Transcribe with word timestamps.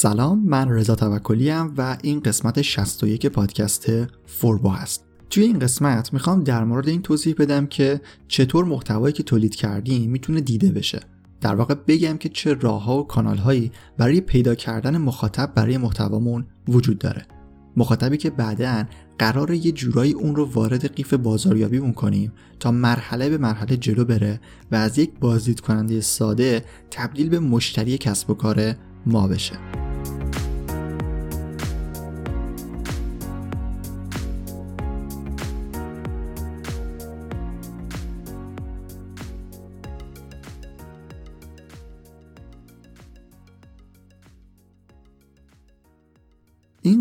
سلام 0.00 0.42
من 0.44 0.68
رضا 0.68 0.94
توکلی 0.94 1.50
و 1.50 1.96
این 2.02 2.20
قسمت 2.20 2.62
61 2.62 3.26
پادکست 3.26 3.86
فوربو 4.26 4.68
هست. 4.68 5.04
توی 5.30 5.44
این 5.44 5.58
قسمت 5.58 6.12
می‌خوام 6.12 6.44
در 6.44 6.64
مورد 6.64 6.88
این 6.88 7.02
توضیح 7.02 7.34
بدم 7.38 7.66
که 7.66 8.00
چطور 8.28 8.64
محتوایی 8.64 9.12
که 9.12 9.22
تولید 9.22 9.54
کردیم 9.54 10.10
می‌تونه 10.10 10.40
دیده 10.40 10.72
بشه. 10.72 11.00
در 11.40 11.54
واقع 11.54 11.74
بگم 11.74 12.16
که 12.16 12.28
چه 12.28 12.54
راه 12.54 12.84
ها 12.84 12.98
و 12.98 13.06
کانال 13.06 13.36
هایی 13.36 13.72
برای 13.96 14.20
پیدا 14.20 14.54
کردن 14.54 14.98
مخاطب 14.98 15.52
برای 15.54 15.78
محتوامون 15.78 16.46
وجود 16.68 16.98
داره. 16.98 17.26
مخاطبی 17.76 18.16
که 18.16 18.30
بعدا 18.30 18.84
قرار 19.18 19.50
یه 19.50 19.72
جورایی 19.72 20.12
اون 20.12 20.36
رو 20.36 20.44
وارد 20.44 20.94
قیف 20.94 21.14
بازاریابی 21.14 21.92
کنیم 21.92 22.32
تا 22.60 22.70
مرحله 22.70 23.28
به 23.28 23.38
مرحله 23.38 23.76
جلو 23.76 24.04
بره 24.04 24.40
و 24.72 24.76
از 24.76 24.98
یک 24.98 25.10
بازدید 25.20 25.60
کننده 25.60 26.00
ساده 26.00 26.64
تبدیل 26.90 27.28
به 27.28 27.38
مشتری 27.38 27.98
کسب 27.98 28.30
و 28.30 28.34
کار 28.34 28.74
ما 29.06 29.28
بشه. 29.28 29.87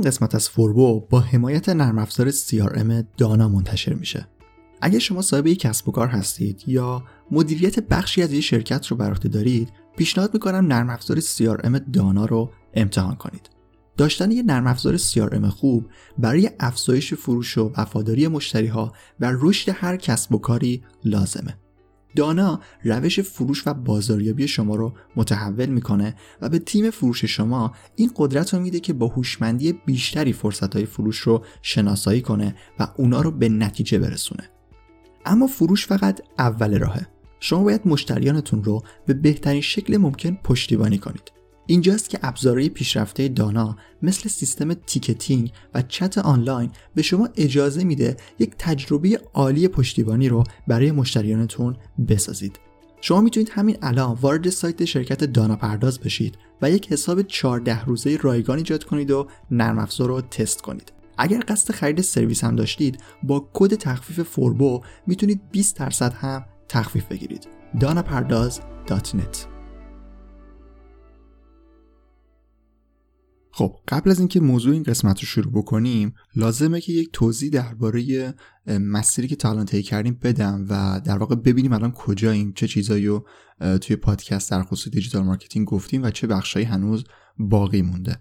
قسمت 0.07 0.35
از 0.35 0.49
فوربو 0.49 0.99
با 1.09 1.19
حمایت 1.19 1.69
نرم 1.69 1.97
افزار 1.97 2.31
CRM 2.31 3.05
دانا 3.17 3.49
منتشر 3.49 3.93
میشه. 3.93 4.27
اگر 4.81 4.99
شما 4.99 5.21
صاحب 5.21 5.47
یک 5.47 5.59
کسب 5.59 5.89
و 5.89 5.91
کار 5.91 6.07
هستید 6.07 6.63
یا 6.67 7.03
مدیریت 7.31 7.79
بخشی 7.79 8.21
از 8.21 8.33
یک 8.33 8.43
شرکت 8.43 8.87
رو 8.87 8.97
بر 8.97 9.09
عهده 9.09 9.29
دارید، 9.29 9.69
پیشنهاد 9.97 10.33
می‌کنم 10.33 10.67
نرم 10.67 10.89
افزار 10.89 11.19
CRM 11.19 11.79
دانا 11.93 12.25
رو 12.25 12.51
امتحان 12.73 13.15
کنید. 13.15 13.49
داشتن 13.97 14.31
یک 14.31 14.45
نرم 14.47 14.67
افزار 14.67 14.97
CRM 14.97 15.45
خوب 15.45 15.85
برای 16.17 16.51
افزایش 16.59 17.13
فروش 17.13 17.57
و 17.57 17.71
وفاداری 17.77 18.27
مشتری 18.27 18.67
ها 18.67 18.93
و 19.19 19.33
رشد 19.39 19.71
هر 19.75 19.97
کسب 19.97 20.33
و 20.33 20.37
کاری 20.37 20.83
لازمه. 21.03 21.57
دانا 22.15 22.61
روش 22.83 23.19
فروش 23.19 23.67
و 23.67 23.73
بازاریابی 23.73 24.47
شما 24.47 24.75
رو 24.75 24.93
متحول 25.15 25.65
می‌کنه 25.65 26.15
و 26.41 26.49
به 26.49 26.59
تیم 26.59 26.89
فروش 26.89 27.25
شما 27.25 27.73
این 27.95 28.11
قدرت 28.15 28.53
رو 28.53 28.59
میده 28.59 28.79
که 28.79 28.93
با 28.93 29.07
هوشمندی 29.07 29.73
بیشتری 29.73 30.33
فرصت 30.33 30.75
های 30.75 30.85
فروش 30.85 31.17
رو 31.17 31.45
شناسایی 31.61 32.21
کنه 32.21 32.55
و 32.79 32.87
اونا 32.97 33.21
رو 33.21 33.31
به 33.31 33.49
نتیجه 33.49 33.99
برسونه. 33.99 34.49
اما 35.25 35.47
فروش 35.47 35.87
فقط 35.87 36.21
اول 36.39 36.79
راهه. 36.79 37.07
شما 37.39 37.63
باید 37.63 37.81
مشتریانتون 37.85 38.63
رو 38.63 38.83
به 39.05 39.13
بهترین 39.13 39.61
شکل 39.61 39.97
ممکن 39.97 40.37
پشتیبانی 40.43 40.97
کنید. 40.97 41.36
اینجاست 41.67 42.09
که 42.09 42.19
ابزارهای 42.23 42.69
پیشرفته 42.69 43.27
دانا 43.27 43.77
مثل 44.01 44.29
سیستم 44.29 44.73
ticketing 44.73 45.51
و 45.73 45.81
چت 45.81 46.17
آنلاین 46.17 46.71
به 46.95 47.01
شما 47.01 47.29
اجازه 47.35 47.83
میده 47.83 48.17
یک 48.39 48.51
تجربه 48.57 49.21
عالی 49.33 49.67
پشتیبانی 49.67 50.29
رو 50.29 50.43
برای 50.67 50.91
مشتریانتون 50.91 51.75
بسازید. 52.07 52.59
شما 53.01 53.21
می‌تونید 53.21 53.49
همین 53.49 53.77
الان 53.81 54.17
وارد 54.21 54.49
سایت 54.49 54.85
شرکت 54.85 55.23
دانا 55.23 55.55
پرداز 55.55 55.99
بشید 55.99 56.37
و 56.61 56.71
یک 56.71 56.91
حساب 56.91 57.21
14 57.21 57.85
روزه 57.85 58.17
رایگان 58.21 58.57
ایجاد 58.57 58.83
کنید 58.83 59.11
و 59.11 59.27
نرم 59.51 59.79
افزار 59.79 60.07
رو 60.07 60.21
تست 60.21 60.61
کنید. 60.61 60.91
اگر 61.17 61.43
قصد 61.47 61.73
خرید 61.73 62.01
سرویس 62.01 62.43
هم 62.43 62.55
داشتید 62.55 63.01
با 63.23 63.49
کد 63.53 63.75
تخفیف 63.75 64.21
فوربو 64.21 64.81
می‌تونید 65.07 65.41
20 65.51 65.77
درصد 65.77 66.13
هم 66.13 66.45
تخفیف 66.69 67.05
بگیرید. 67.05 67.47
danapardaz.net 67.79 69.56
خب 73.57 73.79
قبل 73.87 74.11
از 74.11 74.19
اینکه 74.19 74.39
موضوع 74.39 74.73
این 74.73 74.83
قسمت 74.83 75.19
رو 75.19 75.25
شروع 75.25 75.51
بکنیم 75.51 76.13
لازمه 76.35 76.81
که 76.81 76.93
یک 76.93 77.09
توضیح 77.13 77.49
درباره 77.49 78.33
مسیری 78.67 79.27
که 79.27 79.35
تا 79.35 79.63
طی 79.63 79.83
کردیم 79.83 80.19
بدم 80.23 80.65
و 80.69 81.01
در 81.05 81.17
واقع 81.17 81.35
ببینیم 81.35 81.73
الان 81.73 81.91
کجاییم 81.91 82.53
چه 82.53 82.67
چیزایی 82.67 83.07
رو 83.07 83.27
توی 83.81 83.95
پادکست 83.95 84.51
در 84.51 84.63
خصوص 84.63 84.93
digital 84.93 85.23
marketing 85.23 85.67
گفتیم 85.67 86.03
و 86.03 86.09
چه 86.09 86.27
بخشایی 86.27 86.65
هنوز 86.65 87.03
باقی 87.39 87.81
مونده. 87.81 88.19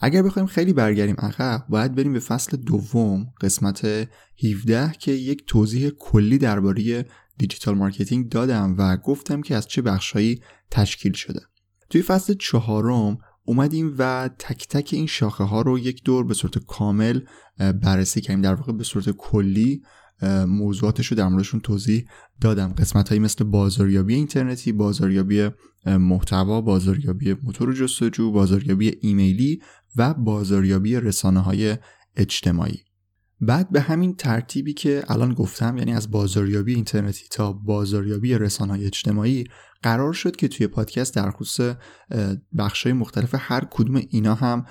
اگر 0.00 0.22
بخوایم 0.22 0.46
خیلی 0.46 0.72
برگردیم 0.72 1.16
عقب 1.18 1.66
باید 1.68 1.94
بریم 1.94 2.12
به 2.12 2.20
فصل 2.20 2.56
دوم 2.56 3.26
قسمت 3.40 4.08
17 4.44 4.92
که 4.98 5.12
یک 5.12 5.44
توضیح 5.46 5.90
کلی 5.90 6.38
درباره 6.38 7.06
digital 7.38 7.74
marketing 7.74 8.28
دادم 8.28 8.74
و 8.78 8.96
گفتم 8.96 9.42
که 9.42 9.56
از 9.56 9.66
چه 9.66 9.82
بخشهایی 9.82 10.40
تشکیل 10.70 11.12
شده. 11.12 11.40
توی 11.90 12.02
فصل 12.02 12.34
چهارم 12.34 13.18
اومدیم 13.46 13.94
و 13.98 14.30
تک 14.38 14.68
تک 14.68 14.90
این 14.92 15.06
شاخه 15.06 15.44
ها 15.44 15.62
رو 15.62 15.78
یک 15.78 16.04
دور 16.04 16.24
به 16.24 16.34
صورت 16.34 16.58
کامل 16.58 17.20
بررسی 17.58 18.20
کردیم. 18.20 18.42
در 18.42 18.54
واقع 18.54 18.72
به 18.72 18.84
صورت 18.84 19.10
کلی 19.10 19.82
موضوعاتش 20.46 21.06
رو 21.06 21.16
در 21.16 21.28
موردشون 21.28 21.60
توضیح 21.60 22.04
دادم. 22.40 22.72
قسمت 22.72 23.08
هایی 23.08 23.20
مثل 23.20 23.44
بازاریابی 23.44 24.14
اینترنتی 24.14 24.72
بازاریابی 24.72 25.48
محتوا 25.86 26.60
بازاریابی 26.60 27.34
موتور 27.42 27.74
جستجو 27.74 28.32
بازاریابی 28.32 28.98
ایمیلی 29.00 29.62
و 29.96 30.14
بازاریابی 30.14 30.96
رسانه 30.96 31.40
های 31.40 31.76
اجتماعی. 32.16 32.85
بعد 33.40 33.70
به 33.70 33.80
همین 33.80 34.16
ترتیبی 34.16 34.74
که 34.74 35.04
الان 35.08 35.34
گفتم 35.34 35.76
یعنی 35.76 35.92
از 35.92 36.10
بازاریابی 36.10 36.74
اینترنتی 36.74 37.24
تا 37.30 37.52
بازاریابی 37.52 38.38
رسانه 38.38 38.72
اجتماعی 38.72 39.44
قرار 39.82 40.12
شد 40.12 40.36
که 40.36 40.48
توی 40.48 40.66
پادکست 40.66 41.14
در 41.14 41.30
خصوص 41.30 41.76
بخشای 42.58 42.92
مختلف 42.92 43.34
هر 43.38 43.64
کدوم 43.70 44.02
اینا 44.10 44.34
هم 44.34 44.66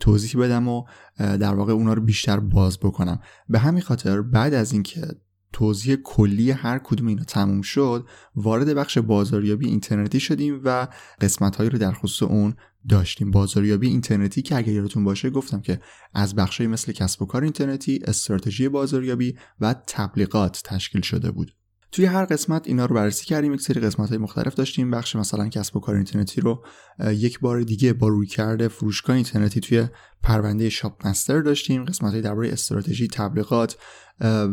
توضیح 0.00 0.40
بدم 0.40 0.68
و 0.68 0.84
در 1.18 1.54
واقع 1.54 1.72
اونا 1.72 1.92
رو 1.92 2.02
بیشتر 2.02 2.40
باز 2.40 2.78
بکنم. 2.78 3.20
به 3.48 3.58
همین 3.58 3.82
خاطر 3.82 4.22
بعد 4.22 4.54
از 4.54 4.72
اینکه 4.72 5.08
توضیح 5.52 5.96
کلی 5.96 6.50
هر 6.50 6.78
کدوم 6.78 7.06
اینا 7.06 7.24
تموم 7.24 7.62
شد 7.62 8.06
وارد 8.34 8.74
بخش 8.74 8.98
بازاریابی 8.98 9.68
اینترنتی 9.68 10.20
شدیم 10.20 10.60
و 10.64 10.88
قسمت 11.20 11.56
هایی 11.56 11.70
رو 11.70 11.78
در 11.78 11.92
خصوص 11.92 12.30
اون 12.30 12.54
داشتیم. 12.88 13.30
بازاریابی 13.30 13.88
اینترنتی 13.88 14.42
که 14.42 14.56
اگر 14.56 14.72
یادتون 14.72 15.04
باشه 15.04 15.30
گفتم 15.30 15.60
که 15.60 15.80
از 16.14 16.34
بخشی 16.34 16.66
مثل 16.66 16.92
کسب 16.92 17.22
و 17.22 17.26
کار 17.26 17.42
اینترنتی 17.42 18.00
استراتژی 18.04 18.68
بازاریابی 18.68 19.36
و 19.60 19.74
تبلیغات 19.86 20.62
تشکیل 20.64 21.00
شده 21.00 21.30
بود. 21.30 21.52
توی 21.92 22.04
هر 22.04 22.24
قسمت 22.24 22.66
اینا 22.66 22.86
رو 22.86 22.94
بررسی 22.94 23.26
کردیم. 23.26 23.54
یک 23.54 23.60
سری 23.60 23.80
قسمت 23.80 24.08
های 24.08 24.18
مختلف 24.18 24.54
داشتیم. 24.54 24.90
بخش 24.90 25.16
مثلا 25.16 25.48
کسب 25.48 25.76
و 25.76 25.80
کار 25.80 25.94
اینترنتی 25.94 26.40
رو 26.40 26.64
یک 27.12 27.40
بار 27.40 27.62
دیگه 27.62 27.92
با 27.92 28.08
روی 28.08 28.26
کرده 28.26 28.68
فروشگاه 28.68 29.16
اینترنتی 29.16 29.60
توی 29.60 29.86
پرونده 30.22 30.68
شاپ 30.68 31.06
مستر 31.06 31.40
داشتیم. 31.40 31.84
قسمت 31.84 32.12
های 32.12 32.22
درباره 32.22 32.52
استراتژی 32.52 33.08
تبلیغات 33.08 33.76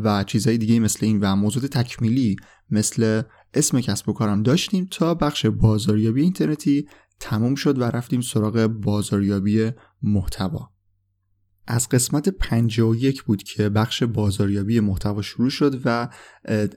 و 0.04 0.24
چیزهای 0.24 0.58
دیگه 0.58 0.80
مثل 0.80 1.06
این 1.06 1.20
و 1.20 1.36
موضوع 1.36 1.68
تکمیلی 1.68 2.36
مثل 2.70 3.22
اسم 3.54 3.82
کسب 3.82 4.10
و 4.10 4.14
کارم 4.14 4.44
داشتیم 4.44 4.88
تا 4.92 5.14
بخش 5.14 5.46
بازاریابی 5.46 6.22
اینترنتی 6.22 6.88
تموم 7.20 7.56
شد 7.56 7.80
و 7.80 7.84
رفتیم 7.84 8.22
سراغ 8.22 8.68
بازاریابی 8.68 9.72
محتوا. 10.04 10.72
از 11.70 11.90
قسمت 11.90 12.30
51 12.30 13.24
بود 13.24 13.44
که 13.44 13.70
بخش 13.70 14.04
بازاریابی 14.04 14.80
محتوا 14.80 15.22
شروع 15.22 15.50
شد 15.50 15.82
و 15.86 16.10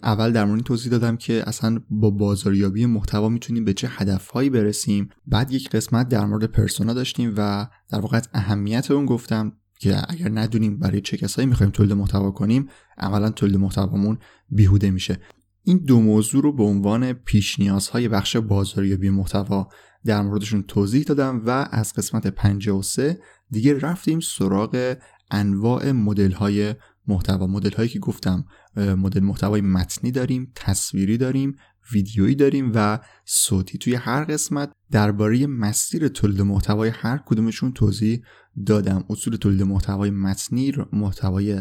اول 0.02 0.32
در 0.32 0.44
مورد 0.44 0.62
توضیح 0.62 0.92
دادم 0.92 1.16
که 1.16 1.42
اصلا 1.46 1.80
با 1.90 2.10
بازاریابی 2.10 2.86
محتوا 2.86 3.28
می‌تونیم 3.28 3.64
به 3.64 3.72
چه 3.74 3.88
هدفهایی 3.90 4.50
برسیم. 4.50 5.08
بعد 5.26 5.52
یک 5.52 5.70
قسمت 5.70 6.08
در 6.08 6.24
مورد 6.24 6.44
پرسونا 6.44 6.94
داشتیم 6.94 7.34
و 7.36 7.68
در 7.90 8.00
واقع 8.00 8.20
اهمیت 8.34 8.90
اون 8.90 9.06
گفتم 9.06 9.52
که 9.78 9.96
اگر 10.08 10.28
ندونیم 10.28 10.78
برای 10.78 11.00
چه 11.00 11.16
کسایی 11.16 11.48
می‌خوایم 11.48 11.72
تولید 11.72 11.92
محتوا 11.92 12.30
کنیم 12.30 12.68
عملا 12.98 13.30
تولید 13.30 13.56
محتوامون 13.56 14.18
بیهوده 14.50 14.90
میشه. 14.90 15.20
این 15.64 15.78
دو 15.78 16.00
موضوع 16.00 16.42
رو 16.42 16.52
به 16.52 16.62
عنوان 16.62 17.12
پیش 17.12 17.60
نیازهای 17.60 18.08
بخش 18.08 18.36
بازاریابی 18.36 19.10
محتوا 19.10 19.68
در 20.04 20.22
موردشون 20.22 20.62
توضیح 20.62 21.02
دادم 21.02 21.42
و 21.46 21.68
از 21.70 21.92
قسمت 21.94 22.26
53 22.26 23.18
دیگه 23.50 23.78
رفتیم 23.78 24.20
سراغ 24.20 24.96
انواع 25.30 25.92
مدل 25.92 26.32
های 26.32 26.74
محتوا. 27.06 27.46
مدل 27.46 27.72
هایی 27.72 27.88
که 27.88 27.98
گفتم 27.98 28.44
مدل 28.76 29.20
محتوای 29.20 29.60
متنی 29.60 30.10
داریم 30.10 30.52
تصویری 30.54 31.18
داریم 31.18 31.56
ویدیویی 31.92 32.34
داریم 32.34 32.72
و 32.74 32.98
صوتی. 33.24 33.78
توی 33.78 33.94
هر 33.94 34.24
قسمت 34.24 34.72
درباره 34.90 35.46
مسیر 35.46 36.08
تولید 36.08 36.42
محتوای 36.42 36.88
هر 36.88 37.20
کدومشون 37.26 37.72
توضیح 37.72 38.22
دادم. 38.66 39.04
اصول 39.10 39.36
تولید 39.36 39.62
محتوای 39.62 40.10
متنی 40.10 40.72
محتوای 40.92 41.60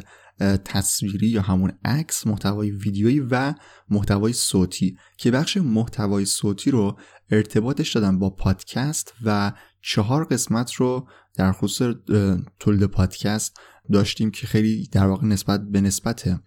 تصویری 0.66 1.28
یا 1.28 1.42
همون 1.42 1.72
عکس 1.86 2.28
محتوای 2.28 2.72
ویدیویی 2.72 3.20
و 3.20 3.54
محتوای 3.90 4.34
صوتی. 4.34 4.98
که 5.18 5.32
بخش 5.32 5.58
محتوای 5.58 6.26
صوتی 6.26 6.72
رو 6.72 6.98
ارتباطش 7.31 7.96
دادم 7.96 8.20
با 8.20 8.30
پادکست 8.30 9.14
و 9.26 9.52
چهار 9.81 10.26
قسمت 10.26 10.74
رو 10.74 11.08
در 11.36 11.52
خصوص 11.52 11.96
تولید 12.60 12.86
پادکست 12.86 13.60
داشتیم 13.92 14.31
که 14.31 14.48
خیلی 14.48 14.88
در 14.92 15.06
واقع 15.06 15.26
نسبت 15.26 15.62
به 15.72 15.81
نسبت 15.81 16.40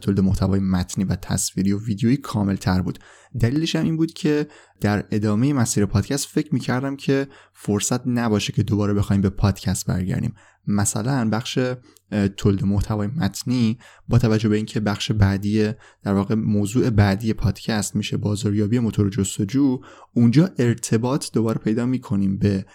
تولید 0.00 0.20
محتوای 0.20 0.60
متنی 0.60 1.04
و 1.04 1.16
تصویری 1.16 1.72
و 1.72 1.78
ویدیویی 1.78 2.16
کامل 2.16 2.56
تر 2.56 2.82
بود. 2.82 2.98
دلیلش 3.40 3.76
هم 3.76 3.84
این 3.84 3.96
بود 3.96 4.12
که 4.12 4.46
در 4.80 5.04
ادامه 5.10 5.52
مسیر 5.52 5.86
پادکست 5.86 6.26
فکر 6.26 6.54
می‌کردم 6.54 6.96
که 6.96 7.26
فرصت 7.52 8.06
نباشه 8.06 8.52
که 8.52 8.62
دوباره 8.62 8.94
بخوایم 8.94 9.22
به 9.22 9.30
پادکست 9.30 9.86
برگردیم. 9.86 10.34
مثلا 10.66 11.30
بخش 11.30 11.58
تولید 12.36 12.64
محتوای 12.64 13.06
متنی 13.06 13.78
با 14.08 14.18
توجه 14.18 14.48
به 14.48 14.56
اینکه 14.56 14.80
بخش 14.80 15.12
بعدی 15.12 15.72
در 16.02 16.12
واقع 16.12 16.34
موضوع 16.34 16.90
بعدی 16.90 17.32
پادکست 17.32 17.96
میشه 17.96 18.16
بازاریابی 18.16 18.78
موتور 18.78 19.10
جستجو 19.10 19.80
اونجا 20.14 20.50
ارتباط 20.58 21.26
دوباره 21.32 21.58
پیدا 21.58 21.86
می‌کنیم 21.86 22.38
به 22.38 22.66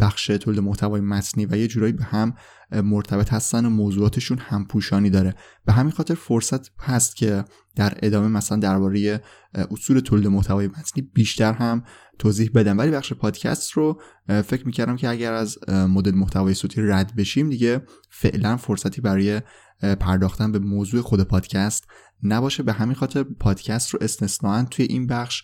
بخش 0.00 0.26
تولید 0.26 0.60
محتوای 0.60 1.00
متنی 1.00 1.46
و 1.46 1.56
یه 1.56 1.68
جورایی 1.68 1.92
به 1.92 2.04
هم 2.04 2.34
مرتبط 2.72 3.32
هستن 3.32 3.66
و 3.66 3.70
موضوعاتشون 3.70 4.38
همپوشانی 4.38 5.10
داره. 5.10 5.34
به 5.64 5.72
همین 5.72 5.92
خاطر 5.92 6.14
فرصت 6.14 6.80
هست 6.80 7.16
که 7.16 7.44
در 7.76 7.98
ادامه 8.02 8.28
مثلا 8.28 8.58
درباره 8.58 9.22
اصول 9.70 10.00
تولید 10.00 10.26
محتوای 10.26 10.66
متنی 10.66 11.10
بیشتر 11.14 11.52
هم 11.52 11.84
توضیح 12.18 12.50
بدم. 12.54 12.78
ولی 12.78 12.90
بخش 12.90 13.12
پادکست 13.12 13.72
رو 13.72 14.00
فکر 14.26 14.66
می‌کردم 14.66 14.96
که 14.96 15.08
اگر 15.08 15.32
از 15.32 15.58
مدل 15.68 16.14
محتوای 16.14 16.54
صوتی 16.54 16.82
رد 16.82 17.16
بشیم 17.16 17.50
دیگه 17.50 17.82
فعلا 18.10 18.56
فرصتی 18.56 19.00
برای 19.00 19.42
پرداختن 19.80 20.52
به 20.52 20.58
موضوع 20.58 21.00
خود 21.00 21.22
پادکست 21.22 21.84
نباشه. 22.22 22.62
به 22.62 22.72
همین 22.72 22.94
خاطر 22.94 23.22
پادکست 23.22 23.90
رو 23.90 23.98
استثناا 24.02 24.62
توی 24.62 24.84
این 24.84 25.06
بخش 25.06 25.42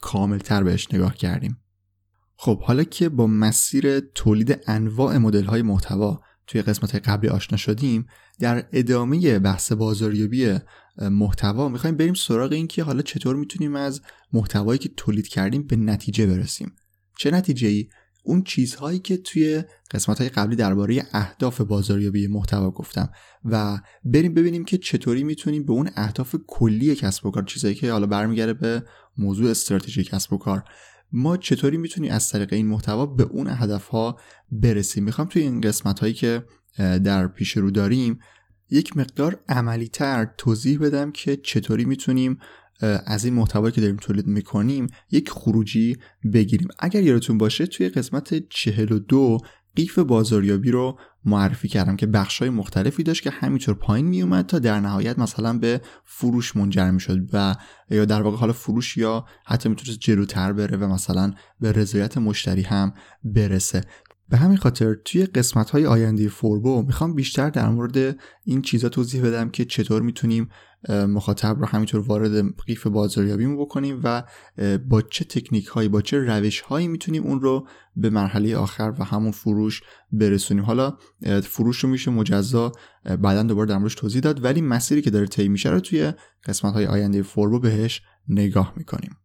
کاملتر 0.00 0.62
بهش 0.62 0.88
نگاه 0.92 1.14
کردیم. 1.14 1.56
خب 2.42 2.62
حالا 2.62 2.84
که 2.84 3.08
با 3.08 3.26
مسیر 3.26 4.00
تولید 4.00 4.60
انواع 4.66 5.18
مدل 5.18 5.44
های 5.44 5.62
محتوا 5.62 6.20
توی 6.46 6.62
قسمت 6.62 6.94
قبلی 6.94 7.28
آشنا 7.28 7.56
شدیم 7.56 8.06
در 8.38 8.68
ادامه 8.72 9.38
بحث 9.38 9.72
بازاریابی 9.72 10.58
محتوا 10.98 11.68
می‌خوایم 11.68 11.96
بریم 11.96 12.14
سراغ 12.14 12.52
این 12.52 12.66
که 12.66 12.82
حالا 12.82 13.02
چطور 13.02 13.36
می‌تونیم 13.36 13.76
از 13.76 14.00
محتوایی 14.32 14.78
که 14.78 14.90
تولید 14.96 15.28
کردیم 15.28 15.66
به 15.66 15.76
نتیجه 15.76 16.26
برسیم. 16.26 16.72
چه 17.18 17.30
نتیجه 17.30 17.68
ای 17.68 17.88
اون 18.24 18.42
چیزهایی 18.42 18.98
که 18.98 19.16
توی 19.16 19.62
قسمت 19.90 20.18
های 20.20 20.28
قبلی 20.28 20.56
درباره 20.56 21.06
اهداف 21.12 21.60
بازاریابی 21.60 22.26
محتوا 22.26 22.70
گفتم 22.70 23.10
و 23.44 23.80
بریم 24.04 24.34
ببینیم 24.34 24.64
که 24.64 24.78
چطوری 24.78 25.24
می‌تونیم 25.24 25.64
به 25.64 25.72
اون 25.72 25.90
اهداف 25.96 26.36
کلی 26.46 26.94
کسب 26.94 27.26
و 27.26 27.30
کار 27.30 27.42
چیزایی 27.42 27.74
که 27.74 27.92
حالا 27.92 28.06
برمیگرده 28.06 28.54
به 28.54 28.82
موضوع 29.18 29.50
استراتژی 29.50 30.04
کسب 30.04 30.32
و 30.32 30.38
کار. 30.38 30.64
ما 31.12 31.36
چطوری 31.36 31.76
می‌تونیم 31.76 32.12
از 32.12 32.28
طریق 32.28 32.52
این 32.52 32.66
محتوا 32.66 33.06
به 33.06 33.22
اون 33.22 33.46
هدف 33.50 33.88
ها 33.88 34.18
برسیم؟ 34.52 35.04
می‌خوام 35.04 35.28
توی 35.28 35.42
این 35.42 35.60
قسمت 35.60 36.00
هایی 36.00 36.14
که 36.14 36.44
در 36.78 37.28
پیش 37.28 37.56
رو 37.56 37.70
داریم 37.70 38.18
یک 38.70 38.96
مقدار 38.96 39.40
عملی 39.48 39.88
تر 39.88 40.34
توضیح 40.38 40.78
بدم 40.78 41.12
که 41.12 41.36
چطوری 41.36 41.84
می‌تونیم 41.84 42.38
از 43.06 43.24
این 43.24 43.34
محتوایی 43.34 43.72
که 43.72 43.80
داریم 43.80 43.96
تولید 43.96 44.26
می‌کنیم 44.26 44.86
یک 45.10 45.30
خروجی 45.30 45.96
بگیریم. 46.32 46.68
اگر 46.78 47.02
یادتون 47.02 47.38
باشه 47.38 47.66
توی 47.66 47.88
قسمت 47.88 48.48
42 48.48 49.38
قیف 49.76 49.98
بازاریابی 49.98 50.70
رو 50.70 50.98
معرفی 51.24 51.68
کردم 51.68 51.96
که 51.96 52.06
بخشای 52.06 52.50
مختلفی 52.50 53.02
داشت 53.02 53.22
که 53.22 53.30
همینطور 53.30 53.74
پایین 53.74 54.06
می 54.06 54.22
اومد 54.22 54.46
تا 54.46 54.58
در 54.58 54.80
نهایت 54.80 55.18
مثلا 55.18 55.58
به 55.58 55.80
فروش 56.04 56.56
منجر 56.56 56.90
می 56.90 57.00
شد 57.00 57.28
و 57.32 57.56
یا 57.90 58.04
در 58.04 58.22
واقع 58.22 58.36
حالا 58.36 58.52
فروش 58.52 58.96
یا 58.96 59.24
حتی 59.46 59.68
می‌تونست 59.68 60.00
جلوتر 60.00 60.52
بره 60.52 60.76
و 60.76 60.88
مثلا 60.88 61.32
به 61.60 61.72
رضایت 61.72 62.18
مشتری 62.18 62.62
هم 62.62 62.92
برسه. 63.24 63.84
به 64.28 64.36
همین 64.36 64.56
خاطر 64.56 64.94
توی 64.94 65.26
قسمت 65.26 65.70
های 65.70 65.86
آینده 65.86 66.28
فوربو 66.28 66.82
می‌خوام 66.82 67.14
بیشتر 67.14 67.50
در 67.50 67.68
مورد 67.68 68.16
این 68.44 68.62
چیزا 68.62 68.88
توضیح 68.88 69.22
بدم 69.22 69.50
که 69.50 69.64
چطور 69.64 70.02
می‌تونیم 70.02 70.48
مخاطب 70.88 71.56
رو 71.60 71.66
همینطور 71.66 72.00
وارد 72.00 72.62
قیف 72.66 72.86
بازاریابیمون 72.86 73.56
بکنیم 73.56 74.00
و 74.04 74.22
با 74.88 75.02
چه 75.02 75.24
تکنیک 75.24 75.66
هایی 75.66 75.88
با 75.88 76.00
چه 76.00 76.18
روش 76.18 76.60
هایی 76.60 76.88
می‌تونیم 76.88 77.22
اون 77.22 77.40
رو 77.40 77.66
به 77.96 78.10
مرحله 78.10 78.56
آخر 78.56 78.94
و 78.98 79.04
همون 79.04 79.30
فروش 79.30 79.82
برسونیم. 80.12 80.64
حالا 80.64 80.96
فروش 81.42 81.78
رو 81.78 81.88
میشه 81.88 82.10
مجزا 82.10 82.72
بعدا 83.04 83.42
دوباره 83.42 83.68
در 83.68 83.78
موردش 83.78 83.94
توضیح 83.94 84.20
داد 84.20 84.44
ولی 84.44 84.60
مسیری 84.60 85.02
که 85.02 85.10
داره 85.10 85.26
طی 85.26 85.48
میشه 85.48 85.70
رو 85.70 85.80
توی 85.80 86.12
قسمت 86.44 86.74
های 86.74 86.86
آینده 86.86 87.22
فوربو 87.22 87.58
بهش 87.58 88.02
نگاه 88.28 88.72
می‌کنیم. 88.76 89.16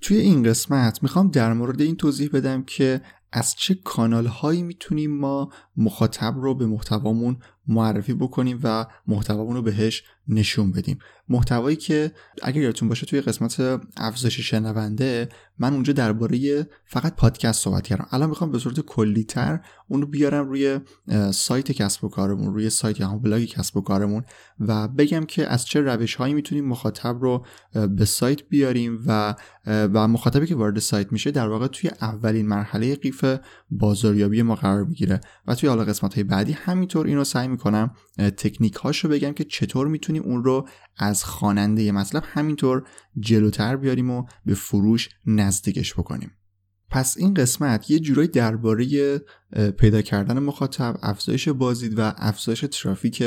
توی 0.00 0.16
این 0.16 0.42
قسمت 0.42 1.02
می‌خوام 1.02 1.30
در 1.30 1.52
مورد 1.52 1.80
این 1.80 1.96
توضیح 1.96 2.30
بدم 2.32 2.62
که 2.62 3.00
از 3.32 3.54
چه 3.54 3.74
کانال 3.74 4.26
هایی 4.26 4.62
می‌تونیم 4.62 5.18
ما 5.18 5.50
مخاطب 5.76 6.34
رو 6.36 6.54
به 6.54 6.66
محتوامون 6.66 7.38
معرفی 7.68 8.14
بکنیم 8.14 8.60
و 8.62 8.86
محتوامون 9.06 9.56
رو 9.56 9.62
بهش 9.62 10.02
نشون 10.28 10.72
بدیم. 10.72 10.98
محتوایی 11.28 11.76
که 11.76 12.12
اگر 12.42 12.62
یادتون 12.62 12.88
باشه 12.88 13.06
توی 13.06 13.20
قسمت 13.20 13.80
افزایش 13.96 14.40
شنونده 14.40 15.28
من 15.58 15.72
اونجا 15.72 15.92
درباره 15.92 16.66
فقط 16.86 17.16
پادکست 17.16 17.62
صحبت 17.62 17.82
کردم. 17.82 18.06
الان 18.10 18.28
می‌خوام 18.28 18.52
به 18.52 18.58
صورت 18.58 18.80
کلیتر 18.80 19.60
اون 19.88 20.00
رو 20.00 20.06
بیارم 20.06 20.48
روی 20.48 20.80
سایت 21.30 21.72
کسب 21.72 22.04
و 22.04 22.08
کارمون 22.08 22.54
روی 22.54 22.70
سایت 22.70 23.00
یا 23.00 23.08
بلاگ 23.08 23.44
کسب 23.44 23.76
و 23.76 23.80
کارمون 23.80 24.24
و 24.60 24.88
بگم 24.88 25.24
که 25.24 25.46
از 25.46 25.66
چه 25.66 25.80
روش 25.80 26.14
هایی 26.14 26.34
می‌تونیم 26.34 26.64
مخاطب 26.64 27.18
رو 27.20 27.46
به 27.96 28.04
سایت 28.04 28.48
بیاریم 28.48 29.02
و 29.06 29.34
و 29.66 30.08
مخاطبی 30.08 30.46
که 30.46 30.54
وارد 30.54 30.78
سایت 30.78 31.12
میشه 31.12 31.30
در 31.30 31.48
واقع 31.48 31.66
توی 31.66 31.90
اولین 32.00 32.48
مرحله 32.48 32.96
قیف 32.96 33.24
بازاریابی 33.70 34.42
ما 34.42 34.54
قرار 34.54 34.84
می‌گیره. 34.84 35.20
و 35.46 35.54
توی 35.54 35.68
حالا 35.68 35.84
قسمت 35.84 36.14
های 36.14 36.24
بعدی 36.24 36.52
همینطور 36.52 37.06
اینو 37.06 37.24
سعی 37.24 37.48
می‌کنم 37.54 37.94
تکنیک 38.18 38.74
هاشو 38.74 39.08
بگم 39.08 39.32
که 39.32 39.44
چطور 39.44 39.88
می‌تونیم 39.88 40.22
اون 40.22 40.44
رو 40.44 40.68
از 40.96 41.24
خواننده 41.24 41.92
مطلب 41.92 42.22
همینطور 42.26 42.84
جلوتر 43.18 43.76
بیاریم 43.76 44.10
و 44.10 44.26
به 44.46 44.54
فروش 44.54 45.08
نزدیکش 45.26 45.94
بکنیم. 45.94 46.30
پس 46.90 47.16
این 47.18 47.34
قسمت 47.34 47.90
یه 47.90 47.98
جورایی 47.98 48.28
درباره 48.28 49.18
پیدا 49.78 50.02
کردن 50.02 50.38
مخاطب 50.38 50.96
افزایش 51.02 51.48
بازدید 51.48 51.98
و 51.98 52.12
افزایش 52.16 52.64
ترافیک 52.72 53.22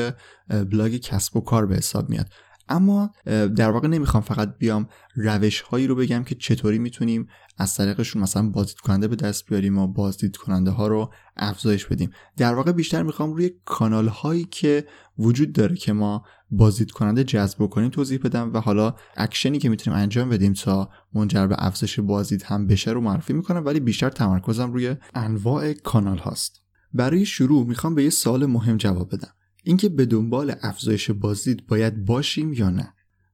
بلاگ 0.50 0.96
کسب 0.98 1.38
و 1.38 1.42
کار 1.42 1.66
به 1.66 1.76
حساب 1.76 2.10
میاد. 2.10 2.30
اما 2.70 3.12
در 3.26 3.70
واقع 3.72 3.88
نمی‌خوام 3.88 4.24
فقط 4.24 4.58
بیام 4.58 4.88
روش 5.16 5.62
هایی 5.62 5.88
رو 5.88 5.96
بگم 5.96 6.24
که 6.24 6.36
چطوری 6.36 6.80
می‌تونیم 6.80 7.28
از 7.58 7.76
طریقشون 7.76 8.22
مثلا 8.22 8.50
بازدید 8.50 8.80
کننده 8.80 9.08
به 9.08 9.16
دست 9.16 9.46
بیاریم 9.46 9.78
و 9.78 9.88
بازدید 9.88 10.38
کننده 10.38 10.72
ها 10.72 10.88
رو 10.88 11.14
افزایش 11.38 11.86
بدیم. 11.86 12.12
در 12.38 12.54
واقع 12.54 12.72
بیشتر 12.72 13.04
می‌خوام 13.04 13.34
روی 13.34 13.52
کانال 13.66 14.08
هایی 14.08 14.44
که 14.52 14.86
وجود 15.20 15.54
داره 15.54 15.76
که 15.76 15.94
ما 15.94 16.26
بازدید 16.52 16.92
کننده 16.92 17.24
جذب 17.24 17.66
کنیم 17.68 17.90
توضیح 17.90 18.20
بدم 18.24 18.54
و 18.54 18.60
حالا 18.60 18.96
اکشنی 19.18 19.60
که 19.60 19.70
می‌تونیم 19.70 20.00
انجام 20.00 20.30
بدیم 20.30 20.54
تا 20.54 20.90
منجر 21.14 21.48
به 21.48 21.56
افزایش 21.58 22.00
بازدید 22.00 22.44
هم 22.44 22.68
بشه 22.68 22.92
رو 22.92 23.02
معرفی 23.02 23.34
می‌کنم 23.34 23.66
ولی 23.66 23.80
بیشتر 23.80 24.10
تمرکزم 24.10 24.72
روی 24.72 24.96
انواع 25.16 25.74
کانال 25.74 26.18
هاست. 26.18 26.62
برای 26.94 27.26
شروع 27.26 27.68
می‌خوام 27.68 27.96
به 27.96 28.04
یه 28.04 28.10
سال 28.10 28.46
مهم 28.46 28.78
جواب 28.78 29.16
بدم. 29.16 29.32
اینکه 29.68 29.90
به 29.90 30.06
دنبال 30.06 30.56
افزایش 30.62 31.12
بازدید 31.12 31.68
باید 31.68 32.06
باشیم 32.06 32.54
یا 32.54 32.70
نه. 32.70 32.94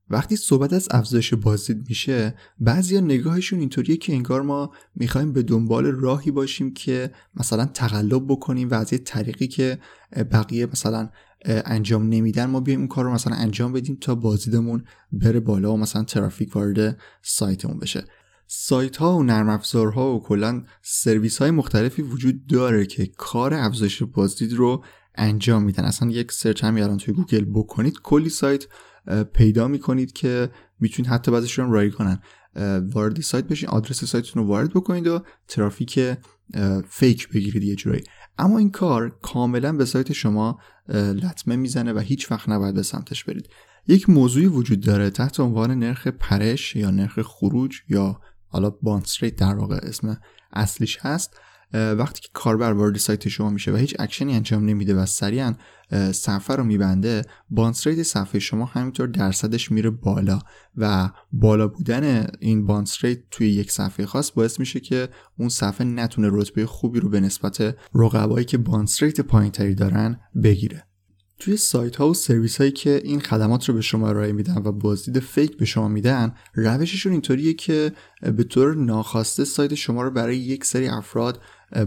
وقتی 0.09 0.35
صحبت 0.35 0.73
از 0.73 0.87
افزایش 0.91 1.33
بازدید 1.33 1.89
میشه 1.89 2.35
بعضیا 2.59 2.99
نگاهشون 2.99 3.59
اینطوریه 3.59 3.97
که 3.97 4.13
انگار 4.13 4.41
ما 4.41 4.71
می‌خوایم 4.95 5.33
به 5.33 5.43
دنبال 5.43 5.85
راهی 5.85 6.31
باشیم 6.31 6.73
که 6.73 7.11
مثلا 7.35 7.65
تقلب 7.65 8.27
بکنیم 8.27 8.69
و 8.69 8.73
از 8.73 8.93
یه 8.93 8.99
طریقی 8.99 9.47
که 9.47 9.79
بقیه 10.31 10.65
مثلا 10.65 11.09
انجام 11.45 12.09
نمیدن 12.09 12.45
ما 12.45 12.59
بیایم 12.59 12.79
اون 12.79 12.87
کار 12.87 13.05
رو 13.05 13.13
مثلا 13.13 13.35
انجام 13.35 13.73
بدیم 13.73 13.97
تا 14.01 14.15
بازدیدمون 14.15 14.83
بره 15.11 15.39
بالا 15.39 15.73
و 15.73 15.77
مثلا 15.77 16.03
ترافیک 16.03 16.55
وارد 16.55 16.97
سایتمون 17.21 17.79
بشه. 17.79 18.05
سایت 18.47 18.97
ها 18.97 19.17
و 19.17 19.23
نرم 19.23 19.49
افزارها 19.49 20.15
و 20.15 20.23
کلا 20.23 20.63
سرویس 20.81 21.37
های 21.37 21.51
مختلفی 21.51 22.01
وجود 22.01 22.47
داره 22.47 22.85
که 22.85 23.05
کار 23.05 23.53
افزایش 23.53 24.03
بازدید 24.03 24.53
رو 24.53 24.83
انجام 25.15 25.63
میدن. 25.63 25.83
اصلا 25.83 26.09
یک 26.09 26.31
search 26.31 26.63
هم 26.63 26.75
الان 26.75 26.97
توی 26.97 27.13
گوگل 27.13 27.45
بکنید 27.45 27.99
کلی 28.03 28.29
سایت 28.29 28.65
پیدا 29.33 29.67
می‌کنید 29.67 30.11
که 30.11 30.49
می‌تونید 30.79 31.11
حتی 31.11 31.31
بعضیشون 31.31 31.65
هم 31.65 31.89
کنن. 31.89 32.19
وارد 32.93 33.21
سایت 33.21 33.47
بشین 33.47 33.69
آدرس 33.69 34.03
سایتتون 34.03 34.43
رو 34.43 34.49
وارد 34.49 34.69
بکنید 34.69 35.07
و 35.07 35.23
ترافیک 35.47 35.99
fake 36.89 37.29
بگیرید 37.29 37.63
یه 37.63 37.75
جورایی. 37.75 38.03
اما 38.37 38.57
این 38.57 38.71
کار 38.71 39.19
کاملا 39.21 39.73
به 39.73 39.85
سایت 39.85 40.13
شما 40.13 40.59
لطمه 40.93 41.55
می‌زنه 41.55 41.93
و 41.93 41.99
هیچ 41.99 42.31
وقت 42.31 42.49
نباید 42.49 42.75
به 42.75 42.83
سمتش 42.83 43.23
برید. 43.23 43.49
یک 43.87 44.09
موضوعی 44.09 44.45
وجود 44.45 44.79
داره 44.79 45.09
تحت 45.09 45.39
عنوان 45.39 45.71
نرخ 45.71 46.07
پرش 46.07 46.75
یا 46.75 46.91
نرخ 46.91 47.21
خروج 47.21 47.75
یا 47.89 48.19
حالا 48.47 48.69
bounce 48.69 49.09
rate 49.09 49.35
در 49.35 49.55
واقع 49.55 49.75
اسم 49.83 50.17
اصلیش 50.53 50.97
هست. 51.01 51.37
وقتی 51.73 52.21
که 52.21 52.29
کاربر 52.33 52.71
وارد 52.71 52.97
سایت 52.97 53.27
شما 53.27 53.49
میشه 53.49 53.71
و 53.71 53.75
هیچ 53.75 53.95
اکشنی 53.99 54.35
انجام 54.35 54.65
نمیده 54.65 54.95
و 54.95 55.05
سریعا 55.05 55.55
صفحه 56.11 56.55
رو 56.55 56.63
میبنده 56.63 57.21
bounce 57.49 57.87
rate 57.87 58.03
صفحه 58.03 58.39
شما 58.39 58.65
همینطور 58.65 59.07
درصدش 59.07 59.71
میره 59.71 59.89
بالا 59.89 60.39
و 60.77 61.09
بالا 61.31 61.67
بودن 61.67 62.27
این 62.39 62.65
bounce 62.65 63.05
rate 63.05 63.19
توی 63.31 63.49
یک 63.49 63.71
صفحه 63.71 64.05
خاص 64.05 64.31
باعث 64.31 64.59
میشه 64.59 64.79
که 64.79 65.09
اون 65.39 65.49
صفحه 65.49 65.87
نتونه 65.87 66.29
رتبه 66.31 66.65
خوبی 66.65 66.99
رو 66.99 67.09
به 67.09 67.19
نسبت 67.19 67.75
رقبایی 67.95 68.45
که 68.45 68.57
bounce 68.57 69.03
rate 69.03 69.21
پایینتری 69.21 69.75
دارن 69.75 70.19
بگیره. 70.43 70.83
توی 71.39 71.57
سایت 71.57 71.95
ها 71.95 72.09
و 72.09 72.13
سرویس 72.13 72.57
هایی 72.57 72.71
که 72.71 73.01
این 73.03 73.19
خدمات 73.19 73.69
رو 73.69 73.75
به 73.75 73.81
شما 73.81 74.09
ارائه 74.09 74.31
میدن 74.31 74.61
و 74.65 74.71
بازدید 74.71 75.19
fake 75.19 75.57
به 75.57 75.65
شما 75.65 75.87
میدن 75.87 76.33
روششون 76.53 77.11
اینطوریه 77.11 77.53
که 77.53 77.91
به 78.21 78.43
طور 78.43 78.75
ناخواسته 78.75 79.45
سایت 79.45 79.75
شما 79.75 80.01
رو 80.01 80.11
برای 80.11 80.37
یک 80.37 80.65
سری 80.65 80.87
افراد 80.87 81.41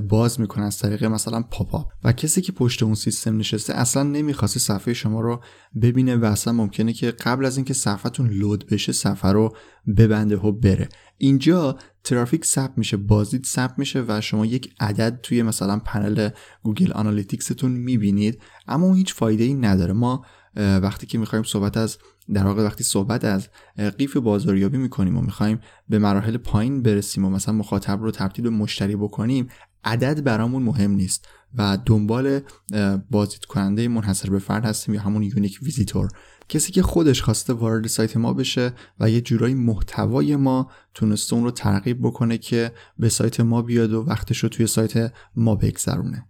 باز 0.08 0.40
می‌کنه 0.40 0.64
از 0.64 0.78
طریق 0.78 1.04
مثلا 1.04 1.42
pop-up 1.42 1.92
و 2.04 2.12
کسی 2.12 2.40
که 2.40 2.52
پشت 2.52 2.82
اون 2.82 2.94
سیستم 2.94 3.36
نشسته 3.36 3.74
اصلا 3.74 4.02
نمی‌خواسته 4.02 4.60
صفحه 4.60 4.94
شما 4.94 5.20
رو 5.20 5.42
ببینه 5.82 6.16
و 6.16 6.24
اصلا 6.24 6.52
ممکنه 6.52 6.92
که 6.92 7.10
قبل 7.10 7.44
از 7.44 7.56
اینکه 7.56 7.74
صفحتون 7.74 8.28
load 8.30 8.66
بشه 8.66 8.92
صفحه 8.92 9.32
رو 9.32 9.56
ببنده 9.96 10.36
و 10.36 10.52
بره. 10.52 10.88
اینجا 11.18 11.76
ترافیک 12.04 12.44
ثبت 12.44 12.78
میشه 12.78 12.96
بازدید 12.96 13.46
ثبت 13.46 13.78
میشه 13.78 14.04
و 14.08 14.20
شما 14.20 14.46
یک 14.46 14.74
عدد 14.80 15.20
توی 15.22 15.42
مثلا 15.42 15.78
پنل 15.78 16.28
گوگل 16.62 16.92
Analytics 16.92 17.51
تون 17.51 17.70
می‌بینید. 17.72 18.40
اما 18.68 18.86
اون 18.86 18.96
هیچ 18.96 19.14
فایده 19.14 19.44
ای 19.44 19.54
نداره. 19.54 19.92
ما 19.92 20.24
وقتی 20.56 21.06
که 21.06 21.18
می‌خوایم 21.18 21.42
صحبت 21.42 21.76
از 21.76 21.98
در 22.32 22.46
واقع 22.46 22.62
وقتی 22.62 22.84
صحبت 22.84 23.24
از 23.24 23.48
قیف 23.98 24.16
بازاریابی 24.16 24.78
می‌کنیم 24.78 25.16
و 25.16 25.20
می‌خوایم 25.20 25.60
به 25.88 25.98
مراحل 25.98 26.36
پایین 26.36 26.82
برسیم 26.82 27.24
و 27.24 27.30
مثلا 27.30 27.54
مخاطب 27.54 28.02
رو 28.02 28.10
تبدیل 28.10 28.42
به 28.42 28.50
مشتری 28.50 28.96
بکنیم 28.96 29.48
عدد 29.86 30.24
برامون 30.24 30.62
مهم 30.62 30.90
نیست 30.90 31.28
و 31.54 31.78
دنبال 31.86 32.40
بازدید 33.10 33.44
کننده 33.44 33.88
منحصر 33.88 34.30
به 34.30 34.38
فرد 34.38 34.64
هستیم 34.64 34.94
یا 34.94 35.00
همون 35.00 35.22
unique 35.22 35.58
visitor. 35.62 36.08
کسی 36.48 36.72
که 36.72 36.82
خودش 36.82 37.22
خواسته 37.22 37.52
وارد 37.52 37.86
سایت 37.86 38.16
ما 38.16 38.32
بشه 38.32 38.72
و 39.00 39.10
یه 39.10 39.20
جورایی 39.20 39.54
محتوای 39.54 40.36
ما 40.36 40.70
تونسته 40.94 41.34
اون 41.34 41.44
رو 41.44 41.50
ترغیب 41.50 41.98
بکنه 42.02 42.38
که 42.38 42.72
به 42.98 43.08
سایت 43.08 43.40
ما 43.40 43.62
بیاد 43.62 43.92
و 43.92 44.02
وقتش 44.02 44.38
رو 44.38 44.48
توی 44.48 44.66
سایت 44.66 45.12
ما 45.36 45.54
بگذرونه. 45.54 46.26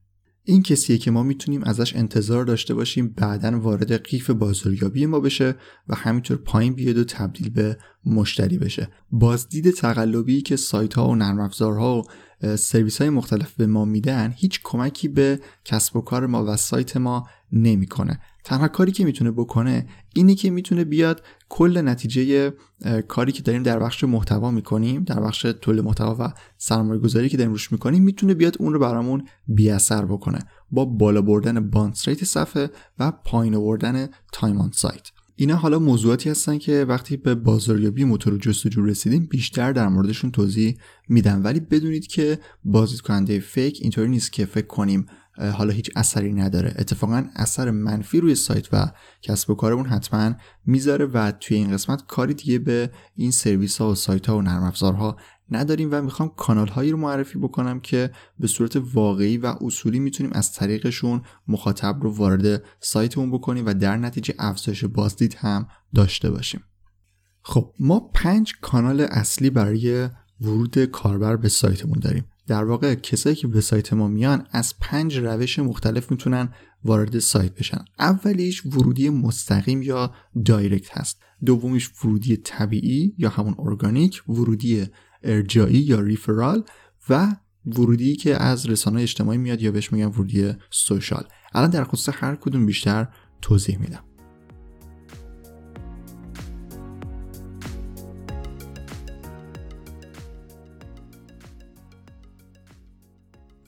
این 0.48 0.62
کسیه 0.62 0.98
که 0.98 1.10
ما 1.10 1.22
می‌تونیم 1.22 1.64
ازش 1.64 1.96
انتظار 1.96 2.44
داشته 2.44 2.74
باشیم 2.74 3.08
بعدا 3.16 3.60
وارد 3.60 4.02
قیف 4.02 4.30
بازاریابی 4.30 5.06
ما 5.06 5.20
بشه 5.20 5.54
و 5.88 5.94
همینطور 5.94 6.36
پایین 6.36 6.74
بیاد 6.74 6.98
و 6.98 7.04
تبدیل 7.04 7.50
به 7.50 7.78
مشتری 8.06 8.58
بشه. 8.58 8.88
بازدید 9.10 9.70
تقلبی 9.70 10.42
که 10.42 10.56
سایت 10.56 10.94
ها 10.94 11.08
و 11.08 11.14
نرم 11.14 11.40
افزارها 11.40 12.02
و 12.42 12.56
سرویس 12.56 13.00
های 13.00 13.10
مختلف 13.10 13.52
به 13.54 13.66
ما 13.66 13.84
میدن 13.84 14.34
هیچ 14.36 14.60
کمکی 14.64 15.08
به 15.08 15.40
کسب 15.64 15.96
و 15.96 16.00
کار 16.00 16.26
ما 16.26 16.44
و 16.44 16.56
سایت 16.56 16.96
ما 16.96 17.28
نمی‌کنه. 17.52 18.20
تنها 18.44 18.68
کاری 18.68 18.92
که 18.92 19.04
می‌تونه 19.04 19.30
بکنه 19.30 19.86
اینه 20.14 20.34
که 20.34 20.50
می‌تونه 20.50 20.84
بیاد 20.84 21.22
کل 21.48 21.80
نتیجه 21.80 22.52
کاری 23.08 23.32
که 23.32 23.42
داریم 23.42 23.62
در 23.62 23.78
بخش 23.78 24.04
محتوا 24.04 24.50
می‌کنیم 24.50 25.04
در 25.04 25.20
بخش 25.20 25.46
تولید 25.60 25.84
محتوا 25.84 26.16
و 26.18 26.32
سرمایه 26.56 27.00
گذاری 27.00 27.28
که 27.28 27.36
داریم 27.36 27.52
روش 27.52 27.72
می‌کنیم 27.72 28.02
می‌تونه 28.02 28.34
بیاد 28.34 28.56
اون 28.60 28.72
رو 28.72 28.78
برامون 28.78 29.24
بی 29.48 29.70
اثر 29.70 30.04
بکنه 30.04 30.38
با 30.70 30.84
بالا 30.84 31.22
بردن 31.22 31.70
باند 31.70 31.94
صفحه 31.94 32.70
و 32.98 33.10
پایین 33.10 33.54
آوردن 33.54 34.08
time 34.32 34.60
on 34.60 34.70
site. 34.74 35.10
اینا 35.38 35.56
حالا 35.56 35.78
موضوعاتی 35.78 36.30
هستن 36.30 36.58
که 36.58 36.84
وقتی 36.88 37.16
به 37.16 37.34
بازاریابی 37.34 38.04
موتور 38.04 38.38
جستجو 38.38 38.86
رسیدیم 38.86 39.26
بیشتر 39.26 39.72
در 39.72 39.88
موردشون 39.88 40.30
توضیح 40.30 40.78
میدم. 41.08 41.44
ولی 41.44 41.60
بدونید 41.60 42.06
که 42.06 42.38
بازدید 42.64 43.00
کننده 43.00 43.38
fake 43.40 43.78
اینطوری 43.82 44.08
نیست 44.08 44.32
که 44.32 44.44
فکر 44.44 44.66
کنیم 44.66 45.06
حالا 45.38 45.72
هیچ 45.72 45.90
اثری 45.96 46.32
نداره. 46.32 46.74
اتفاقا 46.78 47.24
اثر 47.34 47.70
منفی 47.70 48.20
روی 48.20 48.34
سایت 48.34 48.68
و 48.72 48.92
کسب 49.22 49.50
و 49.50 49.54
کارمون 49.54 49.86
حتما 49.86 50.34
می‌ذاره 50.66 51.06
و 51.06 51.32
توی 51.40 51.56
این 51.56 51.72
قسمت 51.72 52.06
کاری 52.06 52.34
دیگه 52.34 52.58
به 52.58 52.90
این 53.14 53.30
سرویس 53.30 53.78
ها 53.78 53.90
و 53.90 53.94
سایت 53.94 54.26
ها 54.26 54.38
و 54.38 54.42
نرم 54.42 54.62
افزارها 54.62 55.16
نداریم 55.50 55.88
و 55.92 56.02
می‌خوام 56.02 56.32
کانال 56.36 56.68
هایی 56.68 56.90
رو 56.90 56.98
معرفی 56.98 57.38
بکنم 57.38 57.80
که 57.80 58.10
به 58.38 58.46
صورت 58.46 58.82
واقعی 58.94 59.38
و 59.38 59.54
اصولی 59.60 59.98
می‌تونیم 59.98 60.32
از 60.32 60.52
طریقشون 60.52 61.22
مخاطب 61.48 61.98
رو 62.02 62.10
وارد 62.10 62.62
سایتمون 62.80 63.30
بکنیم 63.30 63.66
و 63.66 63.74
در 63.74 63.96
نتیجه 63.96 64.34
افزایش 64.38 64.84
بازدید 64.84 65.34
هم 65.34 65.68
داشته 65.94 66.30
باشیم. 66.30 66.60
خب 67.42 67.74
ما 67.80 68.00
پنج 68.14 68.54
کانال 68.60 69.00
اصلی 69.00 69.50
برای 69.50 70.08
ورود 70.40 70.84
کاربر 70.84 71.36
به 71.36 71.48
سایتمون 71.48 71.98
داریم. 71.98 72.24
در 72.46 72.64
واقع 72.64 72.94
کسایی 72.94 73.36
که 73.36 73.46
به 73.46 73.60
سایت 73.60 73.92
ما 73.92 74.08
میان 74.08 74.46
از 74.50 74.74
پنج 74.80 75.18
روش 75.18 75.58
مختلف 75.58 76.10
می‌تونن 76.10 76.48
وارد 76.84 77.18
سایت 77.18 77.54
بشن. 77.54 77.84
اولیش 77.98 78.66
ورودی 78.66 79.10
مستقیم 79.10 79.82
یا 79.82 80.14
دایرکت 80.44 80.98
هست. 80.98 81.18
دومیش 81.44 81.90
ورودی 82.04 82.36
طبیعی 82.36 83.14
یا 83.18 83.28
همون 83.28 83.54
ارگانیک 83.58 84.22
ورودی 84.28 84.86
ارجایی 85.22 85.78
یا 85.78 86.00
ریفرال 86.00 86.64
و 87.10 87.36
ورودی 87.66 88.16
که 88.16 88.42
از 88.42 88.66
رسانه 88.66 89.02
اجتماعی 89.02 89.38
میاد 89.38 89.62
یا 89.62 89.72
بهش 89.72 89.92
میگن 89.92 90.06
ورودی 90.06 90.52
سوشال. 90.70 91.24
الان 91.54 91.70
در 91.70 91.84
خصوص 91.84 92.14
هر 92.18 92.36
کدوم 92.36 92.66
بیشتر 92.66 93.08
توضیح 93.42 93.78
میدم. 93.78 94.04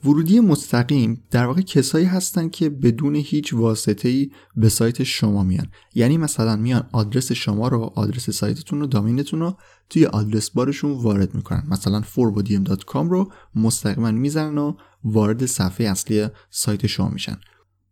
ورودی 0.05 0.39
مستقیم 0.39 1.23
در 1.31 1.45
واقع 1.45 1.61
کسایی 1.61 2.05
هستن 2.05 2.49
که 2.49 2.69
بدون 2.69 3.15
هیچ 3.15 3.53
واسطه 3.53 4.09
ای 4.09 4.31
به 4.55 4.69
سایت 4.69 5.03
شما 5.03 5.43
میان. 5.43 5.67
یعنی 5.95 6.17
مثلا 6.17 6.55
میان 6.55 6.89
آدرس 6.91 7.31
شما 7.31 7.67
رو 7.67 7.91
آدرس 7.95 8.29
سایتتون 8.29 8.79
رو 8.79 8.87
دامینتون 8.87 9.39
رو 9.39 9.57
توی 9.89 10.05
آدرس 10.05 10.49
بارشون 10.49 10.91
وارد 10.91 11.35
می‌کنن. 11.35 11.63
مثلا 11.69 12.01
forbodiem.com 12.01 13.09
رو 13.09 13.31
مستقیما 13.55 14.11
می‌زنن 14.11 14.57
و 14.57 14.73
وارد 15.03 15.45
صفحه 15.45 15.87
اصلی 15.87 16.27
سایت 16.49 16.87
شما 16.87 17.09
میشن. 17.09 17.37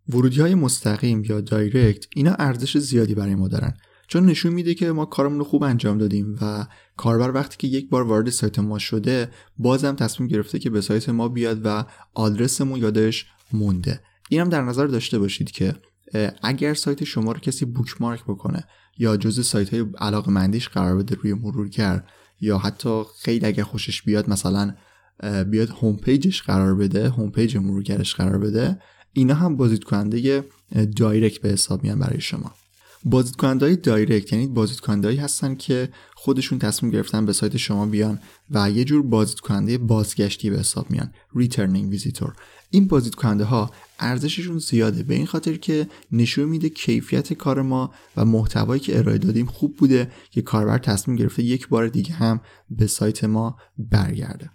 ورودی 0.09 0.41
های 0.41 0.55
مستقیم 0.55 1.23
یا 1.29 1.41
دایرکت 1.41 2.05
اینا 2.15 2.33
ارزش 2.39 2.77
زیادی 2.77 3.15
برای 3.15 3.35
ما 3.35 3.47
دارن. 3.47 3.77
چون 4.07 4.25
نشون 4.25 4.53
میده 4.53 4.73
که 4.73 4.91
ما 4.91 5.05
کارمون 5.05 5.37
رو 5.39 5.43
خوب 5.43 5.63
انجام 5.63 5.97
دادیم 5.97 6.37
و 6.41 6.65
کاربر 6.97 7.31
وقتی 7.31 7.57
که 7.57 7.67
یک 7.67 7.89
بار 7.89 8.03
وارد 8.03 8.29
سایت 8.29 8.59
ما 8.59 8.79
شده 8.79 9.29
بازم 9.57 9.95
تصمیم 9.95 10.29
گرفته 10.29 10.59
که 10.59 10.69
به 10.69 10.81
سایت 10.81 11.09
ما 11.09 11.27
بیاد 11.27 11.61
و 11.63 11.85
آدرسمون 12.13 12.79
یادش 12.79 13.25
مونده. 13.53 14.01
اینم 14.29 14.49
در 14.49 14.61
نظر 14.61 14.87
داشته 14.87 15.19
باشید 15.19 15.51
که 15.51 15.75
اگر 16.43 16.73
سایت 16.73 17.03
شما 17.03 17.31
رو 17.31 17.39
کسی 17.39 17.65
بوکمارک 17.65 18.23
بکنه 18.23 18.63
یا 18.97 19.17
جزء 19.17 19.41
سایت 19.41 19.73
های 19.73 19.85
علاقه 19.99 20.31
مندیش 20.31 20.69
قرار 20.69 20.97
بده 20.97 21.15
روی 21.15 21.33
مرورگر 21.33 22.03
یا 22.41 22.57
حتی 22.57 23.03
خیلی 23.19 23.45
اگر 23.45 23.63
خوشش 23.63 24.01
بیاد 24.01 24.29
مثلا 24.29 24.75
بیاد 25.49 25.69
home 25.69 25.97
page 25.97 26.26
ش 26.26 26.41
قرار 26.41 26.75
بده 26.75 27.09
home 27.09 27.31
page 27.31 27.57
مرورگرش 27.57 28.15
قرار 28.15 28.37
بده 28.37 28.79
اینا 29.13 29.33
هم 29.33 29.55
بازدید 29.55 29.83
کننده 29.83 30.43
direct 30.97 31.41
به 31.41 31.49
حساب 31.49 31.83
میان 31.83 31.99
برای 31.99 32.21
شما. 32.21 32.53
های 33.61 33.75
direct 33.75 34.33
یعنی 34.33 34.47
بازدیدکنندهایی 34.47 35.17
هستن 35.17 35.55
که 35.55 35.89
خودشون 36.15 36.59
تصمیم 36.59 36.91
گرفتن 36.91 37.25
به 37.25 37.33
سایت 37.33 37.57
شما 37.57 37.85
بیان 37.85 38.19
و 38.51 38.71
یه 38.71 38.83
جور 38.83 39.03
بازدیدکننده 39.03 39.77
بازگشتی 39.77 40.49
به 40.49 40.59
حساب 40.59 40.91
میان 40.91 41.13
returning 41.35 41.89
visitor 41.89 42.33
این 42.69 42.87
بازدیدکننده 42.87 43.43
ها 43.43 43.71
ارزششون 43.99 44.57
زیاده. 44.59 45.03
به 45.03 45.15
این 45.15 45.25
خاطر 45.25 45.53
که 45.53 45.87
نشون 46.11 46.45
میده 46.49 46.69
کیفیت 46.69 47.33
کار 47.33 47.61
ما 47.61 47.91
و 48.17 48.25
محتوایی 48.25 48.81
که 48.81 48.97
ارائه 48.97 49.17
دادیم 49.17 49.45
خوب 49.45 49.75
بوده 49.75 50.11
که 50.31 50.41
کاربر 50.41 50.77
تصمیم 50.77 51.17
گرفته 51.17 51.43
یک 51.43 51.67
بار 51.67 51.87
دیگه 51.87 52.13
هم 52.13 52.41
به 52.69 52.87
سایت 52.87 53.23
ما 53.23 53.57
برگرده. 53.77 54.49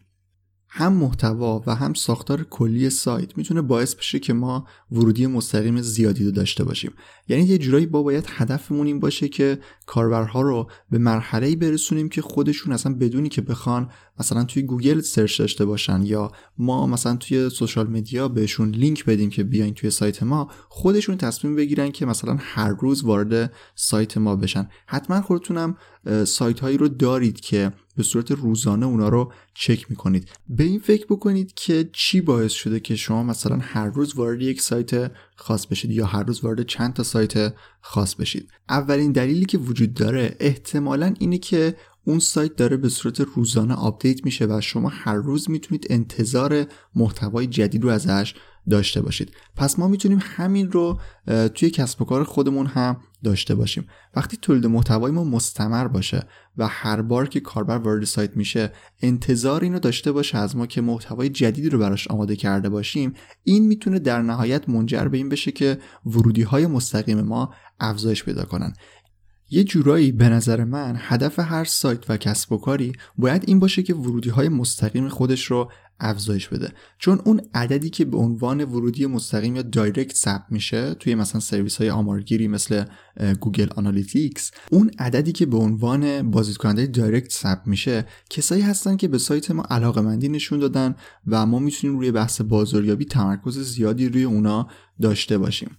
هم 0.74 0.92
محتوا 0.92 1.62
و 1.66 1.74
هم 1.74 1.94
ساختار 1.94 2.42
کلی 2.42 2.90
سایت 2.90 3.38
می‌تونه 3.38 3.62
باعث 3.62 3.94
بشه 3.94 4.18
که 4.18 4.32
ما 4.32 4.66
ورودی 4.92 5.26
مستقیم 5.26 5.82
زیادی 5.82 6.24
رو 6.24 6.30
داشته 6.30 6.64
باشیم. 6.64 6.92
یعنی 7.28 7.42
یه 7.42 7.58
جورایی 7.58 7.86
با 7.86 8.02
باید 8.02 8.24
هدفمون 8.28 8.86
این 8.86 9.00
باشه 9.00 9.28
که 9.28 9.58
کاربرها 9.86 10.40
رو 10.40 10.70
به 10.90 10.98
مرحله 10.98 11.56
برسونیم 11.56 12.08
که 12.08 12.22
خودشون 12.22 12.72
اصلا 12.72 12.94
بدونی 12.94 13.28
که 13.28 13.42
بخوان 13.42 13.90
مثلا 14.20 14.44
توی 14.44 14.62
گوگل 14.62 15.00
search 15.00 15.38
داشته 15.38 15.64
باشن 15.64 16.02
یا 16.02 16.32
ما 16.58 16.86
مثلا 16.86 17.16
توی 17.16 17.50
سوشال 17.50 17.86
مدیا 17.86 18.28
بهشون 18.28 18.70
لینک 18.70 19.04
بدیم 19.04 19.30
که 19.30 19.44
بیاین 19.44 19.74
توی 19.74 19.90
سایت 19.90 20.22
ما 20.22 20.50
خودشون 20.68 21.16
تصمیم 21.16 21.56
بگیرن 21.56 21.90
که 21.90 22.06
مثلا 22.06 22.36
هر 22.40 22.74
روز 22.80 23.04
وارد 23.04 23.52
سایت 23.74 24.18
ما 24.18 24.36
بشن. 24.36 24.68
حتما 24.86 25.20
خودتونم 25.20 25.76
سایت 26.24 26.60
هایی 26.60 26.76
رو 26.76 26.88
دارید 26.88 27.40
که 27.40 27.72
به 27.96 28.02
صورت 28.02 28.30
روزانه 28.30 28.86
اونا 28.86 29.08
رو 29.08 29.32
چک 29.54 29.90
می‌کنید. 29.90 30.28
به 30.48 30.64
این 30.64 30.80
فکر 30.80 31.06
بکنید 31.06 31.54
که 31.54 31.90
چی 31.92 32.20
باعث 32.20 32.52
شده 32.52 32.80
که 32.80 32.96
شما 32.96 33.22
مثلا 33.22 33.58
هر 33.62 33.86
روز 33.86 34.14
وارد 34.14 34.42
یک 34.42 34.62
سایت 34.62 35.10
خاص 35.36 35.66
بشید 35.66 35.90
یا 35.90 36.06
هر 36.06 36.22
روز 36.22 36.44
وارد 36.44 36.66
چند 36.66 36.92
تا 36.92 37.02
سایت 37.02 37.54
خاص 37.80 38.14
بشید؟ 38.14 38.48
اولین 38.68 39.12
دلیلی 39.12 39.44
که 39.44 39.58
وجود 39.58 39.94
داره 39.94 40.36
احتمالا 40.40 41.14
اینه 41.18 41.38
که 41.38 41.76
اون 42.04 42.18
سایت 42.18 42.56
داره 42.56 42.76
به 42.76 42.88
صورت 42.88 43.20
روزانه 43.20 43.74
update 43.74 44.24
میشه 44.24 44.46
و 44.46 44.60
شما 44.60 44.88
هر 44.88 45.14
روز 45.14 45.50
می‌تونید 45.50 45.86
انتظار 45.90 46.66
محتوای 46.94 47.46
جدید 47.46 47.82
رو 47.82 47.90
ازش 47.90 48.34
داشته 48.70 49.02
باشید. 49.02 49.32
پس 49.56 49.78
ما 49.78 49.88
می‌تونیم 49.88 50.18
همین 50.22 50.72
رو 50.72 51.00
توی 51.54 51.70
کسب 51.70 52.02
و 52.02 52.04
کار 52.04 52.24
خودمون 52.24 52.66
هم 52.66 52.96
داشته 53.24 53.54
باشیم. 53.54 53.86
وقتی 54.16 54.36
تولید 54.36 54.66
محتوای 54.66 55.12
ما 55.12 55.24
مستمر 55.24 55.88
باشه 55.88 56.26
و 56.56 56.66
هر 56.66 57.02
بار 57.02 57.28
که 57.28 57.40
کاربر 57.40 57.76
وارد 57.76 58.04
سایت 58.04 58.36
میشه 58.36 58.72
انتظار 59.00 59.62
اینو 59.62 59.78
داشته 59.78 60.12
باشه 60.12 60.38
از 60.38 60.56
ما 60.56 60.66
که 60.66 60.80
محتوای 60.80 61.28
جدیدی 61.28 61.68
رو 61.68 61.78
براش 61.78 62.08
آماده 62.08 62.36
کرده 62.36 62.68
باشیم 62.68 63.14
این 63.44 63.66
می‌تونه 63.66 63.98
در 63.98 64.22
نهایت 64.22 64.68
منجر 64.68 65.08
به 65.08 65.16
این 65.16 65.28
بشه 65.28 65.52
که 65.52 65.78
ورودی 66.06 66.42
های 66.42 66.66
مستقیم 66.66 67.20
ما 67.20 67.54
افزایش 67.80 68.24
پیدا 68.24 68.44
کنن. 68.44 68.72
یه 69.52 69.64
جورایی 69.64 70.12
به 70.12 70.28
نظر 70.28 70.64
من 70.64 70.94
هدف 70.98 71.38
هر 71.38 71.64
سایت 71.64 72.10
و 72.10 72.16
کسب 72.16 72.52
و 72.52 72.58
کاری 72.58 72.92
باید 73.18 73.44
این 73.46 73.58
باشه 73.58 73.82
که 73.82 73.94
ورودی 73.94 74.30
های 74.30 74.48
مستقیم 74.48 75.08
خودش 75.08 75.44
رو 75.44 75.70
افزایش 76.00 76.48
بده. 76.48 76.72
چون 76.98 77.20
اون 77.24 77.40
عددی 77.54 77.90
که 77.90 78.04
به 78.04 78.16
عنوان 78.16 78.64
ورودی 78.64 79.06
مستقیم 79.06 79.56
یا 79.56 79.62
direct 79.62 80.16
ثبت 80.16 80.44
میشه 80.50 80.94
توی 80.94 81.14
مثلا 81.14 81.40
سرویس 81.40 81.76
های 81.76 81.90
آمارگیری 81.90 82.48
مثل 82.48 82.84
Google 83.40 83.68
Analytics 83.76 84.50
اون 84.70 84.90
عددی 84.98 85.32
که 85.32 85.46
به 85.46 85.56
عنوان 85.56 86.30
بازدید 86.30 86.56
کننده 86.56 86.86
direct 86.86 87.32
ثبت 87.32 87.66
میشه 87.66 88.06
کسایی 88.30 88.62
هستن 88.62 88.96
که 88.96 89.08
به 89.08 89.18
سایت 89.18 89.50
ما 89.50 89.62
علاقه 89.70 90.00
مندی 90.00 90.28
نشون 90.28 90.58
دادن 90.58 90.94
و 91.26 91.46
ما 91.46 91.58
می‌تونیم 91.58 91.98
روی 91.98 92.10
بحث 92.10 92.40
بازاریابی 92.40 93.04
تمرکز 93.04 93.58
زیادی 93.58 94.08
روی 94.08 94.24
اونا 94.24 94.68
داشته 95.00 95.38
باشیم. 95.38 95.76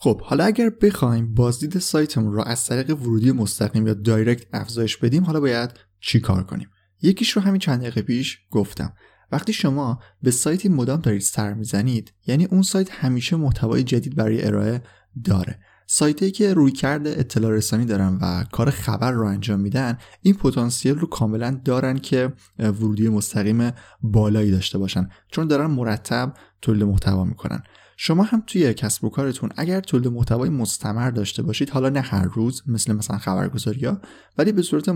خب 0.00 0.20
حالا 0.22 0.44
اگر 0.44 0.70
بخوایم 0.70 1.34
بازدید 1.34 1.78
سایتمون 1.78 2.32
رو 2.32 2.42
از 2.42 2.66
طریق 2.66 3.02
ورودی 3.02 3.32
مستقیم 3.32 3.86
یا 3.86 3.94
دایرکت 3.94 4.46
افزایش 4.52 4.96
بدیم 4.96 5.24
حالا 5.24 5.40
باید 5.40 5.70
چی 6.00 6.20
کار 6.20 6.42
کنیم؟ 6.42 6.68
یکیش 7.02 7.30
رو 7.30 7.42
همین 7.42 7.58
چند 7.58 7.80
دقیقه 7.80 8.02
پیش 8.02 8.38
گفتم. 8.50 8.92
وقتی 9.32 9.52
شما 9.52 10.00
به 10.22 10.30
سایتی 10.30 10.68
مدام 10.68 11.00
دارید 11.00 11.20
سر 11.20 11.54
می‌زنید 11.54 12.12
یعنی 12.26 12.44
اون 12.44 12.62
سایت 12.62 12.90
همیشه 12.90 13.36
محتوای 13.36 13.82
جدید 13.82 14.16
برای 14.16 14.46
ارائه 14.46 14.82
داره. 15.24 15.58
سایتی 15.86 16.30
که 16.30 16.54
روی 16.54 16.72
کرده 16.72 17.14
اطلاع 17.18 17.52
رسانی 17.52 17.84
دارن 17.84 18.18
و 18.22 18.44
کار 18.52 18.70
خبر 18.70 19.12
رو 19.12 19.26
انجام 19.26 19.60
میدن 19.60 19.98
این 20.22 20.34
پتانسیل 20.34 20.94
رو 20.94 21.06
کاملا 21.06 21.60
دارن 21.64 21.98
که 21.98 22.32
ورودی 22.58 23.08
مستقیم 23.08 23.70
بالایی 24.02 24.50
داشته 24.50 24.78
باشن. 24.78 25.08
چون 25.32 25.48
دارن 25.48 25.66
مرتب 25.66 26.34
تولید 26.62 26.82
محتوا 26.82 27.24
می‌کنن. 27.24 27.62
شما 28.00 28.22
هم 28.22 28.42
توی 28.46 28.74
کسب 28.74 29.04
و 29.04 29.10
کارتون 29.10 29.50
اگر 29.56 29.80
تولید 29.80 30.08
محتوای 30.08 30.50
مستمر 30.50 31.10
داشته 31.10 31.42
باشید 31.42 31.70
حالا 31.70 31.88
نه 31.88 32.00
هر 32.00 32.24
روز 32.24 32.62
مثل 32.66 32.92
مثلا 32.92 33.18
خبرگزاری 33.18 33.86
ها 33.86 34.00
ولی 34.38 34.52
به 34.52 34.62
صورت 34.62 34.90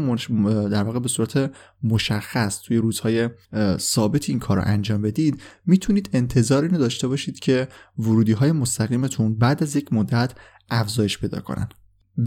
در 0.69 0.83
واقع 0.83 0.99
به 0.99 1.09
صورت 1.09 1.53
مشخص 1.83 2.61
توی 2.61 2.77
روزهای 2.77 3.31
ثابت 3.77 4.31
این 4.31 4.39
کار 4.39 4.57
رو 4.57 4.63
انجام 4.67 5.03
بدید 5.03 5.43
می‌تونید 5.67 6.11
انتظار 6.13 6.63
اینو 6.63 6.79
داشته 6.79 7.09
باشید 7.09 7.41
که 7.41 7.69
ورودی 7.99 8.33
های 8.33 8.53
مستقیمتون 8.53 9.39
بعد 9.39 9.63
از 9.63 9.77
یک 9.77 9.93
مدت 9.93 10.33
افزایش 10.71 11.19
پیدا 11.19 11.41
کنن. 11.41 11.69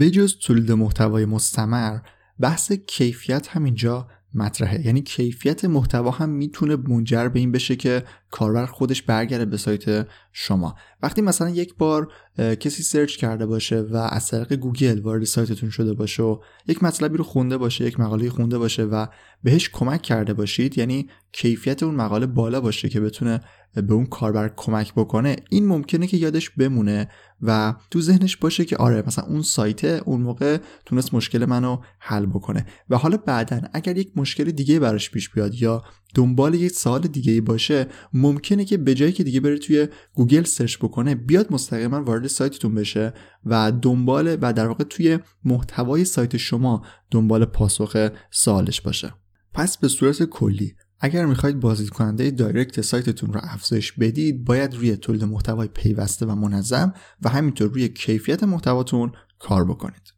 بجز 0.00 0.34
تولید 0.38 0.72
محتوای 0.72 1.24
مستمر 1.24 1.98
بحث 2.40 2.72
کیفیت 2.72 3.48
همینجا 3.48 4.08
مطرحه. 4.36 4.86
یعنی 4.86 5.02
کیفیت 5.02 5.64
محتوا 5.64 6.10
هم 6.10 6.30
می‌تونه 6.30 6.76
منجر 6.76 7.28
به 7.28 7.38
این 7.38 7.52
بشه 7.52 7.76
که 7.76 8.04
کاربر 8.30 8.66
خودش 8.66 9.02
برگرده 9.02 9.44
به 9.44 9.56
سایت 9.56 10.06
شما. 10.32 10.74
وقتی 11.02 11.22
مثلا 11.22 11.50
یک 11.50 11.74
بار 11.74 12.12
کسی 12.38 12.82
search 12.82 13.16
کرده 13.16 13.46
باشه 13.46 13.80
و 13.80 13.96
از 13.96 14.28
طریق 14.28 14.52
گوگل 14.52 15.00
وارد 15.00 15.24
سایتتون 15.24 15.70
شده 15.70 15.94
باشه 15.94 16.22
و 16.22 16.38
یک 16.66 16.82
مطلبی 16.82 17.16
رو 17.16 17.24
خونده 17.24 17.56
باشه 17.56 17.84
یک 17.84 18.00
مقاله 18.00 18.30
خونده 18.30 18.58
باشه 18.58 18.82
و 18.82 19.06
بهش 19.42 19.70
کمک 19.72 20.02
کرده 20.02 20.34
باشید 20.34 20.78
یعنی 20.78 21.08
کیفیت 21.32 21.82
اون 21.82 21.94
مقاله 21.94 22.26
بالا 22.26 22.60
باشه 22.60 22.88
که 22.88 23.00
بتونه 23.00 23.40
به 23.82 23.94
اون 23.94 24.06
کاربر 24.06 24.52
کمک 24.56 24.94
بکنه 24.94 25.36
این 25.50 25.66
ممکنه 25.66 26.06
که 26.06 26.16
یادش 26.16 26.50
بمونه 26.50 27.08
و 27.42 27.74
تو 27.90 28.00
ذهنش 28.00 28.36
باشه 28.36 28.64
که 28.64 28.76
آره 28.76 29.02
مثلا 29.06 29.24
اون 29.24 29.42
سایت 29.42 29.84
اون 29.84 30.20
موقع 30.20 30.58
تونست 30.84 31.14
مشکل 31.14 31.44
منو 31.44 31.76
حل 31.98 32.26
بکنه. 32.26 32.66
و 32.90 32.96
حالا 32.96 33.16
بعدا 33.16 33.60
اگر 33.72 33.96
یک 33.96 34.12
مشکل 34.16 34.44
دیگه 34.44 34.78
براش 34.78 35.10
پیش 35.10 35.30
بیاد 35.30 35.54
یا 35.54 35.82
دنبال 36.14 36.54
یک 36.54 36.72
سوال 36.72 37.00
دیگه 37.00 37.40
باشه 37.40 37.86
ممکنه 38.12 38.64
که 38.64 38.76
به 38.76 38.94
جای 38.94 39.12
اینکه 39.12 39.24
دیگه 39.24 39.40
بره 39.40 39.58
توی 39.58 39.88
گوگل 40.14 40.42
search 40.42 40.76
بکنه 40.76 41.14
بیاد 41.14 41.52
مستقیما 41.52 42.02
وارد 42.02 42.26
سایتتون 42.26 42.74
بشه 42.74 43.12
و 43.44 43.72
دنبال 43.82 44.38
و 44.42 44.52
در 44.52 44.66
واقع 44.66 44.84
توی 44.84 45.18
محتوای 45.44 46.04
سایت 46.04 46.36
شما 46.36 46.82
دنبال 47.10 47.44
پاسخ 47.44 48.08
سوالش 48.30 48.80
باشه. 48.80 49.14
پس 49.54 49.78
به 49.78 49.88
صورت 49.88 50.22
کلی 50.22 50.74
اگر 51.00 51.26
می‌خواید 51.26 51.60
بازدید 51.60 51.90
کننده 51.90 52.30
direct 52.30 52.80
سایتتون 52.80 53.32
رو 53.32 53.40
افزایش 53.42 53.92
بدید 53.92 54.44
باید 54.44 54.74
روی 54.74 54.96
تولید 54.96 55.24
محتوای 55.24 55.68
پیوسته 55.68 56.26
و 56.26 56.34
منظم 56.34 56.92
و 57.22 57.28
همینطور 57.28 57.70
روی 57.70 57.88
کیفیت 57.88 58.44
محتواتون 58.44 59.12
کار 59.38 59.64
بکنید. 59.64 60.12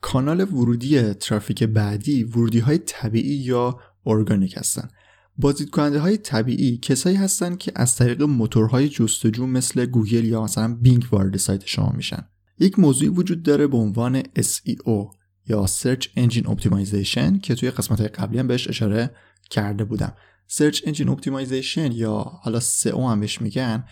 کانال 0.00 0.40
ورودی 0.40 1.12
ترافیک 1.12 1.64
بعدی 1.64 2.24
ورودی 2.24 2.58
های 2.58 2.78
طبیعی 2.78 3.36
یا 3.36 3.78
ارگانیک 4.06 4.56
هستن. 4.56 4.88
بازدید 5.36 5.70
کننده 5.70 5.98
های 5.98 6.16
طبیعی 6.16 6.78
کسایی 6.78 7.16
هستن 7.16 7.56
که 7.56 7.72
از 7.74 7.96
طریق 7.96 8.22
موتورهای 8.22 8.88
جستجو 8.88 9.46
مثل 9.46 9.86
گوگل 9.86 10.24
یا 10.24 10.44
مثلا 10.44 10.74
بینگ 10.74 11.06
وارد 11.12 11.36
سایت 11.36 11.66
شما 11.66 11.92
میشن. 11.96 12.28
یک 12.58 12.78
موضوعی 12.78 13.08
وجود 13.08 13.42
داره 13.42 13.66
به 13.66 13.76
عنوان 13.76 14.22
SEO 14.22 15.16
یا 15.46 15.66
Search 15.66 16.04
Engine 16.18 16.46
Optimization 16.46 17.40
که 17.42 17.54
توی 17.54 17.70
قسمت 17.70 18.00
قبلی 18.00 18.38
هم 18.38 18.46
بهش 18.46 18.68
اشاره 18.68 19.10
کرده 19.50 19.84
بودم. 19.84 20.14
Search 20.52 20.76
Engine 20.76 21.08
Optimization 21.08 21.92
یا 21.92 22.14
حالا 22.42 22.60
SEO 22.60 22.98
هم 22.98 23.20
بهش 23.20 23.40
میگن 23.40 23.84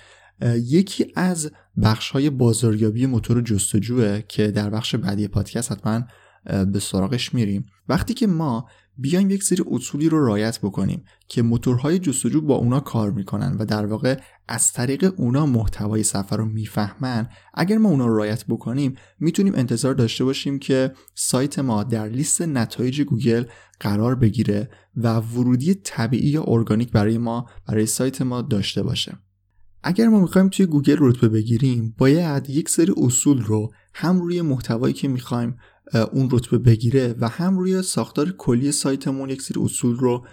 یکی 0.57 1.13
از 1.17 1.51
بخش 1.83 2.11
های 2.11 2.31
بازاریابی 2.31 3.07
موتور 3.07 3.41
جستجوه 3.41 4.23
که 4.29 4.51
در 4.51 4.71
بخش 4.71 4.95
بعدی 4.95 5.29
پادکست 5.29 5.73
حتما 5.73 6.03
به 6.45 6.81
سراغش 6.81 7.35
میریم. 7.35 7.67
وقتی 7.89 8.15
که 8.15 8.27
ما 8.27 8.69
بیایم 8.99 9.31
یک 9.31 9.43
سری 9.43 9.65
اصولی 9.71 10.09
رو 10.09 10.27
رعایت 10.27 10.59
بکنیم 10.61 11.05
که 11.29 11.43
موتورهای 11.43 11.99
جستجو 11.99 12.41
با 12.41 12.55
اونا 12.55 12.81
کار 12.81 13.11
می‌کنن 13.11 13.57
و 13.59 13.65
در 13.65 13.87
واقع 13.87 14.21
از 14.49 14.73
طریق 14.73 15.15
اونا 15.17 15.47
محتوای 15.47 16.03
صفحه 16.03 16.37
رو 16.37 16.45
می‌فهمن. 16.45 17.29
اگر 17.55 17.79
ما 17.79 17.89
اونا 17.89 18.07
رو 18.07 18.17
رعایت 18.17 18.45
بکنیم 18.47 18.95
می‌تونیم 19.21 19.55
انتظار 19.55 19.95
داشته 19.95 20.25
باشیم 20.25 20.59
که 20.59 20.93
سایت 21.15 21.59
ما 21.59 21.85
در 21.85 22.09
لیست 22.09 22.43
نتایج 22.43 23.03
گوگل 23.03 23.45
قرار 23.81 24.15
بگیره 24.15 24.71
و 24.97 25.17
ورودی 25.17 25.75
طبیعی 25.75 26.29
یا 26.29 26.45
ارگانیک 26.47 26.93
برای 26.93 27.19
ما 27.19 27.47
برای 27.67 27.87
سایت 27.87 28.23
ما 28.23 28.43
داشته 28.43 28.83
باشه. 28.83 29.19
اگر 29.83 30.09
ما 30.09 30.21
می‌خوایم 30.21 30.49
توی 30.49 30.67
گوگل 30.67 30.97
رتبه 30.99 31.29
بگیریم 31.29 31.95
باید 31.99 32.51
یک 32.51 32.69
سری 32.69 32.93
اصول 32.97 33.43
رو 33.43 33.73
هم 33.95 34.21
روی 34.21 34.43
محتوایی 34.43 34.95
که 34.95 35.09
می‌خوایم 35.09 35.57
اون 36.13 36.29
رتبه 36.33 36.59
بگیره 36.59 37.15
و 37.21 37.29
هم 37.29 37.59
روی 37.59 37.83
ساختار 37.83 38.31
کلی 38.31 38.73
سایتمون 38.73 39.31
یک 39.31 39.43
سری 39.43 39.61
اصول 39.63 39.97
رو 39.97 40.27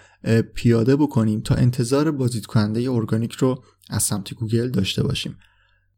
پیاده 0.53 0.95
بکنیم 0.95 1.41
تا 1.41 1.55
انتظار 1.55 2.11
بازدید 2.11 2.45
کننده 2.45 2.91
ارگانیک 2.91 3.33
رو 3.33 3.63
از 3.89 4.03
سمت 4.03 4.33
گوگل 4.33 4.69
داشته 4.69 5.03
باشیم. 5.03 5.37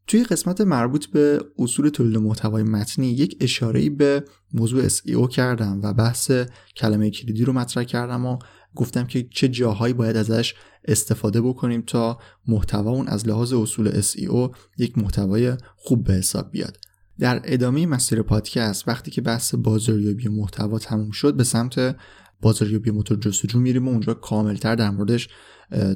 توی 0.07 0.23
قسمت 0.23 0.61
مربوط 0.61 1.05
به 1.05 1.41
اصول 1.59 1.89
تولید 1.89 2.17
محتوای 2.17 2.63
متنی 2.63 3.07
یک 3.07 3.37
اشاره‌ای 3.41 3.89
به 3.89 4.23
موضوع 4.53 4.87
SEO 4.87 5.29
کردم 5.29 5.79
و 5.83 5.93
بحث 5.93 6.31
کلمه 6.77 7.09
کلیدی 7.09 7.45
رو 7.45 7.53
مطرح 7.53 7.83
کردم 7.83 8.25
و 8.25 8.37
گفتم 8.75 9.07
که 9.07 9.27
چه 9.31 9.47
جاهایی 9.47 9.93
باید 9.93 10.17
ازش 10.17 10.53
استفاده 10.85 11.41
بکنیم 11.41 11.81
تا 11.81 12.19
محتوا 12.47 12.91
اون 12.91 13.07
از 13.07 13.27
لحاظ 13.27 13.53
اصول 13.53 14.01
SEO 14.01 14.55
یک 14.77 14.97
محتوای 14.97 15.57
خوب 15.75 16.03
به 16.03 16.13
حساب 16.13 16.51
بیاد. 16.51 16.77
در 17.21 17.41
ادامه 17.43 17.85
مسیر 17.85 18.21
پادکست 18.21 18.87
وقتی 18.87 19.11
که 19.11 19.21
بحث 19.21 19.55
بازاریابی 19.55 20.27
محتوا 20.27 20.79
تموم 20.79 21.11
شد 21.11 21.33
به 21.33 21.43
سمت 21.43 21.95
بازاریابی 22.41 22.91
موتور 22.91 23.17
جستجو 23.17 23.59
میریم 23.59 23.87
و 23.87 23.91
اونجا 23.91 24.13
کاملتر 24.13 24.75
در 24.75 24.89
موردش 24.89 25.29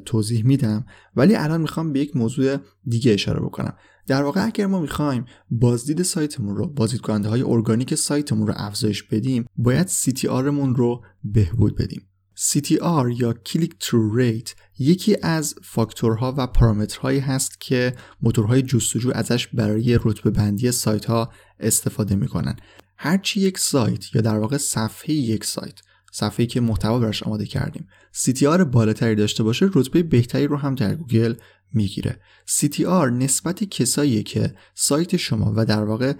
توضیح 0.05 0.45
میدم. 0.45 0.85
ولی 1.15 1.35
الان 1.35 1.61
می‌خوام 1.61 1.93
به 1.93 1.99
یک 1.99 2.15
موضوع 2.15 2.57
دیگه 2.87 3.13
اشاره 3.13 3.39
بکنم. 3.39 3.73
در 4.07 4.23
واقع 4.23 4.45
اگر 4.45 4.65
ما 4.65 4.81
می‌خوایم 4.81 5.25
بازدید 5.51 6.01
سایتمون 6.01 6.55
رو 6.55 6.67
بازدید 6.67 7.01
کننده 7.01 7.29
های 7.29 7.41
ارگانیک 7.41 7.95
سایتمون 7.95 8.47
رو 8.47 8.53
افزایش 8.57 9.03
بدیم 9.03 9.45
باید 9.57 9.87
CTR 9.87 10.43
مون 10.43 10.75
رو 10.75 11.03
بهبود 11.23 11.75
بدیم. 11.75 12.01
CTR 12.35 13.19
یا 13.19 13.35
Click 13.49 13.71
Through 13.83 14.19
Rate 14.19 14.49
یکی 14.79 15.17
از 15.21 15.55
فاکتورها 15.63 16.35
و 16.37 16.47
پارامترهایی 16.47 17.19
هست 17.19 17.61
که 17.61 17.95
موتورهای 18.21 18.61
جستجو 18.61 19.11
ازش 19.15 19.47
برای 19.47 19.99
رتبه 20.03 20.29
بندی 20.29 20.71
سایت 20.71 21.05
ها 21.05 21.31
استفاده 21.59 22.15
می‌کنن. 22.15 22.55
هرچی 22.97 23.41
یک 23.41 23.57
سایت 23.57 24.15
یا 24.15 24.21
در 24.21 24.39
واقع 24.39 24.57
صفحه 24.57 25.11
یک 25.11 25.45
سایت 25.45 25.79
صفحه‌ای 26.11 26.47
که 26.47 26.61
محتوا 26.61 26.99
براش 26.99 27.23
آماده 27.23 27.45
کردیم 27.45 27.87
CTR 28.13 28.61
بالاتری 28.61 29.15
داشته 29.15 29.43
باشه 29.43 29.69
رتبه 29.73 30.03
بهتری 30.03 30.47
رو 30.47 30.57
هم 30.57 30.75
در 30.75 30.95
گوگل 30.95 31.35
می‌گیره. 31.73 32.19
CTR 32.47 33.11
نسبت 33.11 33.63
کسایی 33.63 34.23
که 34.23 34.55
سایت 34.73 35.17
شما 35.17 35.53
و 35.55 35.65
در 35.65 35.83
واقع 35.83 36.13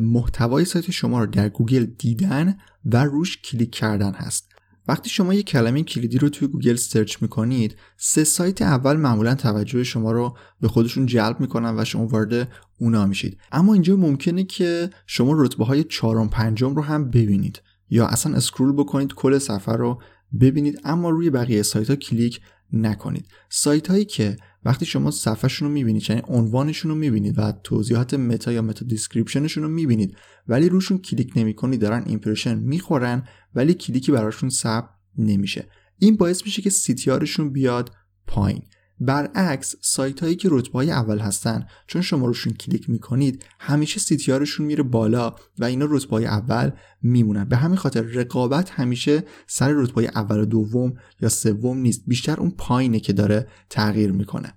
محتوای 0.00 0.64
سایت 0.64 0.90
شما 0.90 1.20
رو 1.20 1.26
در 1.26 1.48
گوگل 1.48 1.84
دیدن 1.84 2.56
و 2.84 3.04
روش 3.04 3.38
کلیک 3.42 3.70
کردن 3.70 4.12
هست. 4.12 4.51
وقتی 4.88 5.10
شما 5.10 5.34
یک 5.34 5.46
کلمه 5.46 5.82
کلیدی 5.82 6.18
رو 6.18 6.28
توی 6.28 6.48
گوگل 6.48 6.76
search 6.76 7.16
می‌کنید 7.22 7.76
سه 7.96 8.24
سایت 8.24 8.62
اول 8.62 8.96
معمولا 8.96 9.34
توجه 9.34 9.84
شما 9.84 10.12
رو 10.12 10.36
به 10.60 10.68
خودشون 10.68 11.06
جلب 11.06 11.40
می‌کنن 11.40 11.78
و 11.78 11.84
شما 11.84 12.06
وارد 12.06 12.48
اونا 12.78 13.06
میشید. 13.06 13.38
اما 13.52 13.72
اینجا 13.72 13.96
ممکنه 13.96 14.44
که 14.44 14.90
شما 15.06 15.32
رتبه 15.36 15.64
های 15.64 15.84
چهارم 15.84 16.28
پنجم 16.28 16.74
رو 16.74 16.82
هم 16.82 17.10
ببینید. 17.10 17.62
یا 17.90 18.06
اصلا 18.06 18.36
scroll 18.36 18.72
بکنید 18.72 19.14
کل 19.14 19.38
صفحه 19.38 19.76
رو 19.76 20.02
ببینید 20.40 20.80
اما 20.84 21.10
روی 21.10 21.30
بقیه 21.30 21.62
سایت 21.62 21.90
ها 21.90 21.96
کلیک 21.96 22.40
نکنید. 22.72 23.28
سایت 23.48 23.90
هایی 23.90 24.04
که 24.04 24.36
وقتی 24.64 24.86
شما 24.86 25.10
صفحه‌شون 25.10 25.68
رو 25.68 25.74
می‌بینید 25.74 26.10
یعنی 26.10 26.22
عنوانشون 26.28 26.90
رو 26.90 26.96
می‌بینید 26.96 27.38
و 27.38 27.52
توضیحات 27.64 28.14
meta 28.14 28.52
یا 28.52 28.62
meta 28.62 28.84
description 28.84 29.41
شون 29.41 29.62
رو 29.62 29.68
می‌بینید 29.68 30.16
ولی 30.48 30.68
روشون 30.68 30.98
کلیک 30.98 31.32
نمی‌کنید 31.36 31.80
دارن 31.80 32.02
impression 32.06 32.58
می‌خورن 32.58 33.22
ولی 33.54 33.74
کلیکی 33.74 34.12
براشون 34.12 34.48
ثبت 34.48 34.88
نمیشه. 35.18 35.68
این 35.98 36.16
باعث 36.16 36.44
میشه 36.44 36.62
که 36.62 36.70
CTR 36.70 37.05
شون 37.05 37.52
بیاد 37.52 37.90
پایین. 38.26 38.62
برعکس 39.04 39.74
سایت 39.80 40.20
هایی 40.20 40.36
که 40.36 40.48
رتبه 40.52 40.72
های 40.72 40.90
اول 40.90 41.18
هستن 41.18 41.66
چون 41.86 42.02
شما 42.02 42.26
روشون 42.26 42.52
کلیک 42.52 42.90
می‌کنید 42.90 43.44
همیشه 43.60 44.00
CTR 44.00 44.28
شون 44.28 44.66
میره 44.66 44.82
بالا 44.82 45.34
و 45.58 45.64
اینا 45.64 45.86
رتبه 45.90 46.10
های 46.10 46.26
اول 46.26 46.70
میمونن. 47.02 47.44
به 47.44 47.56
همین 47.56 47.76
خاطر 47.76 48.00
رقابت 48.00 48.70
همیشه 48.70 49.24
سر 49.46 49.72
رتبه 49.72 50.10
اول 50.14 50.40
و 50.40 50.44
دوم 50.44 50.94
یا 51.20 51.28
سوم 51.28 51.78
نیست 51.78 52.02
بیشتر 52.06 52.40
اون 52.40 52.50
پایینه 52.50 53.00
که 53.00 53.12
داره 53.12 53.48
تغییر 53.70 54.12
می‌کنه. 54.12 54.54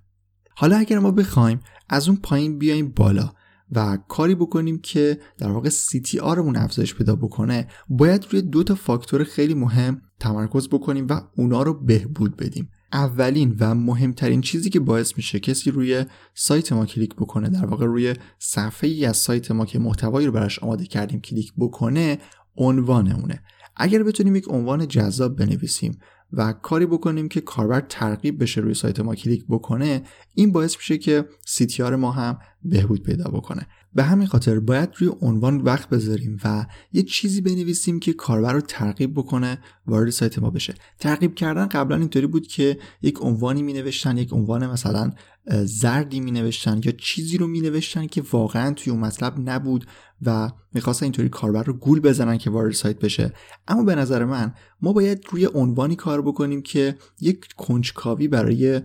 حالا 0.56 0.78
اگر 0.78 1.00
ما 1.00 1.12
بخوایم 1.12 1.60
از 1.90 2.08
اون 2.08 2.18
پایین 2.18 2.58
بیایم 2.58 2.92
بالا 2.92 3.34
و 3.72 3.98
کاری 4.08 4.36
بکنیم 4.36 4.80
که 4.80 5.20
در 5.38 5.52
واقع 5.52 5.70
CTR 5.70 6.18
آرمون 6.18 6.56
افزایش 6.56 6.96
پیدا 6.96 7.16
بکنه 7.16 7.68
باید 7.90 8.26
روی 8.30 8.42
دو 8.42 8.64
تا 8.64 8.76
فاکتور 8.76 9.24
خیلی 9.24 9.54
مهم 9.54 10.02
تمرکز 10.20 10.70
بکنیم 10.70 11.08
و 11.10 11.22
اونا 11.38 11.64
رو 11.64 11.74
بهبود 11.74 12.38
بدیم. 12.38 12.70
اولین 12.96 13.56
و 13.60 13.76
مهمترین 13.76 14.42
چیزی 14.42 14.70
که 14.70 14.80
باعث 14.80 15.18
میشه 15.18 15.40
کسی 15.40 15.72
روی 15.72 16.06
سایت 16.34 16.74
ما 16.74 16.86
کلیک 16.86 17.16
بکنه 17.16 17.50
در 17.50 17.66
واقع 17.66 17.86
روی 17.86 18.14
صفحه 18.40 18.90
ای 18.90 19.06
از 19.06 19.18
سایت 19.18 19.52
ما 19.52 19.66
که 19.66 19.80
محتوایی 19.80 20.28
رو 20.28 20.34
براش 20.34 20.60
آماده 20.60 20.86
کردیم 20.86 21.22
کلیک 21.22 21.54
بکنه 21.58 22.18
عنوان 22.58 23.12
اونه 23.12 23.44
اگر 23.76 24.04
بتونیم 24.04 24.36
یک 24.36 24.46
عنوان 24.50 24.88
جذاب 24.88 25.36
بنویسیم 25.36 26.00
و 26.34 26.54
کاری 26.54 26.86
بکنیم 26.86 27.28
که 27.28 27.42
کاربر 27.42 27.82
ترغیب 27.90 28.42
بشه 28.42 28.62
روی 28.62 28.74
سایت 28.74 29.00
ما 29.00 29.16
کلیک 29.16 29.46
بکنه 29.50 30.04
این 30.36 30.52
باعث 30.52 30.78
میشه 30.78 30.98
که 30.98 31.26
سیتیار 31.46 31.96
ما 31.96 32.12
هم 32.12 32.38
بهبود 32.64 33.04
پیدا 33.04 33.32
بکنه. 33.32 33.68
به 33.96 34.04
همین 34.04 34.28
خاطر 34.28 34.60
باید 34.60 34.90
روی 34.98 35.12
عنوان 35.22 35.62
وقت 35.62 35.90
بذاریم 35.90 36.40
و 36.44 36.66
یه 36.94 37.04
چیزی 37.04 37.42
بنویسیم 37.42 38.00
که 38.00 38.14
کاربر 38.14 38.54
رو 38.54 38.62
ترغیب 38.62 39.14
بکنه 39.14 39.60
وارد 39.88 40.10
سایت 40.10 40.40
ما 40.40 40.50
بشه. 40.50 40.74
ترغیب 41.00 41.36
کردن 41.36 41.66
قبلا 41.66 41.98
اینطوری 41.98 42.28
بود 42.28 42.48
که 42.48 42.78
یک 43.02 43.18
عنوانی 43.22 43.64
می 43.64 43.74
نوشتن 43.74 44.18
یک 44.18 44.34
عنوان 44.34 44.68
مثلا 44.68 45.12
زردی 45.48 46.20
می 46.20 46.32
نوشتن 46.32 46.82
یا 46.84 46.92
چیزی 46.92 47.38
رو 47.38 47.48
می 47.48 47.62
نوشتن 47.62 48.08
که 48.08 48.24
واقعا 48.32 48.74
توی 48.74 48.92
اون 48.92 49.00
مطلب 49.00 49.34
نبود 49.50 49.86
و 50.22 50.52
می‌خواستن 50.74 51.06
اینطوری 51.06 51.30
کاربر 51.30 51.64
رو 51.64 51.74
گول 51.74 52.00
بزنن 52.00 52.38
که 52.38 52.50
وارد 52.50 52.74
سایت 52.74 53.00
بشه. 53.00 53.34
اما 53.68 53.84
به 53.84 53.96
نظر 53.96 54.26
من 54.26 54.54
ما 54.82 54.94
باید 54.94 55.26
روی 55.30 55.46
عنوانی 55.46 55.96
کار 55.96 56.22
بکنیم 56.22 56.62
که 56.62 56.96
یک 57.22 57.46
کنجکاوی 57.58 58.28
برای 58.28 58.82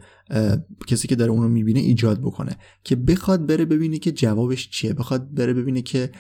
کسی 0.87 1.09
که 1.09 1.17
داره 1.17 1.31
اون 1.31 1.43
رو 1.43 1.49
می‌بینه 1.49 1.81
ایجاد 1.81 2.21
بکنه 2.21 2.57
که 2.85 2.97
بخواد 2.97 3.47
بره 3.47 3.65
ببینه 3.65 3.99
که 3.99 4.13
جوابش 4.13 4.71
چیه 4.71 4.93
بخواد 4.93 5.35
بره 5.35 5.55
ببینه 5.55 5.83
که 5.83 6.11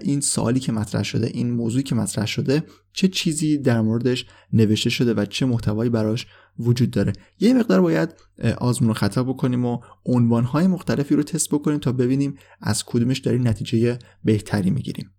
این 0.00 0.20
سوالی 0.20 0.60
که 0.60 0.72
مطرح 0.72 1.02
شده 1.02 1.26
این 1.26 1.50
موضوعی 1.50 1.82
که 1.82 1.94
مطرح 1.94 2.26
شده 2.26 2.64
چه 2.92 3.08
چیزی 3.08 3.58
در 3.58 3.80
موردش 3.80 4.26
نوشته 4.52 4.90
شده 4.90 5.14
و 5.14 5.24
چه 5.24 5.46
محتوایی 5.46 5.90
براش 5.90 6.26
وجود 6.58 6.90
داره. 6.90 7.12
یه 7.40 7.54
مقدار 7.54 7.80
باید 7.80 8.14
آزمون 8.58 8.90
و 8.90 8.94
خطا 8.94 9.24
بکنیم 9.24 9.64
و 9.64 9.80
عنوانهای 10.04 10.66
مختلفی 10.66 11.14
رو 11.14 11.22
تست 11.22 11.48
بکنیم 11.50 11.78
تا 11.78 11.92
ببینیم 11.92 12.34
از 12.60 12.84
کدومش 12.84 13.18
داریم 13.18 13.48
نتیجه 13.48 13.98
بهتری 14.24 14.70
می‌گیریم. 14.70 15.10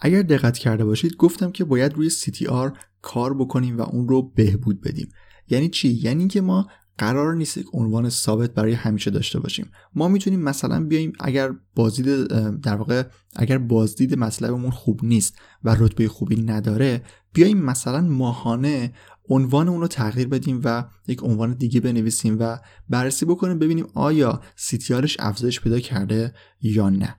اگر 0.00 0.22
دقت 0.22 0.58
کرده 0.58 0.84
باشید 0.84 1.16
گفتم 1.16 1.52
که 1.52 1.64
باید 1.64 1.94
روی 1.94 2.10
CTR 2.10 2.78
کار 3.02 3.34
بکنیم 3.34 3.78
و 3.78 3.82
اون 3.82 4.08
رو 4.08 4.22
بهبود 4.22 4.80
بدیم. 4.80 5.08
یعنی 5.48 5.68
چی؟ 5.68 5.88
یعنی 5.88 6.28
که 6.28 6.40
ما 6.40 6.66
قرار 6.98 7.34
نیست 7.34 7.56
یک 7.56 7.66
عنوان 7.72 8.08
ثابت 8.08 8.54
برای 8.54 8.72
همیشه 8.72 9.10
داشته 9.10 9.40
باشیم. 9.40 9.70
ما 9.94 10.08
می‌تونیم 10.08 10.40
مثلا 10.40 10.84
بیایم 10.84 11.12
اگر 11.20 11.50
بازدید 11.74 12.26
در 12.60 12.76
واقع 12.76 13.02
اگر 13.36 13.58
بازدید 13.58 14.14
مطلبمون 14.14 14.70
خوب 14.70 15.00
نیست 15.04 15.38
و 15.64 15.76
رتبه 15.78 16.08
خوبی 16.08 16.42
نداره 16.42 17.02
بیایم 17.32 17.58
مثلا 17.58 18.00
ماهانه 18.00 18.92
عنوان 19.28 19.68
اون 19.68 19.80
رو 19.80 19.88
تغییر 19.88 20.28
بدیم 20.28 20.60
و 20.64 20.84
یک 21.08 21.22
عنوان 21.22 21.54
دیگه 21.54 21.80
بنویسیم 21.80 22.36
و 22.40 22.58
بررسی 22.88 23.26
بکنیم 23.26 23.58
ببینیم 23.58 23.86
آیا 23.94 24.40
CTR 24.56 24.92
ش 24.92 25.16
افزایش 25.20 25.60
پیدا 25.60 25.80
کرده 25.80 26.34
یا 26.60 26.90
نه. 26.90 27.16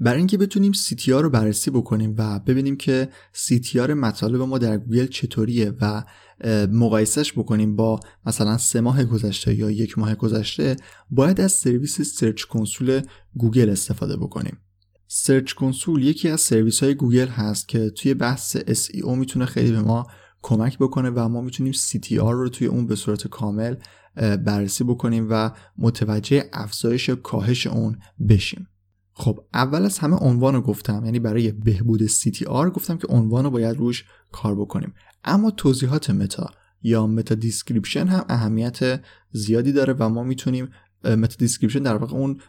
برای 0.00 0.18
اینکه 0.18 0.38
بتونیم 0.38 0.72
CTR 0.72 1.08
رو 1.08 1.30
بررسی 1.30 1.70
بکنیم 1.70 2.14
و 2.18 2.38
ببینیم 2.38 2.76
که 2.76 3.08
CTR 3.34 3.90
مطالب 3.90 4.40
ما 4.40 4.58
در 4.58 4.78
گوگل 4.78 5.06
چطوریه 5.06 5.72
و 5.80 6.04
مقایسش 6.72 7.32
بکنیم 7.32 7.76
با 7.76 8.00
مثلا 8.26 8.58
سه 8.58 8.80
ماه 8.80 9.04
گذشته 9.04 9.54
یا 9.54 9.70
یک 9.70 9.98
ماه 9.98 10.14
گذشته 10.14 10.76
باید 11.10 11.40
از 11.40 11.52
سرویس 11.52 12.00
Search 12.00 12.42
Console 12.42 13.00
گوگل 13.36 13.70
استفاده 13.70 14.16
بکنیم. 14.16 14.58
Search 15.08 15.52
Console 15.52 16.02
یکی 16.02 16.28
از 16.28 16.40
سرویس 16.40 16.82
های 16.82 16.94
گوگل 16.94 17.28
هست 17.28 17.68
که 17.68 17.90
توی 17.90 18.14
بحث 18.14 18.56
SEO 18.56 19.08
می‌تونه 19.08 19.46
خیلی 19.46 19.72
به 19.72 19.80
ما 19.80 20.06
کمک 20.42 20.78
بکنه 20.78 21.10
و 21.10 21.28
ما 21.28 21.40
می‌تونیم 21.40 21.72
CTR 21.72 22.12
رو 22.12 22.48
توی 22.48 22.66
اون 22.66 22.86
به 22.86 22.96
صورت 22.96 23.28
کامل 23.28 23.74
بررسی 24.16 24.84
بکنیم 24.84 25.26
و 25.30 25.50
متوجه 25.78 26.50
افزایش 26.52 27.10
کاهش 27.10 27.66
اون 27.66 27.98
بشیم. 28.28 28.68
خب 29.18 29.44
اول 29.54 29.84
از 29.84 29.98
همه 29.98 30.16
عنوان 30.16 30.54
رو 30.54 30.60
گفتم 30.60 31.04
یعنی 31.04 31.18
برای 31.18 31.52
بهبود 31.52 32.06
CTR 32.06 32.70
گفتم 32.74 32.96
که 32.96 33.06
عنوان 33.06 33.44
رو 33.44 33.50
باید 33.50 33.76
روش 33.76 34.04
کار 34.32 34.54
بکنیم. 34.54 34.94
اما 35.24 35.50
توضیحات 35.50 36.10
meta 36.10 36.50
یا 36.82 37.06
meta 37.06 37.34
description 37.34 38.06
هم 38.06 38.24
اهمیت 38.28 39.00
زیادی 39.32 39.72
داره 39.72 39.92
و 39.98 40.08
ما 40.08 40.22
می‌تونیم 40.22 40.68
meta 41.04 41.36
description 41.38 41.82
در 41.82 41.96
واقع 41.96 42.16
اون 42.16 42.40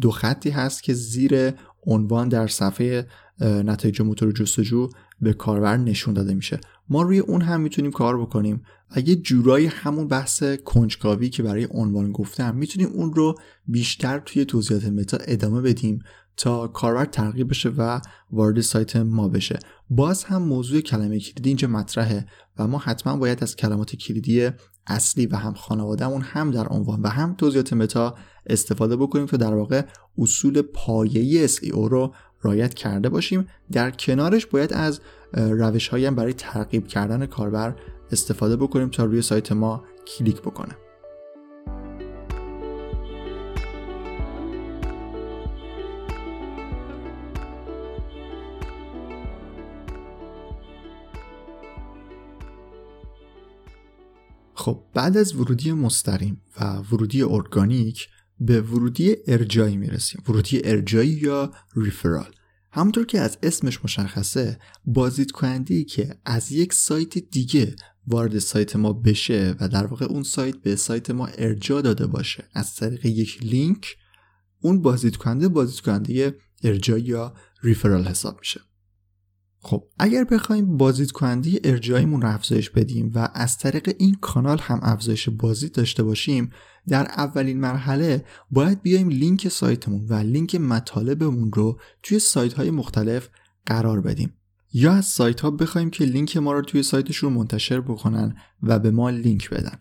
دو 0.00 0.10
خطی 0.10 0.50
هست 0.50 0.82
که 0.82 0.94
زیر 0.94 1.52
عنوان 1.86 2.28
در 2.28 2.46
صفحه 2.46 3.06
نتایج 3.40 4.02
موتور 4.02 4.32
جستجو 4.32 4.88
به 5.20 5.32
کاربر 5.32 5.76
نشون 5.76 6.14
داده 6.14 6.34
میشه. 6.34 6.60
ما 6.88 7.02
روی 7.02 7.18
اون 7.18 7.42
هم 7.42 7.60
می‌تونیم 7.60 7.90
کار 7.90 8.20
بکنیم. 8.20 8.62
و 8.96 9.00
یه 9.00 9.16
جورایی 9.16 9.66
همون 9.66 10.08
بحث 10.08 10.42
کنجکاوی 10.42 11.30
که 11.30 11.42
برای 11.42 11.68
عنوان 11.70 12.12
گفتم 12.12 12.54
می‌تونیم 12.56 12.88
اون 12.88 13.14
رو 13.14 13.34
بیشتر 13.66 14.18
توی 14.18 14.44
توضیحات 14.44 14.84
meta 14.84 15.16
ادامه 15.16 15.60
بدیم 15.60 16.02
تا 16.36 16.68
کاربر 16.68 17.04
ترغیب 17.04 17.50
بشه 17.50 17.68
و 17.68 18.00
وارد 18.30 18.60
سایت 18.60 18.96
ما 18.96 19.28
بشه. 19.28 19.58
باز 19.90 20.24
هم 20.24 20.42
موضوع 20.42 20.80
کلمه 20.80 21.20
کلیدی 21.20 21.50
اینجا 21.50 21.68
مطرحه 21.68 22.26
و 22.58 22.66
ما 22.66 22.78
حتما 22.78 23.16
باید 23.16 23.42
از 23.42 23.56
کلمات 23.56 23.96
کلیدی 23.96 24.50
اصلی 24.86 25.26
و 25.26 25.36
هم 25.36 25.54
خانوادهمون 25.54 26.22
هم 26.22 26.50
در 26.50 26.68
عنوان 26.68 27.02
و 27.02 27.08
هم 27.08 27.34
توضیحات 27.34 27.72
متا 27.72 28.14
استفاده 28.46 28.96
بکنیم 28.96 29.26
تا 29.26 29.36
در 29.36 29.54
واقع 29.54 29.82
اصول 30.18 30.62
پایه‌ای 30.62 31.48
SEO 31.48 31.88
رو 31.90 32.14
رایت 32.40 32.74
کرده 32.74 33.08
باشیم. 33.08 33.46
در 33.72 33.90
کنارش 33.90 34.46
باید 34.46 34.72
از 34.72 35.00
روش 35.34 35.94
هم 35.94 36.14
برای 36.14 36.32
ترغیب 36.32 36.86
کردن 36.86 37.26
کاربر 37.26 37.76
استفاده 38.12 38.56
بکنیم 38.56 38.88
تا 38.88 39.04
روی 39.04 39.22
سایت 39.22 39.52
ما 39.52 39.84
کلیک 40.06 40.40
بکنه. 40.40 40.76
خب 54.54 54.82
بعد 54.94 55.16
از 55.16 55.36
ورودی 55.36 55.72
مستقیم 55.72 56.40
و 56.60 56.64
ورودی 56.64 57.22
ارگانیک 57.22 58.08
به 58.40 58.60
ورودی 58.60 59.16
ارجایی 59.26 59.76
می‌رسیم. 59.76 60.22
ورودی 60.28 60.60
ارجایی 60.64 61.10
یا 61.10 61.52
ریفرال 61.76 62.26
همونطور 62.74 63.06
که 63.06 63.20
از 63.20 63.38
اسمش 63.42 63.84
مشخصه 63.84 64.58
بازدید 64.84 65.30
کننده 65.30 65.84
که 65.84 66.18
از 66.24 66.52
یک 66.52 66.72
سایت 66.72 67.18
دیگه 67.18 67.76
وارد 68.06 68.38
سایت 68.38 68.76
ما 68.76 68.92
بشه 68.92 69.54
و 69.60 69.68
در 69.68 69.86
واقع 69.86 70.06
اون 70.06 70.22
سایت 70.22 70.56
به 70.56 70.76
سایت 70.76 71.10
ما 71.10 71.26
ارجا 71.26 71.80
داده 71.80 72.06
باشه 72.06 72.44
از 72.54 72.74
طریق 72.74 73.06
یک 73.06 73.42
لینک 73.42 73.96
اون 74.60 74.82
بازدید 74.82 75.16
کننده 75.16 75.48
بازدید 75.48 75.80
کننده 75.80 76.36
ارجایی 76.64 77.04
یا 77.04 77.34
ریفرال 77.62 78.04
حساب 78.04 78.38
میشه. 78.38 78.60
خب 79.64 79.84
اگر 79.98 80.24
بخوایم 80.24 80.76
بازدید 80.76 81.12
کننده 81.12 81.60
ارجاعیمون 81.64 82.22
رو 82.22 82.28
افزایش 82.28 82.70
بدیم 82.70 83.12
و 83.14 83.28
از 83.34 83.58
طریق 83.58 83.94
این 83.98 84.14
کانال 84.20 84.58
هم 84.58 84.80
افزایش 84.82 85.28
بازدید 85.28 85.72
داشته 85.72 86.02
باشیم 86.02 86.50
در 86.88 87.04
اولین 87.04 87.60
مرحله 87.60 88.24
باید 88.50 88.82
بیایم 88.82 89.08
لینک 89.08 89.48
سایتمون 89.48 90.06
و 90.08 90.14
لینک 90.14 90.54
مطالبمون 90.54 91.52
رو 91.52 91.80
توی 92.02 92.18
سایت 92.18 92.52
های 92.52 92.70
مختلف 92.70 93.28
قرار 93.66 94.00
بدیم. 94.00 94.34
یا 94.72 94.92
از 94.92 95.06
سایت 95.06 95.40
ها 95.40 95.50
بخوایم 95.50 95.90
که 95.90 96.04
لینک 96.04 96.36
ما 96.36 96.52
رو 96.52 96.62
توی 96.62 96.82
سایتشون 96.82 97.32
منتشر 97.32 97.80
بکنن 97.80 98.36
و 98.62 98.78
به 98.78 98.90
ما 98.90 99.10
لینک 99.10 99.50
بدن. 99.50 99.78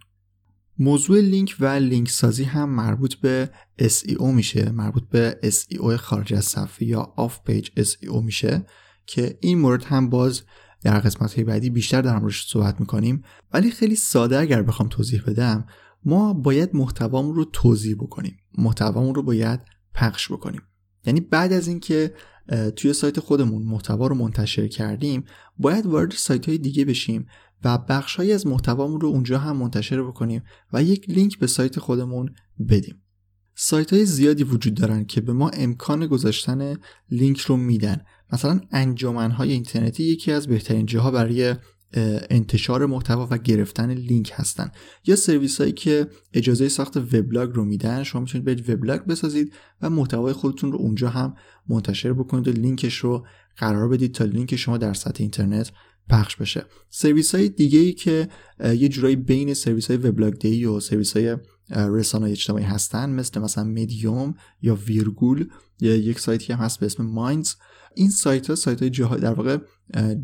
موضوع 0.80 1.20
لینک 1.20 1.56
و 1.60 1.66
لینک 1.66 2.10
سازی 2.10 2.44
هم 2.44 2.70
مربوط 2.70 3.16
به 3.16 3.50
SEO 3.82 4.24
میشه 4.24 4.72
مربوط 4.72 5.04
به 5.04 5.40
SEO 5.44 5.92
خارج 5.92 6.34
از 6.34 6.46
صفحه 6.46 6.88
یا 6.88 7.14
off 7.16 7.40
page 7.46 7.70
SEO 7.82 8.24
میشه. 8.24 8.66
که 9.06 9.38
این 9.42 9.60
مورد 9.60 9.84
هم 9.84 10.10
باز 10.10 10.42
در 10.82 11.00
قسمت 11.00 11.34
های 11.34 11.44
بعدی 11.44 11.70
بیشتر 11.70 12.02
در 12.02 12.20
موردش 12.20 12.48
صحبت 12.48 12.80
می‌کنیم. 12.80 13.24
ولی 13.54 13.72
خیلی 13.72 13.96
ساده 13.96 14.40
اگر 14.40 14.62
بخوام 14.62 14.90
توضیح 14.90 15.22
بدم 15.28 15.66
ما 16.06 16.34
باید 16.34 16.76
محتوامون 16.76 17.36
رو 17.36 17.46
توضیح 17.46 17.96
بکنیم. 17.96 18.38
محتوامون 18.58 19.16
رو 19.16 19.24
باید 19.24 19.60
پخش 19.94 20.32
بکنیم. 20.32 20.62
یعنی 21.06 21.22
بعد 21.22 21.54
از 21.54 21.68
اینکه 21.68 22.14
توی 22.76 22.94
سایت 22.94 23.20
خودمون 23.20 23.64
محتوا 23.64 24.08
رو 24.08 24.16
منتشر 24.16 24.68
کردیم 24.68 25.24
باید 25.58 25.86
وارد 25.86 26.12
سایت 26.12 26.50
های 26.50 26.58
دیگه 26.58 26.86
بشیم 26.86 27.28
و 27.64 27.78
بخشهایی 27.78 28.32
از 28.32 28.48
محتوامون 28.48 29.02
رو 29.02 29.08
اونجا 29.08 29.40
هم 29.40 29.58
منتشر 29.58 30.04
بکنیم 30.04 30.44
و 30.74 30.84
یک 30.84 31.10
لینک 31.10 31.40
به 31.40 31.48
سایت 31.48 31.80
خودمون 31.80 32.34
بدیم. 32.70 33.02
سایت 33.56 33.94
های 33.94 34.06
زیادی 34.06 34.44
وجود 34.44 34.74
دارن 34.74 35.06
که 35.06 35.22
به 35.22 35.34
ما 35.34 35.50
امکان 35.50 36.08
گذاشتن 36.08 36.76
لینک 37.12 37.40
رو 37.40 37.58
میدن 37.58 38.02
مثلا 38.34 38.62
انجامن 38.72 39.32
های 39.32 39.52
اینترنتی 39.52 40.04
یکی 40.04 40.32
از 40.32 40.48
بهترین 40.48 40.86
جاها 40.86 41.12
برای 41.12 41.56
انتشار 42.30 42.86
محتوا 42.86 43.28
و 43.32 43.38
گرفتن 43.38 43.92
لینک 43.92 44.32
هستن. 44.36 44.72
یا 45.06 45.16
سرویس 45.16 45.62
هایی 45.62 45.72
که 45.72 46.08
اجازه 46.34 46.70
ساخت 46.70 46.98
وبلاگ 46.98 47.50
رو 47.54 47.66
میدن 47.66 48.04
شما 48.04 48.22
می‌تونید 48.22 48.46
برید 48.46 48.70
وبلاگ 48.70 49.02
بسازید 49.02 49.54
و 49.82 49.90
محتوای 49.90 50.34
خودتون 50.34 50.72
رو 50.72 50.78
اونجا 50.78 51.10
هم 51.10 51.36
منتشر 51.70 52.14
بکنید 52.14 52.48
و 52.48 52.52
لینکش 52.52 52.96
رو 52.96 53.26
قرار 53.58 53.90
بدید 53.90 54.14
تا 54.14 54.26
لینک 54.26 54.56
شما 54.56 54.78
در 54.78 54.94
سطح 54.94 55.22
اینترنت 55.22 55.72
پخش 56.10 56.36
بشه. 56.36 56.66
سرویس 56.90 57.36
های 57.36 57.50
دیگه 57.50 57.80
ای 57.80 57.94
که 57.94 58.28
یه 58.60 58.90
جورایی 58.90 59.16
بین 59.16 59.54
سرویس 59.54 59.88
های 59.88 59.98
وبلاگ 59.98 60.34
دهی 60.34 60.66
و 60.66 60.80
سرویس 60.80 61.18
های 61.18 61.38
رسانه 61.70 62.30
اجتماعی 62.30 62.66
هستن 62.66 63.10
مثل 63.10 63.40
مثلا 63.40 63.64
مدیوم 63.64 64.36
یا 64.62 64.76
ویرگول 64.76 65.50
یا 65.80 65.96
یک 65.96 66.20
سایتی 66.20 66.54
هم 66.54 66.60
هست 66.60 66.80
به 66.80 66.86
اسم 66.86 67.06
ماینز 67.06 67.54
این 67.96 68.10
سایت 68.10 68.50
ها 68.50 68.56
سایت 68.56 68.82
های 68.82 68.90
جاهای 68.90 69.22
در 69.22 69.34
واقع 69.34 69.58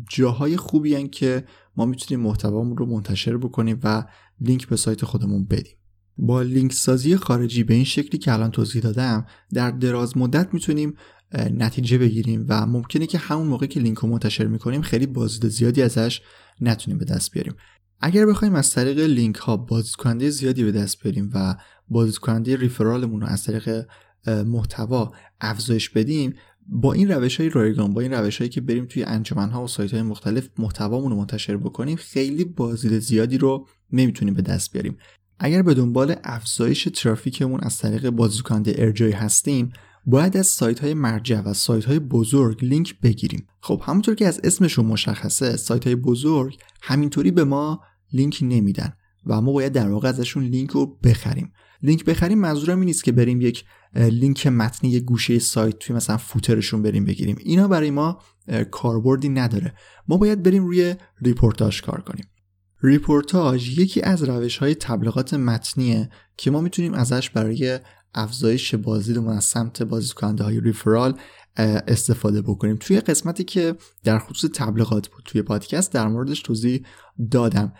جاهای 0.08 0.56
خوبی 0.56 0.94
هستن 0.94 1.08
که 1.08 1.44
ما 1.76 1.86
می‌تونیم 1.86 2.24
محتوامون 2.24 2.76
رو 2.76 2.86
منتشر 2.86 3.36
بکنیم 3.36 3.80
و 3.84 4.04
لینک 4.40 4.68
به 4.68 4.76
سایت 4.76 5.04
خودمون 5.04 5.44
بدیم. 5.44 5.76
با 6.18 6.42
لینک 6.42 6.72
سازی 6.72 7.16
خارجی 7.16 7.64
به 7.64 7.74
این 7.74 7.84
شکلی 7.84 8.18
که 8.18 8.32
الان 8.32 8.50
توضیح 8.50 8.82
دادم 8.82 9.26
در 9.52 9.70
دراز 9.70 10.16
مدت 10.16 10.54
می‌تونیم 10.54 10.94
نتیجه 11.34 11.98
بگیریم 11.98 12.46
و 12.48 12.66
ممکنه 12.66 13.06
که 13.06 13.18
همون 13.18 13.46
موقع 13.46 13.66
که 13.66 13.80
لینک 13.80 13.98
رو 13.98 14.08
منتشر 14.08 14.46
می‌کنیم 14.46 14.82
خیلی 14.82 15.06
بازدید 15.06 15.50
زیادی 15.50 15.82
ازش 15.82 16.20
نتونیم 16.60 16.98
به 16.98 17.04
دست 17.04 17.30
بیاریم. 17.30 17.54
اگر 18.00 18.26
بخوایم 18.26 18.54
از 18.54 18.70
طریق 18.70 18.98
لینک 18.98 19.36
ها 19.36 19.56
بازدید 19.56 20.28
زیادی 20.28 20.64
به 20.64 20.72
دست 20.72 21.02
بیاریم 21.02 21.30
و 21.34 21.56
بازدید 21.88 22.60
ریفرالمون 22.60 23.20
رو 23.20 23.26
از 23.26 23.44
طریق 23.44 23.86
محتوا 24.26 25.12
افزایش 25.40 25.90
بدیم 25.90 26.34
با 26.66 26.92
این 26.92 27.10
روش 27.10 27.40
های 27.40 27.48
رایگان 27.48 27.94
با 27.94 28.00
این 28.00 28.12
روش 28.12 28.38
هایی 28.38 28.48
که 28.48 28.60
بریم 28.60 28.86
توی 28.86 29.02
انجمن 29.02 29.50
ها 29.50 29.64
و 29.64 29.68
سایت 29.68 29.92
های 29.92 30.02
مختلف 30.02 30.48
محتوامون 30.58 31.10
رو 31.10 31.16
منتشر 31.16 31.56
بکنیم 31.56 31.96
خیلی 31.96 32.44
بازدید 32.44 32.98
زیادی 32.98 33.38
رو 33.38 33.66
نمی‌تونیم 33.92 34.34
به 34.34 34.42
دست 34.42 34.72
بیاریم. 34.72 34.96
اگر 35.38 35.62
به 35.62 35.74
دنبال 35.74 36.14
افزایش 36.24 36.88
ترافیکمون 36.94 37.60
از 37.62 37.78
طریق 37.78 38.10
بازدید 38.10 38.42
کننده 38.42 38.74
ارجایی 38.78 39.12
هستیم 39.12 39.72
باید 40.06 40.36
از 40.36 40.46
سایت 40.46 40.80
های 40.80 40.94
مرجع 40.94 41.40
و 41.40 41.54
سایت 41.54 41.84
های 41.84 41.98
بزرگ 41.98 42.64
لینک 42.64 43.00
بگیریم. 43.00 43.46
خب 43.60 43.82
همونطور 43.84 44.14
که 44.14 44.26
از 44.26 44.40
اسمشون 44.44 44.86
مشخصه 44.86 45.56
سایت 45.56 45.86
های 45.86 45.96
بزرگ 45.96 46.58
همینطوری 46.82 47.30
به 47.30 47.44
ما 47.44 47.80
لینک 48.12 48.38
نمیدن 48.42 48.92
و 49.26 49.40
ما 49.40 49.52
باید 49.52 49.72
در 49.72 49.90
واقع 49.90 50.08
ازشون 50.08 50.44
لینک 50.44 50.70
رو 50.70 50.98
بخریم. 51.04 51.52
لینک 51.82 52.04
بخریم 52.04 52.38
منظورم 52.38 52.78
این 52.78 52.86
نیست 52.86 53.04
که 53.04 53.12
بریم 53.12 53.40
یک 53.40 53.64
لینک 53.94 54.46
متنی 54.46 54.90
یک 54.90 55.04
گوشه 55.04 55.38
سایت 55.38 55.78
توی 55.78 55.96
مثلا 55.96 56.16
footer 56.16 56.56
شون 56.56 56.82
بریم 56.82 57.04
بگیریم. 57.04 57.36
اینا 57.40 57.68
برای 57.68 57.90
ما 57.90 58.22
کاربردی 58.70 59.28
نداره. 59.28 59.74
ما 60.08 60.16
باید 60.16 60.42
بریم 60.42 60.66
روی 60.66 60.94
ریپورتاج 61.22 61.82
کار 61.82 62.00
کنیم. 62.00 62.24
ریپورتاج 62.82 63.78
یکی 63.78 64.02
از 64.02 64.22
روش 64.22 64.58
های 64.58 64.74
تبلیغات 64.74 65.34
متنیه 65.34 66.10
که 66.36 66.50
ما 66.50 66.60
می‌تونیم 66.60 66.94
ازش 66.94 67.30
برای 67.30 67.80
افزایش 68.14 68.74
بازدیدمون 68.74 69.36
از 69.36 69.44
سمت 69.44 69.82
بازدید 69.82 70.12
کننده 70.12 70.44
های 70.44 70.60
referral 70.60 71.18
استفاده 71.56 72.42
بکنیم. 72.42 72.76
توی 72.80 73.00
قسمتی 73.00 73.44
که 73.44 73.74
در 74.04 74.18
خصوص 74.18 74.50
تبلیغات 74.54 75.08
بود 75.08 75.22
توی 75.24 75.42
پادکست 75.42 75.92
در 75.92 76.08
موردش 76.08 76.42
توضیح 76.42 76.82
دادم. 77.30 77.72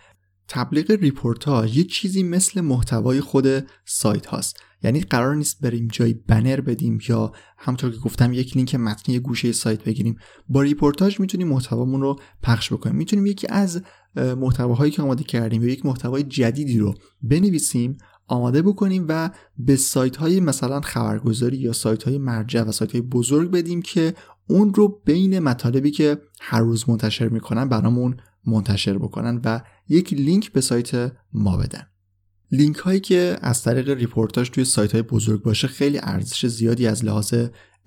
تبلیغ 0.53 0.91
ریپورتاج 0.91 1.77
یه 1.77 1.83
چیزی 1.83 2.23
مثل 2.23 2.61
محتوای 2.61 3.21
خود 3.21 3.47
سایت 3.85 4.25
هاست. 4.25 4.57
یعنی 4.83 5.01
قرار 5.01 5.35
نیست 5.35 5.61
بریم 5.61 5.87
جای 5.87 6.13
بنر 6.13 6.61
بدیم 6.61 6.99
یا 7.09 7.31
همونطور 7.57 7.91
که 7.91 7.97
گفتم 7.97 8.33
یک 8.33 8.57
لینک 8.57 8.75
متنی 8.75 9.19
گوشه 9.19 9.51
سایت 9.51 9.83
بگیریم. 9.83 10.15
با 10.49 10.61
ریپورتاج 10.61 11.19
می‌تونیم 11.19 11.47
محتوامون 11.47 12.01
رو 12.01 12.19
پخش 12.43 12.73
بکنیم. 12.73 12.95
می‌تونیم 12.95 13.25
یکی 13.25 13.47
از 13.47 13.81
محتواهایی 14.15 14.91
که 14.91 15.01
آماده 15.01 15.23
کردیم 15.23 15.63
یا 15.63 15.69
یک 15.69 15.85
محتوای 15.85 16.23
جدیدی 16.23 16.79
رو 16.79 16.93
بنویسیم 17.21 17.97
آماده 18.27 18.61
بکنیم 18.61 19.05
و 19.07 19.29
به 19.57 19.75
سایت 19.75 20.15
های 20.15 20.39
مثلا 20.39 20.81
خبرگزاری 20.81 21.57
یا 21.57 21.73
سایت 21.73 22.03
های 22.03 22.17
مرجع 22.17 22.63
و 22.63 22.71
سایت 22.71 22.91
های 22.91 23.01
بزرگ 23.01 23.51
بدیم 23.51 23.81
که 23.81 24.13
اون 24.49 24.73
رو 24.73 25.01
بین 25.05 25.39
مطالبی 25.39 25.91
که 25.91 26.17
هر 26.41 26.59
روز 26.59 26.89
منتشر 26.89 27.29
می‌کنن 27.29 27.69
برامون 27.69 28.17
منتشر 28.45 28.97
بکنن 28.97 29.41
و 29.45 29.61
یک 29.87 30.13
لینک 30.13 30.51
به 30.51 30.61
سایت 30.61 31.11
ما 31.33 31.57
بدن. 31.57 31.87
لینک 32.51 32.75
هایی 32.75 32.99
که 32.99 33.37
از 33.41 33.63
طریق 33.63 33.89
ریپورتاج 33.89 34.49
توی 34.49 34.65
سایت 34.65 34.91
های 34.91 35.01
بزرگ 35.01 35.43
باشه 35.43 35.67
خیلی 35.67 35.99
ارزش 36.03 36.45
زیادی 36.45 36.87
از 36.87 37.05
لحاظ 37.05 37.33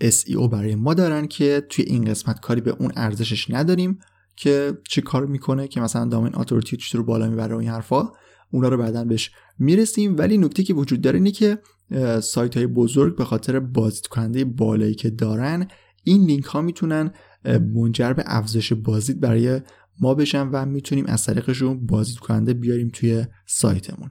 SEO 0.02 0.48
برای 0.50 0.74
ما 0.74 0.94
دارن 0.94 1.26
که 1.26 1.66
توی 1.68 1.84
این 1.84 2.04
قسمت 2.04 2.40
کاری 2.40 2.60
به 2.60 2.70
اون 2.70 2.92
ارزشش 2.96 3.50
نداریم 3.50 3.98
که 4.36 4.78
چه 4.88 5.00
کار 5.00 5.26
می‌کنه 5.26 5.68
که 5.68 5.80
مثلا 5.80 6.04
domain 6.04 6.32
authority 6.36 6.98
رو 6.98 7.04
بالا 7.04 7.28
می‌بره 7.28 7.54
و 7.54 7.58
این 7.58 7.68
حرفا 7.68 8.12
اونا 8.50 8.68
رو 8.68 8.78
بعدا 8.78 9.04
بهش 9.04 9.30
می‌رسیم. 9.58 10.16
ولی 10.18 10.38
نکته 10.38 10.62
که 10.62 10.74
وجود 10.74 11.00
داره 11.00 11.16
اینه 11.16 11.30
که 11.30 11.58
سایت 12.20 12.56
های 12.56 12.66
بزرگ 12.66 13.16
به 13.16 13.24
خاطر 13.24 13.60
بازدید 13.60 14.06
کننده 14.06 14.44
بالایی 14.44 14.94
که 14.94 15.10
دارن 15.10 15.68
این 16.02 16.24
لینک 16.26 16.44
ها 16.44 16.62
می‌تونن 16.62 17.12
منجر 17.74 18.12
به 18.12 18.22
افزایش 18.26 18.72
بازدید 18.72 19.20
برای 19.20 19.60
ما 20.00 20.14
بشن 20.14 20.48
و 20.48 20.66
می‌تونیم 20.66 21.06
از 21.06 21.24
طریقشون 21.24 21.86
بازدید 21.86 22.18
کننده 22.18 22.54
بیاریم 22.54 22.90
توی 22.92 23.26
سایتمون. 23.46 24.10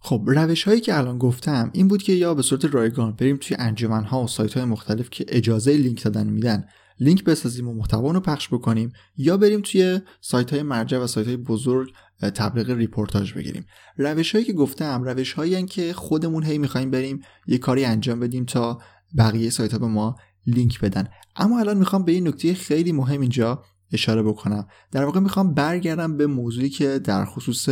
خب 0.00 0.22
روش 0.26 0.62
هایی 0.64 0.80
که 0.80 0.98
الان 0.98 1.18
گفتم 1.18 1.70
این 1.72 1.88
بود 1.88 2.02
که 2.02 2.12
یا 2.12 2.34
به 2.34 2.42
صورت 2.42 2.64
رایگان 2.64 3.12
بریم 3.12 3.36
توی 3.36 3.56
انجمن 3.60 4.04
ها 4.04 4.24
و 4.24 4.26
سایت 4.26 4.54
های 4.54 4.64
مختلف 4.64 5.10
که 5.10 5.24
اجازه 5.28 5.76
لینک 5.76 6.02
دادن 6.02 6.26
میدن 6.26 6.64
لینک 7.00 7.24
بسازیم 7.24 7.68
و 7.68 7.74
محتوا 7.74 8.10
رو 8.10 8.20
پخش 8.20 8.48
بکنیم 8.48 8.92
یا 9.16 9.36
بریم 9.36 9.60
توی 9.60 10.00
سایت 10.20 10.50
های 10.50 10.62
مرجع 10.62 10.98
و 10.98 11.06
سایت 11.06 11.26
های 11.26 11.36
بزرگ 11.36 11.92
تبلیغ 12.20 12.70
ریپورتاج 12.70 13.32
بگیریم. 13.32 13.64
روش 13.96 14.32
هایی 14.32 14.44
که 14.44 14.52
گفتم 14.52 15.02
روش 15.02 15.32
هایی 15.32 15.66
که 15.66 15.92
خودمون 15.92 16.44
هی 16.44 16.58
می‌خوایم 16.58 16.90
بریم 16.90 17.20
یه 17.46 17.58
کاری 17.58 17.84
انجام 17.84 18.20
بدیم 18.20 18.44
تا 18.44 18.78
بقیه 19.18 19.50
سایت 19.50 19.72
ها 19.72 19.78
به 19.78 19.86
ما 19.86 20.16
لینک 20.46 20.80
بدن. 20.80 21.08
اما 21.36 21.60
الان 21.60 21.76
می‌خوام 21.76 22.04
به 22.04 22.12
این 22.12 22.28
نکته 22.28 22.54
خیلی 22.54 22.92
مهم 22.92 23.20
اینجا 23.20 23.64
اشاره 23.92 24.22
بکنم. 24.22 24.66
در 24.90 25.04
واقع 25.04 25.20
می‌خوام 25.20 25.54
برگردم 25.54 26.16
به 26.16 26.26
موضوعی 26.26 26.68
که 26.68 26.98
در 26.98 27.24
خصوص 27.24 27.68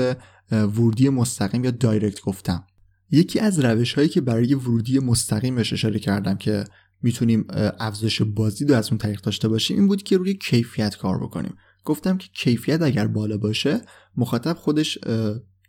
ورودی 0.51 1.09
مستقیم 1.09 1.65
یا 1.65 1.71
دایرکت 1.71 2.21
گفتم. 2.21 2.65
یکی 3.11 3.41
از 3.41 3.61
روش 3.61 3.95
هایی 3.95 4.09
که 4.09 4.21
برای 4.21 4.55
ورودی 4.55 4.99
مستقیم 4.99 5.55
بهش 5.55 5.73
اشاره 5.73 5.99
کردم 5.99 6.37
که 6.37 6.65
می‌تونیم 7.03 7.47
افزایش 7.81 8.23
بازدید 8.23 8.71
رو 8.71 8.77
از 8.77 8.89
اون 8.89 8.99
طریق 8.99 9.21
داشته 9.21 9.49
باشیم 9.49 9.77
این 9.77 9.87
بود 9.87 10.03
که 10.03 10.17
روی 10.17 10.35
کیفیت 10.35 10.97
کار 10.97 11.19
بکنیم. 11.19 11.55
گفتم 11.85 12.19
که 12.19 12.29
کیفیت 12.33 12.83
اگر 12.83 13.07
بالا 13.07 13.37
باشه 13.37 13.81
مخاطب 14.17 14.53
خودش 14.53 14.99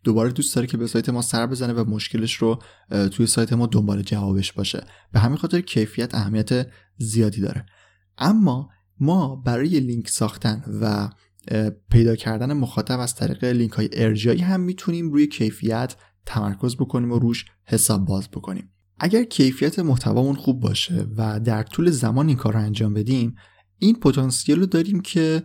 دوباره 0.04 0.32
دوست 0.32 0.56
داره 0.56 0.68
که 0.68 0.78
به 0.78 0.88
سایت 0.88 1.10
ما 1.10 1.22
سر 1.22 1.48
بزنه 1.48 1.74
و 1.74 1.90
مشکلش 1.90 2.34
رو 2.34 2.60
توی 3.12 3.28
سایت 3.28 3.54
ما 3.54 3.68
دنبال 3.68 4.02
جوابش 4.02 4.54
باشه. 4.54 4.84
به 5.12 5.20
همین 5.20 5.38
خاطر 5.38 5.62
کیفیت 5.62 6.16
اهمیت 6.16 6.68
زیادی 6.98 7.42
داره. 7.42 7.66
اما 8.18 8.70
ما 9.00 9.36
برای 9.36 9.80
لینک 9.80 10.10
ساختن 10.10 10.64
و 10.82 11.10
پیدا 11.90 12.16
کردن 12.16 12.54
مخاطب 12.54 13.00
از 13.00 13.16
طریق 13.16 13.44
لینک 13.44 13.72
های 13.72 13.90
ارجایی 13.92 14.42
هم 14.42 14.60
می‌تونیم 14.60 15.12
روی 15.12 15.28
کیفیت 15.28 15.96
تمرکز 16.26 16.76
بکنیم 16.76 17.12
و 17.12 17.20
روش 17.20 17.46
حساب 17.66 18.06
باز 18.06 18.30
بکنیم. 18.30 18.70
اگر 19.00 19.24
کیفیت 19.24 19.80
محتوامون 19.80 20.36
خوب 20.36 20.60
باشه 20.60 21.08
و 21.18 21.40
در 21.40 21.64
طول 21.64 21.92
زمان 21.92 22.28
این 22.28 22.38
کار 22.38 22.54
رو 22.54 22.60
انجام 22.60 22.94
بدیم 22.94 23.36
این 23.78 23.96
پتانسیل 24.00 24.60
رو 24.60 24.66
داریم 24.66 25.00
که 25.00 25.44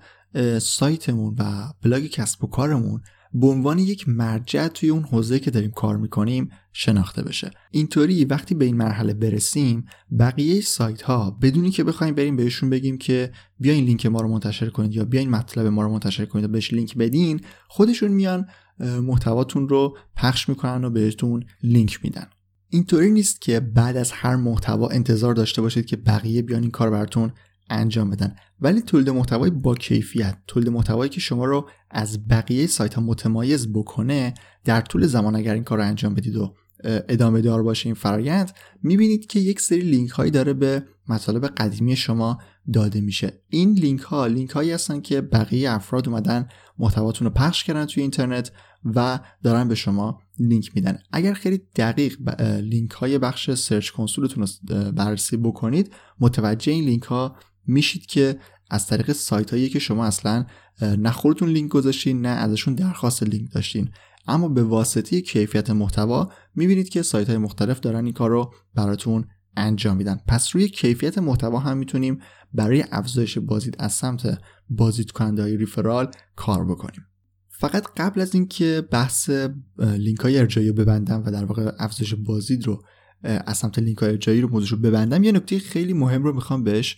سایتمون 0.59 1.37
و 1.38 1.73
بلاگ 1.83 2.07
کسب 2.07 2.45
و 2.45 2.47
کارمون 2.47 3.01
به 3.35 3.47
عنوان 3.47 3.79
یک 3.79 4.09
مرجع 4.09 4.68
توی 4.68 4.88
اون 4.88 5.03
حوزه 5.03 5.38
که 5.38 5.51
داریم 5.51 5.71
کار 5.71 5.97
می‌کنیم 5.97 6.49
شناخته 6.73 7.23
بشه. 7.23 7.51
اینطوری 7.71 8.25
وقتی 8.25 8.55
به 8.55 8.64
این 8.64 8.77
مرحله 8.77 9.14
برسیم 9.14 9.85
بقیه 10.18 10.61
سایت 10.61 11.03
ها 11.03 11.38
بدون 11.43 11.71
اینکه 11.71 11.85
بخوایم 11.85 12.14
بریم 12.14 12.37
بهشون 12.37 12.71
بگیم 12.71 12.99
که 12.99 13.33
بیاین 13.61 13.85
لینک 13.85 14.07
ما 14.07 14.21
رو 14.21 14.29
منتشر 14.29 14.71
کنید 14.71 14.95
یا 14.95 15.05
بیاین 15.05 15.31
مطلب 15.31 15.66
ما 15.66 15.83
رو 15.83 15.92
منتشر 15.92 16.25
کنید 16.25 16.45
و 16.45 16.49
بهش 16.49 16.73
لینک 16.73 16.97
بدین 16.97 17.40
خودشون 17.68 18.11
میان 18.11 18.47
محتواتون 18.81 19.68
رو 19.68 19.97
پخش 20.16 20.49
می‌کنن 20.49 20.85
و 20.85 20.90
بهتون 20.90 21.45
لینک 21.62 22.05
میدن. 22.05 22.27
اینطوری 22.68 23.11
نیست 23.11 23.40
که 23.40 23.61
بعد 23.61 23.97
از 23.97 24.12
هر 24.12 24.37
محتوا 24.37 24.88
انتظار 24.88 25.35
داشته 25.35 25.62
باشید 25.62 25.87
که 25.87 25.97
بقیه 25.97 26.42
بیان 26.42 26.62
این 26.62 26.71
کار 26.71 26.90
براتون 26.90 27.33
انجام 27.70 28.11
بدن. 28.11 28.35
ولی 28.61 28.81
تولید 28.81 29.11
محتوای 29.11 29.51
با 29.51 29.75
کیفیت 29.75 30.38
تولید 30.46 30.68
محتوایی 30.68 31.11
که 31.11 31.20
شما 31.20 31.44
رو 31.44 31.68
از 31.90 32.29
بقیه 32.29 32.66
سایت 32.66 32.94
ها 32.94 33.03
متمایز 33.03 33.72
بکنه 33.72 34.35
در 34.64 34.81
طول 34.81 35.07
زمان 35.07 35.37
اگر 35.37 35.55
این 35.55 35.64
کار 35.64 35.79
رو 35.79 35.85
انجام 35.85 36.14
بدید 36.14 36.37
و 36.37 36.55
ادامه 36.85 37.40
دار 37.40 37.62
باشه 37.62 37.87
این 37.87 37.94
فرایند 37.94 38.51
می‌بینید 38.83 39.27
که 39.27 39.40
یک 39.40 39.61
سری 39.61 39.81
لینک 39.81 40.11
هایی 40.11 40.31
داره 40.31 40.53
به 40.53 40.83
مطالب 41.09 41.46
قدیمی 41.46 41.96
شما 41.96 42.38
داده 42.72 43.01
میشه. 43.01 43.42
این 43.48 43.72
لینک 43.72 44.01
ها 44.01 44.27
لینک 44.27 44.51
هایی 44.51 44.70
هستن 44.70 45.01
که 45.01 45.20
بقیه 45.20 45.70
افراد 45.70 46.09
اومدن 46.09 46.48
محتواتون 46.79 47.29
رو 47.29 47.35
پخش 47.35 47.64
کردن 47.64 47.87
توی 47.87 48.01
اینترنت 48.01 48.53
و 48.85 49.20
دارن 49.42 49.68
به 49.68 49.75
شما 49.75 50.20
لینک 50.38 50.70
میدن. 50.75 50.98
اگر 51.12 51.35
خیلی 51.35 51.62
دقیق 51.77 52.40
لینک 52.61 52.90
های 52.90 53.18
بخش 53.18 53.51
Search 53.51 53.91
Console 53.91 54.30
تون 54.30 54.47
رو 54.46 54.92
بررسی 54.92 55.37
بکنید 55.37 55.92
متوجه 56.20 56.72
این 56.72 56.85
لینک 56.85 57.03
ها 57.03 57.37
میشید 57.66 58.07
که 58.07 58.38
از 58.70 58.87
طریق 58.87 59.12
سایت 59.12 59.51
هایی 59.51 59.68
که 59.68 59.79
شما 59.79 60.05
اصلا 60.05 60.46
نه 60.83 61.11
خودتون 61.11 61.48
لینک 61.48 61.70
گذاشتین 61.70 62.20
نه 62.20 62.29
ازشون 62.29 62.75
درخواست 62.75 63.22
لینک 63.22 63.53
داشتین. 63.53 63.90
اما 64.27 64.48
به 64.48 64.62
واسطه 64.62 65.20
کیفیت 65.20 65.70
محتوا 65.70 66.33
می‌بینید 66.55 66.88
که 66.88 67.03
سایت 67.03 67.29
های 67.29 67.38
مختلف 67.38 67.81
دارن 67.81 68.05
این 68.05 68.12
کار 68.12 68.31
رو 68.31 68.55
براتون 68.75 69.25
انجام 69.57 69.96
میدن. 69.96 70.20
پس 70.29 70.48
روی 70.55 70.68
کیفیت 70.68 71.18
محتوا 71.18 71.59
هم 71.59 71.77
می‌تونیم 71.77 72.18
برای 72.55 72.85
افزایش 72.90 73.38
بازدید 73.38 73.77
از 73.79 73.92
سمت 73.92 74.38
بازدید 74.68 75.11
کننده 75.11 75.42
های 75.42 75.57
referral 75.57 76.11
کار 76.37 76.64
بکنیم. 76.64 77.07
فقط 77.48 77.87
قبل 77.96 78.20
از 78.20 78.35
اینکه 78.35 78.88
بحث 78.90 79.31
لینک 79.79 80.20
های 80.20 80.38
ارجاعی 80.38 80.69
رو 80.68 80.75
ببندم 80.75 81.22
و 81.27 81.31
در 81.31 81.44
واقع 81.44 81.72
افزایش 81.79 82.14
بازدید 82.14 82.66
رو 82.66 82.85
از 83.22 83.57
سمت 83.57 83.79
لینک 83.79 83.98
های 83.98 84.11
ارجاعی 84.11 84.41
رو 84.40 84.48
موضوع 84.48 84.79
رو 84.79 84.85
ببندم 84.85 85.25
یه 85.25 85.33
نکته 85.33 85.59
خیلی 85.59 85.92
مهم 85.92 86.22
رو 86.22 86.35
می‌خوام 86.35 86.64
بهش 86.64 86.96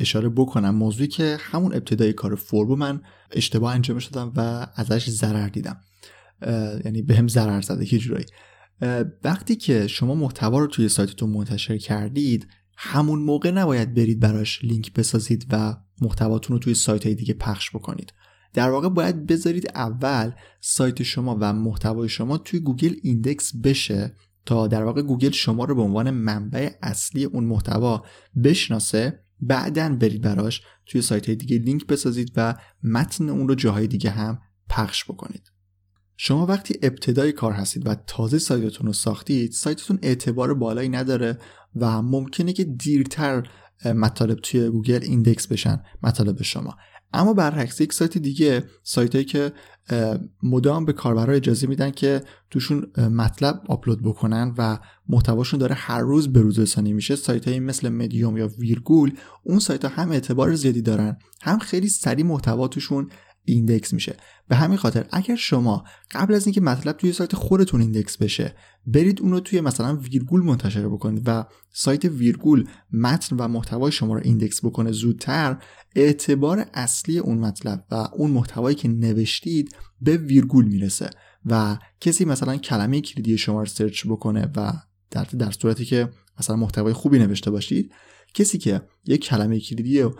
اشاره 0.00 0.28
بکنم. 0.28 0.74
موضوعی 0.74 1.08
که 1.08 1.36
همون 1.40 1.74
ابتدای 1.74 2.12
کار 2.12 2.34
فوربو 2.34 2.76
من 2.76 3.02
اشتباه 3.30 3.74
انجام 3.74 3.98
دادم 3.98 4.32
و 4.36 4.66
ازش 4.74 5.10
ضرر 5.10 5.48
دیدم. 5.48 5.80
یعنی 6.84 7.02
بهم 7.02 7.28
ضرر 7.28 7.60
زده 7.60 7.94
یه 7.94 7.98
جورایی. 8.00 8.26
وقتی 9.24 9.56
که 9.56 9.86
شما 9.86 10.14
محتوا 10.14 10.58
رو 10.58 10.66
توی 10.66 10.88
سایتتون 10.88 11.30
منتشر 11.30 11.78
کردید 11.78 12.48
همون 12.76 13.18
موقع 13.18 13.50
نباید 13.50 13.94
برید 13.94 14.20
براش 14.20 14.64
لینک 14.64 14.92
بسازید 14.92 15.46
و 15.50 15.76
محتواتون 16.00 16.56
رو 16.56 16.58
توی 16.58 16.74
سایت 16.74 17.06
های 17.06 17.14
دیگه 17.14 17.34
پخش 17.34 17.70
بکنید. 17.70 18.12
در 18.52 18.70
واقع 18.70 18.88
باید 18.88 19.26
بذارید 19.26 19.70
اول 19.74 20.32
سایت 20.60 21.02
شما 21.02 21.36
و 21.40 21.52
محتوای 21.52 22.08
شما 22.08 22.38
توی 22.38 22.60
گوگل 22.60 22.94
index 23.02 23.56
بشه 23.56 24.16
تا 24.46 24.66
در 24.66 24.84
واقع 24.84 25.02
گوگل 25.02 25.30
شما 25.30 25.64
رو 25.64 25.74
به 25.74 25.82
عنوان 25.82 26.10
منبع 26.10 26.70
اصلی 26.82 27.24
اون 27.24 27.44
محتوا 27.44 28.04
بشناسه 28.44 29.25
بعدا 29.40 29.96
برید 30.00 30.22
براش 30.22 30.62
توی 30.86 31.02
سایت 31.02 31.26
های 31.26 31.36
دیگه 31.36 31.58
لینک 31.58 31.86
بسازید 31.86 32.32
و 32.36 32.54
متن 32.82 33.28
اون 33.28 33.48
رو 33.48 33.54
جاهای 33.54 33.86
دیگه 33.86 34.10
هم 34.10 34.38
پخش 34.68 35.04
بکنید. 35.04 35.52
شما 36.16 36.46
وقتی 36.46 36.78
ابتدای 36.82 37.32
کار 37.32 37.52
هستید 37.52 37.86
و 37.86 37.94
تازه 37.94 38.38
سایتتون 38.38 38.86
رو 38.86 38.92
ساختید 38.92 39.52
سایتتون 39.52 39.98
اعتبار 40.02 40.54
بالایی 40.54 40.88
نداره 40.88 41.38
و 41.76 42.02
ممکنه 42.02 42.52
که 42.52 42.64
دیرتر 42.64 43.48
مطالب 43.84 44.38
توی 44.38 44.68
گوگل 44.68 45.00
index 45.02 45.46
بشن 45.46 45.82
مطالب 46.02 46.42
شما. 46.42 46.76
اما 47.16 47.34
برعکس 47.34 47.80
یک 47.80 47.92
سایت 47.92 48.18
دیگه 48.18 48.64
سایت 48.82 49.14
هایی 49.14 49.24
که 49.24 49.52
مدام 50.42 50.84
به 50.84 50.92
کاربرا 50.92 51.32
اجازه 51.32 51.66
میدن 51.66 51.90
که 51.90 52.22
توشون 52.50 52.86
مطلب 52.96 53.62
آپلود 53.68 54.02
بکنن 54.02 54.54
و 54.58 54.78
محتواشون 55.08 55.60
داره 55.60 55.74
هر 55.74 56.00
روز 56.00 56.32
به 56.32 56.40
روز 56.40 56.58
رسانی 56.58 56.92
میشه. 56.92 57.16
سایت 57.16 57.48
های 57.48 57.60
مثل 57.60 57.88
مدیوم 57.88 58.36
یا 58.36 58.48
ویرگول 58.58 59.12
اون 59.42 59.58
سایت 59.58 59.84
ها 59.84 59.90
هم 60.02 60.10
اعتبار 60.10 60.54
زیادی 60.54 60.82
دارن. 60.82 61.16
هم 61.42 61.58
خیلی 61.58 61.88
سریع 61.88 62.24
محتوا 62.24 62.68
توشون 62.68 63.10
index 63.46 63.92
میشه. 63.92 64.16
به 64.48 64.56
همین 64.56 64.78
خاطر 64.78 65.06
اگر 65.10 65.36
شما 65.36 65.84
قبل 66.10 66.34
از 66.34 66.46
اینکه 66.46 66.60
مطلب 66.60 66.96
توی 66.96 67.12
سایت 67.12 67.34
خودتون 67.34 67.80
index 67.80 68.16
بشه 68.16 68.54
برید 68.86 69.20
اون 69.20 69.30
رو 69.30 69.40
توی 69.40 69.60
مثلا 69.60 69.96
ویرگول 69.96 70.42
منتشر 70.42 70.88
بکنید 70.88 71.22
و 71.26 71.44
سایت 71.72 72.04
ویرگول 72.04 72.68
متن 72.92 73.36
و 73.36 73.48
محتوای 73.48 73.92
شما 73.92 74.14
رو 74.14 74.20
index 74.24 74.64
بکنه 74.64 74.92
زودتر 74.92 75.56
اعتبار 75.96 76.66
اصلی 76.74 77.18
اون 77.18 77.38
مطلب 77.38 77.84
و 77.90 77.94
اون 77.94 78.30
محتوایی 78.30 78.76
که 78.76 78.88
نوشتید 78.88 79.76
به 80.00 80.16
ویرگول 80.16 80.64
می‌رسه 80.64 81.10
و 81.46 81.78
کسی 82.00 82.24
مثلا 82.24 82.56
کلمه 82.56 83.00
کلیدی 83.00 83.38
شما 83.38 83.60
رو 83.60 83.66
search 83.66 84.06
بکنه 84.06 84.50
و 84.56 84.72
در, 85.10 85.24
در 85.24 85.50
صورتی 85.50 85.84
که 85.84 86.08
مثلا 86.40 86.56
محتوای 86.56 86.92
خوبی 86.92 87.18
نوشته 87.18 87.50
باشید 87.50 87.92
کسی 88.36 88.58
که 88.58 88.80
یک 89.06 89.24
کلمه 89.24 89.60
کلیدی 89.60 90.00
رو 90.00 90.14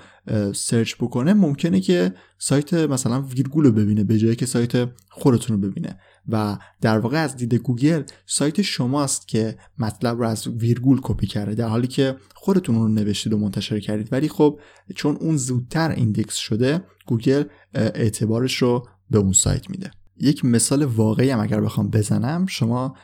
search 0.52 0.94
بکنه 0.94 1.34
ممکنه 1.34 1.80
که 1.80 2.14
سایت 2.38 2.74
مثلا 2.74 3.22
ویرگول 3.22 3.64
رو 3.64 3.72
ببینه 3.72 4.04
به 4.04 4.18
جایی 4.18 4.36
که 4.36 4.46
سایت 4.46 4.88
خودتون 5.08 5.62
رو 5.62 5.70
ببینه. 5.70 5.98
و 6.28 6.58
در 6.80 6.98
واقع 6.98 7.18
از 7.18 7.36
دید 7.36 7.54
گوگل 7.54 8.02
سایت 8.26 8.62
شماست 8.62 9.28
که 9.28 9.58
مطلب 9.78 10.18
رو 10.18 10.28
از 10.28 10.46
ویرگول 10.46 11.00
کپی 11.02 11.26
کرده 11.26 11.54
در 11.54 11.68
حالی 11.68 11.86
که 11.86 12.16
خودتون 12.34 12.74
رو 12.74 12.88
نوشتید 12.88 13.32
و 13.32 13.38
منتشر 13.38 13.80
کردید. 13.80 14.12
ولی 14.12 14.28
خب 14.28 14.60
چون 14.94 15.16
اون 15.16 15.36
زودتر 15.36 15.90
index 15.90 16.34
شده 16.34 16.84
گوگل 17.06 17.44
اعتبارش 17.74 18.56
رو 18.56 18.88
به 19.10 19.18
اون 19.18 19.32
سایت 19.32 19.70
میده. 19.70 19.90
یک 20.20 20.44
مثال 20.44 20.84
واقعی 20.84 21.30
هم 21.30 21.40
اگر 21.40 21.60
بخوام 21.60 21.90
بزنم 21.90 22.46
شما 22.46 22.96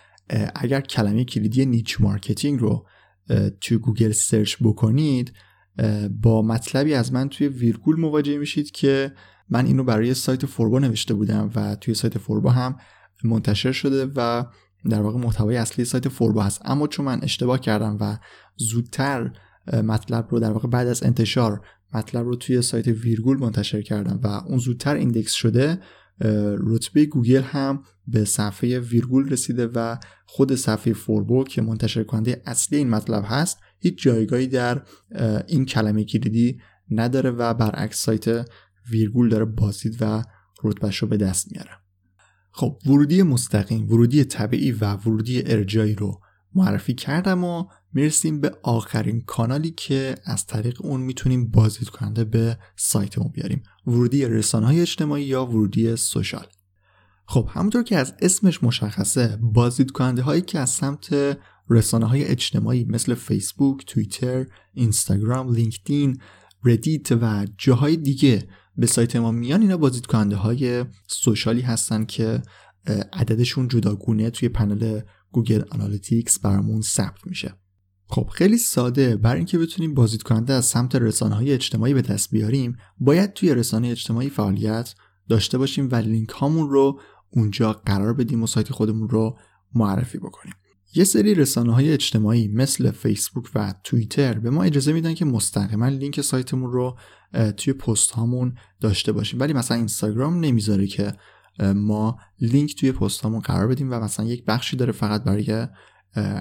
اگر 0.54 0.80
کلمه 0.80 1.24
کلیدی 1.24 1.66
niche 1.66 2.00
marketing 2.00 2.60
رو 2.60 2.86
توی 3.60 3.76
گوگل 3.76 4.12
search 4.12 4.56
بکنید 4.60 5.32
با 6.22 6.42
مطلبی 6.42 6.94
از 6.94 7.12
من 7.12 7.28
توی 7.28 7.48
ویرگول 7.48 8.00
مواجه 8.00 8.38
میشید 8.38 8.70
که 8.70 9.12
من 9.48 9.66
اینو 9.66 9.84
برای 9.84 10.14
سایت 10.14 10.46
فوربو 10.46 10.78
نوشته 10.78 11.14
بودم 11.14 11.50
و 11.54 11.74
توی 11.74 11.94
سایت 11.94 12.18
فوربو 12.18 12.50
هم 12.50 12.76
منتشر 13.24 13.72
شده 13.72 14.06
و 14.16 14.44
در 14.90 15.02
واقع 15.02 15.18
محتوای 15.18 15.56
اصلی 15.56 15.84
سایت 15.84 16.08
فوربو 16.08 16.42
هست. 16.42 16.62
اما 16.64 16.86
چون 16.86 17.06
من 17.06 17.20
اشتباه 17.22 17.60
کردم 17.60 17.96
و 18.00 18.18
زودتر 18.56 19.32
مطلب 19.72 20.28
رو 20.30 20.40
در 20.40 20.52
واقع 20.52 20.68
بعد 20.68 20.88
از 20.88 21.02
انتشار 21.02 21.66
مطلب 21.94 22.26
رو 22.26 22.36
توی 22.36 22.62
سایت 22.62 22.88
ویرگول 22.88 23.38
منتشر 23.38 23.82
کردم 23.82 24.20
و 24.22 24.26
اون 24.26 24.58
زودتر 24.58 24.94
index 24.94 25.32
شده 25.32 25.80
رتبه 26.58 27.06
گوگل 27.06 27.42
هم 27.42 27.82
به 28.06 28.24
صفحه 28.24 28.78
ویرگول 28.80 29.28
رسیده 29.28 29.66
و 29.66 29.96
خود 30.26 30.54
صفحه 30.54 30.92
فوربو 30.92 31.44
که 31.44 31.62
منتشر 31.62 32.04
کننده 32.04 32.42
اصلی 32.46 32.78
این 32.78 32.90
مطلب 32.90 33.24
هست 33.26 33.58
هیچ 33.78 34.02
جایگاهی 34.02 34.46
در 34.46 34.82
این 35.46 35.64
کلمه 35.64 36.04
کلیدی 36.04 36.60
نداره 36.90 37.30
و 37.30 37.54
برعکس 37.54 38.02
سایت 38.02 38.48
ویرگول 38.90 39.28
داره 39.28 39.44
بازدید 39.44 39.96
و 40.00 40.22
رتبهش 40.64 40.96
رو 40.96 41.08
به 41.08 41.16
دست 41.16 41.52
میاره. 41.52 41.70
خب 42.50 42.78
ورودی 42.86 43.22
مستقیم 43.22 43.88
ورودی 43.88 44.24
طبیعی 44.24 44.72
و 44.72 44.94
ورودی 44.94 45.42
ارجاعی 45.46 45.94
رو 45.94 46.20
معرفی 46.54 46.94
کردم 46.94 47.44
و 47.44 47.64
می‌رسیم 47.94 48.40
به 48.40 48.54
آخرین 48.62 49.20
کانالی 49.20 49.70
که 49.70 50.14
از 50.24 50.46
طریق 50.46 50.84
اون 50.84 51.00
می‌تونیم 51.00 51.50
بازدید 51.50 51.88
کننده 51.88 52.24
به 52.24 52.58
سایتمون 52.76 53.28
بیاریم. 53.28 53.62
ورودی 53.86 54.24
رسانه 54.24 54.66
های 54.66 54.80
اجتماعی 54.80 55.24
یا 55.24 55.46
ورودی 55.46 55.96
سوشال. 55.96 56.46
خب 57.26 57.48
همونطور 57.52 57.82
که 57.82 57.96
از 57.96 58.14
اسمش 58.22 58.62
مشخصه 58.62 59.38
بازدید 59.42 59.90
کننده 59.90 60.22
هایی 60.22 60.42
که 60.42 60.58
از 60.58 60.70
سمت 60.70 61.38
رسانه 61.70 62.06
های 62.06 62.24
اجتماعی 62.24 62.84
مثل 62.84 63.14
فیسبوک، 63.14 63.86
توییتر، 63.86 64.46
اینستاگرام، 64.74 65.54
لینکدین، 65.54 66.18
ردیت 66.64 67.12
و 67.12 67.46
جاهای 67.58 67.96
دیگه 67.96 68.48
به 68.76 68.86
سایت 68.86 69.16
ما 69.16 69.30
میان 69.30 69.60
اینا 69.62 69.76
بازدید 69.76 70.06
کننده 70.06 70.36
های 70.36 70.84
سوشالی 71.06 71.60
هستن 71.60 72.04
که 72.04 72.42
عددشون 73.12 73.68
جداگونه 73.68 74.30
توی 74.30 74.48
پنل 74.48 75.00
Google 75.32 75.62
Analytics 75.70 76.38
برامون 76.38 76.80
ثبت 76.80 77.26
میشه. 77.26 77.54
خب 78.12 78.28
خیلی 78.32 78.58
ساده. 78.58 79.16
برای 79.16 79.36
اینکه 79.36 79.58
بتونیم 79.58 79.94
بازدید 79.94 80.22
کننده 80.22 80.52
از 80.52 80.64
سمت 80.64 80.94
رسانه 80.96 81.34
های 81.34 81.52
اجتماعی 81.52 81.94
به 81.94 82.02
دست 82.02 82.30
بیاریم 82.30 82.76
باید 83.00 83.32
توی 83.32 83.54
رسانه 83.54 83.88
اجتماعی 83.88 84.30
فعالیت 84.30 84.94
داشته 85.28 85.58
باشیم 85.58 85.88
و 85.92 85.94
لینک 85.94 86.28
هامون 86.28 86.70
رو 86.70 87.00
اونجا 87.30 87.72
قرار 87.72 88.14
بدیم 88.14 88.42
و 88.42 88.46
سایت 88.46 88.72
خودمون 88.72 89.08
رو 89.08 89.38
معرفی 89.74 90.18
بکنیم. 90.18 90.54
یه 90.94 91.04
سری 91.04 91.34
رسانه 91.34 91.74
های 91.74 91.92
اجتماعی 91.92 92.48
مثل 92.48 92.90
فیسبوک 92.90 93.44
و 93.54 93.74
توییتر 93.84 94.38
به 94.38 94.50
ما 94.50 94.62
اجازه 94.62 94.92
میدن 94.92 95.14
که 95.14 95.24
مستقیما 95.24 95.88
لینک 95.88 96.20
سایتمون 96.20 96.72
رو 96.72 96.98
توی 97.56 97.72
پست 97.72 98.10
هامون 98.10 98.54
داشته 98.80 99.12
باشیم. 99.12 99.40
ولی 99.40 99.52
مثلا 99.52 99.76
اینستاگرام 99.76 100.40
نمی‌ذاره 100.40 100.86
که 100.86 101.12
ما 101.74 102.18
لینک 102.40 102.76
توی 102.76 102.92
پست 102.92 103.20
هامون 103.20 103.40
قرار 103.40 103.66
بدیم 103.66 103.90
و 103.90 104.00
مثلا 104.00 104.26
یک 104.26 104.44
بخشی 104.44 104.76
داره 104.76 104.92
فقط 104.92 105.24
برای 105.24 105.66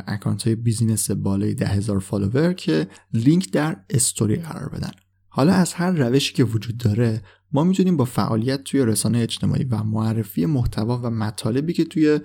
account 0.08 0.44
های 0.44 0.56
business 0.56 1.12
بالای 1.12 1.54
ده 1.54 1.68
هزار 1.68 2.00
follower 2.00 2.54
که 2.54 2.88
لینک 3.14 3.52
در 3.52 3.78
استوری 3.90 4.36
قرار 4.36 4.70
بدن. 4.70 4.92
حالا 5.28 5.54
از 5.54 5.74
هر 5.74 5.92
روشی 5.92 6.34
که 6.34 6.44
وجود 6.44 6.78
داره 6.78 7.22
ما 7.52 7.64
می‌تونیم 7.64 7.98
با 7.98 8.06
فعالیت 8.06 8.64
توی 8.64 8.86
رسانه 8.86 9.20
اجتماعی 9.20 9.64
و 9.64 9.84
معرفی 9.84 10.46
محتوا 10.46 10.98
و 10.98 11.10
مطالبی 11.10 11.74
که 11.74 11.86
توی 11.86 12.20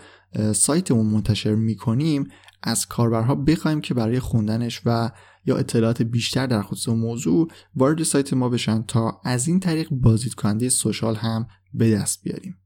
سایتمون 0.52 1.06
منتشر 1.06 1.54
می‌کنیم 1.54 2.28
از 2.62 2.86
کاربرها 2.86 3.34
بخوایم 3.34 3.80
که 3.80 3.94
برای 3.94 4.20
خوندنش 4.20 4.80
و 4.84 5.10
یا 5.44 5.56
اطلاعات 5.56 6.02
بیشتر 6.02 6.46
در 6.46 6.62
خصوص 6.62 6.94
موضوع 6.94 7.48
وارد 7.76 8.02
سایت 8.02 8.32
ما 8.32 8.48
بشن 8.48 8.82
تا 8.82 9.20
از 9.24 9.48
این 9.48 9.60
طریق 9.60 9.88
بازدید 9.90 10.34
کننده 10.34 10.68
سوشال 10.68 11.14
هم 11.14 11.46
به 11.74 11.90
دست 11.90 12.22
بیاریم. 12.22 12.56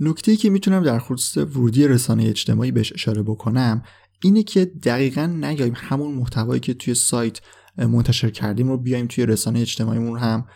نکته 0.00 0.36
که 0.36 0.50
می‌تونم 0.50 0.82
در 0.82 0.98
خصوص 0.98 1.36
ورودی 1.36 1.88
رسانه 1.88 2.24
اجتماعی 2.24 2.70
بهش 2.70 2.92
اشاره 2.92 3.22
بکنم 3.22 3.82
اینه 4.22 4.42
که 4.42 4.64
دقیقا 4.64 5.26
نگایم 5.26 5.72
همون 5.76 6.14
محتوایی 6.14 6.60
که 6.60 6.74
توی 6.74 6.94
سایت 6.94 7.40
منتشر 7.78 8.30
کردیم 8.30 8.68
رو 8.68 8.76
بیایم 8.76 9.06
توی 9.06 9.26
رسانه 9.26 9.60
اجتماعیمون 9.60 10.18
هم 10.18 10.46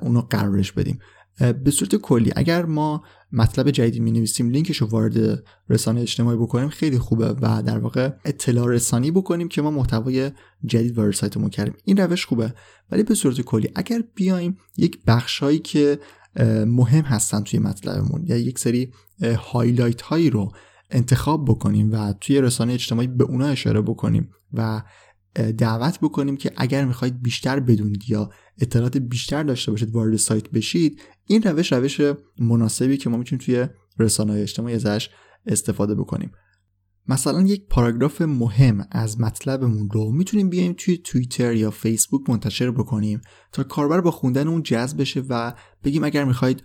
اونو 0.00 0.20
قرارش 0.20 0.72
بدیم. 0.72 0.98
به 1.64 1.70
صورت 1.70 1.96
کلی 1.96 2.32
اگر 2.36 2.64
ما 2.64 3.02
مطلب 3.32 3.70
جدیدی 3.70 4.00
می 4.00 4.10
نویسیم 4.10 4.50
لینکش 4.50 4.76
رو 4.76 4.86
وارد 4.86 5.44
رسانه 5.68 6.00
اجتماعی 6.00 6.38
بکنیم 6.38 6.68
خیلی 6.68 6.98
خوبه 6.98 7.28
و 7.40 7.62
در 7.62 7.78
واقع 7.78 8.10
اطلاع 8.24 8.68
رسانی 8.68 9.10
بکنیم 9.10 9.48
که 9.48 9.62
ما 9.62 9.70
محتوای 9.70 10.30
جدید 10.64 10.98
وارد 10.98 11.14
سایتمون 11.14 11.50
کردیم. 11.50 11.74
این 11.84 11.96
روش 11.96 12.26
خوبه. 12.26 12.54
ولی 12.90 13.02
به 13.02 13.14
صورت 13.14 13.40
کلی 13.40 13.70
اگر 13.74 14.02
بیایم 14.14 14.58
یک 14.76 14.98
بخشهایی 15.06 15.58
که 15.58 15.98
مهم 16.66 17.04
هستن 17.04 17.42
توی 17.42 17.58
مطلبمون 17.58 18.24
یا 18.26 18.36
یک 18.36 18.58
سری 18.58 18.92
هایلایت 19.22 20.02
هایی 20.02 20.30
رو 20.30 20.52
انتخاب 20.90 21.44
بکنیم 21.44 21.92
و 21.92 22.12
توی 22.12 22.40
رسانه 22.40 22.72
اجتماعی 22.72 23.06
به 23.06 23.24
اونا 23.24 23.46
اشاره 23.46 23.80
بکنیم 23.80 24.30
و 24.52 24.82
دعوت 25.58 25.98
بکنیم 26.00 26.36
که 26.36 26.52
اگر 26.56 26.84
می‌خواید 26.84 27.22
بیشتر 27.22 27.60
بدونید 27.60 28.10
یا 28.10 28.30
اطلاعات 28.60 28.96
بیشتر 28.96 29.42
داشته 29.42 29.70
باشید 29.70 29.90
وارد 29.90 30.16
سایت 30.16 30.50
بشید 30.50 31.02
این 31.26 31.42
روش 31.42 31.72
روش 31.72 32.00
مناسبی 32.38 32.96
که 32.96 33.10
ما 33.10 33.16
می‌تونیم 33.16 33.44
توی 33.44 33.66
رسانه 33.98 34.32
اجتماعی 34.32 34.74
ازش 34.74 35.10
استفاده 35.46 35.94
بکنیم. 35.94 36.30
مثلا 37.08 37.42
یک 37.42 37.66
پاراگراف 37.68 38.22
مهم 38.22 38.86
از 38.90 39.20
مطلبمون 39.20 39.90
رو 39.90 40.12
می‌تونیم 40.12 40.48
بیایم 40.48 40.74
توی 40.78 40.98
توییتر 40.98 41.54
یا 41.54 41.70
فیسبوک 41.70 42.30
منتشر 42.30 42.70
بکنیم 42.70 43.20
تا 43.52 43.62
کاربر 43.62 44.00
با 44.00 44.10
خوندن 44.10 44.48
اون 44.48 44.62
جذب 44.62 45.00
بشه 45.00 45.22
و 45.28 45.54
بگیم 45.84 46.04
اگر 46.04 46.24
می‌خواید 46.24 46.62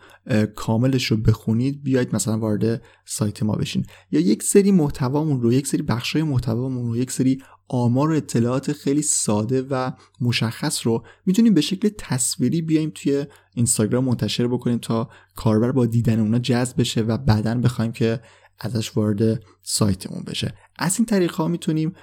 کاملش 0.55 1.05
رو 1.05 1.17
بخونید 1.17 1.83
بیاید 1.83 2.15
مثلا 2.15 2.39
وارد 2.39 2.81
سایت 3.05 3.43
ما 3.43 3.55
بشین. 3.55 3.85
یا 4.11 4.19
یک 4.19 4.43
سری 4.43 4.71
محتوامون 4.71 5.41
رو 5.41 5.53
یک 5.53 5.67
سری 5.67 5.81
بخشای 5.81 6.23
محتوامون 6.23 6.85
رو 6.85 6.97
یک 6.97 7.11
سری 7.11 7.41
آمار 7.67 8.11
و 8.11 8.13
اطلاعات 8.13 8.71
خیلی 8.71 9.01
ساده 9.01 9.61
و 9.61 9.91
مشخص 10.21 10.87
رو 10.87 11.03
می‌تونیم 11.25 11.53
به 11.53 11.61
شکل 11.61 11.89
تصویری 11.97 12.61
بیایم 12.61 12.91
توی 12.95 13.25
اینستاگرام 13.55 14.03
منتشر 14.03 14.47
بکنیم 14.47 14.77
تا 14.77 15.09
کاربر 15.35 15.71
با 15.71 15.85
دیدن 15.85 16.19
اونا 16.19 16.39
جذب 16.39 16.79
بشه 16.79 17.01
و 17.01 17.17
بعدا 17.17 17.55
بخوایم 17.55 17.91
که 17.91 18.19
ازش 18.63 18.97
وارد 18.97 19.43
سایتمون 19.61 20.23
بشه. 20.23 20.53
از 20.79 20.97
این 20.99 21.05
طریق 21.05 21.33
ها 21.33 21.47
می‌تونیم 21.47 21.93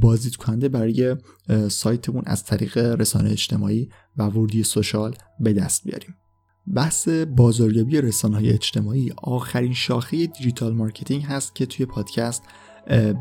بازدید 0.00 0.36
کننده 0.36 0.68
برای 0.68 1.16
سایتمون 1.68 2.22
از 2.26 2.44
طریق 2.44 2.78
رسانه 2.78 3.30
اجتماعی 3.30 3.88
و 4.16 4.22
ورودی 4.22 4.62
social 4.62 5.14
به 5.40 5.52
دست 5.52 5.84
بیاریم. 5.84 6.14
بحث 6.74 7.08
بازاریابی 7.08 8.00
رسانه 8.00 8.36
های 8.36 8.50
اجتماعی 8.50 9.12
آخرین 9.16 9.74
شاخه 9.74 10.26
digital 10.26 10.74
marketing 10.74 11.22
هست 11.22 11.54
که 11.54 11.66
توی 11.66 11.86
پادکست 11.86 12.42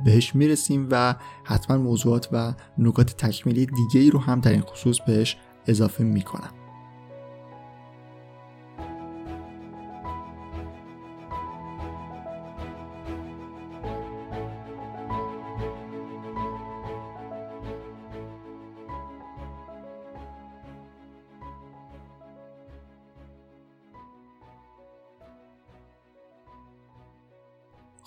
بهش 0.05 0.35
می‌رسیم 0.35 0.87
و 0.91 1.15
حتما 1.43 1.77
موضوعات 1.77 2.29
و 2.31 2.53
نکات 2.77 3.17
تکمیلی 3.17 3.65
دیگه 3.65 3.99
ای 4.01 4.09
رو 4.09 4.19
هم 4.19 4.39
در 4.39 4.51
این 4.51 4.61
خصوص 4.61 4.99
بهش 5.07 5.37
اضافه 5.67 6.03
می‌کنم. 6.03 6.62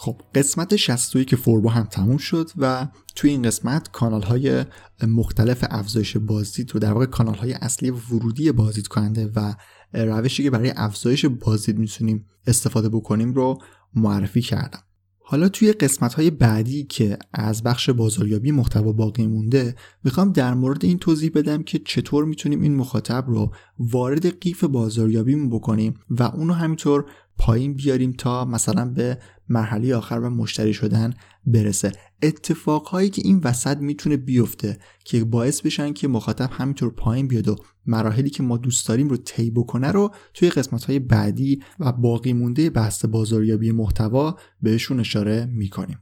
خب 0.07 0.20
قسمت 0.34 0.76
61 0.76 1.28
که 1.28 1.36
فوربو 1.36 1.68
هم 1.68 1.84
تموم 1.84 2.16
شد 2.16 2.50
و 2.57 2.88
توی 3.16 3.30
این 3.30 3.42
قسمت 3.42 3.90
کانال 3.92 4.22
های 4.22 4.64
مختلف 5.07 5.64
افزایش 5.70 6.16
بازدید 6.16 6.74
رو 6.74 6.80
در 6.80 6.92
واقع 6.92 7.07
کانال 7.07 7.34
های 7.34 7.52
اصلی 7.52 7.90
ورودی 7.90 8.52
بازدید 8.52 8.86
کننده 8.86 9.30
و 9.36 9.54
روشی 9.92 10.42
که 10.42 10.50
برای 10.50 10.72
افزایش 10.76 11.24
بازدید 11.24 11.78
می‌تونیم 11.78 12.26
استفاده 12.46 12.88
بکنیم 12.88 13.34
رو 13.34 13.59
معرفی 13.94 14.40
کردم. 14.40 14.80
حالا 15.18 15.48
توی 15.48 15.72
قسمت 15.72 16.14
های 16.14 16.30
بعدی 16.30 16.84
که 16.84 17.18
از 17.32 17.62
بخش 17.62 17.90
بازاریابی 17.90 18.50
محتوا 18.50 18.92
باقی 18.92 19.26
مونده 19.26 19.74
می‌خوام 20.04 20.32
در 20.32 20.54
مورد 20.54 20.84
این 20.84 20.98
توضیح 20.98 21.30
بدم 21.34 21.62
که 21.62 21.78
چطور 21.78 22.24
می‌تونیم 22.24 22.62
این 22.62 22.76
مخاطب 22.76 23.24
رو 23.28 23.52
وارد 23.78 24.40
قیف 24.40 24.64
بازاریابیمون 24.64 25.50
بکنیم 25.50 25.94
و 26.11 26.22
اونو 26.22 26.52
همینطور 26.52 27.04
پایین 27.39 27.74
بیاریم 27.74 28.12
تا 28.12 28.45
مثلا 28.45 28.84
به 28.84 29.18
مرحله 29.49 29.95
آخر 29.95 30.18
و 30.18 30.30
مشتری 30.30 30.74
شدن 30.74 31.14
برسه. 31.47 31.93
اتفاقهایی 32.22 33.11
که 33.11 33.22
این 33.24 33.41
وسط 33.45 33.76
می‌تونه 33.76 34.16
بیفته 34.16 34.78
که 35.05 35.24
باعث 35.24 35.61
بشن 35.61 35.93
که 35.93 36.09
مخاطب 36.09 36.51
همینطور 36.53 36.91
پایین 36.91 37.28
بیاد 37.28 37.49
و 37.49 37.57
مراحلی 37.87 38.30
که 38.30 38.43
ما 38.43 38.57
دوست 38.57 38.89
داریم 38.89 39.09
رو 39.09 39.16
طی 39.16 39.51
بکنه 39.51 39.93
رو 39.93 40.14
توی 40.34 40.51
قسمت 40.51 40.84
های 40.84 40.99
بعدی 40.99 41.62
و 41.80 41.93
باقی 41.93 42.32
مونده 42.32 42.70
بحث 42.70 43.05
بازاریابی 43.05 43.70
محتوا 43.70 44.39
بهشون 44.62 45.01
اشاره 45.01 45.47
می‌کنیم. 45.47 45.99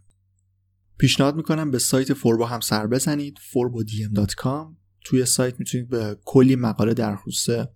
پیشنهاد 0.99 1.37
می‌کنم 1.37 1.70
به 1.70 1.78
سایت 1.78 2.12
فوربا 2.12 2.47
هم 2.47 2.61
سر 2.61 2.87
بزنید 2.87 3.39
forbodm.com 3.39 4.76
توی 5.05 5.24
سایت 5.24 5.61
می‌تونید 5.61 5.89
به 5.89 6.16
کلی 6.24 6.57
مقاله 6.57 6.95
در 6.95 7.16
خصوص 7.16 7.66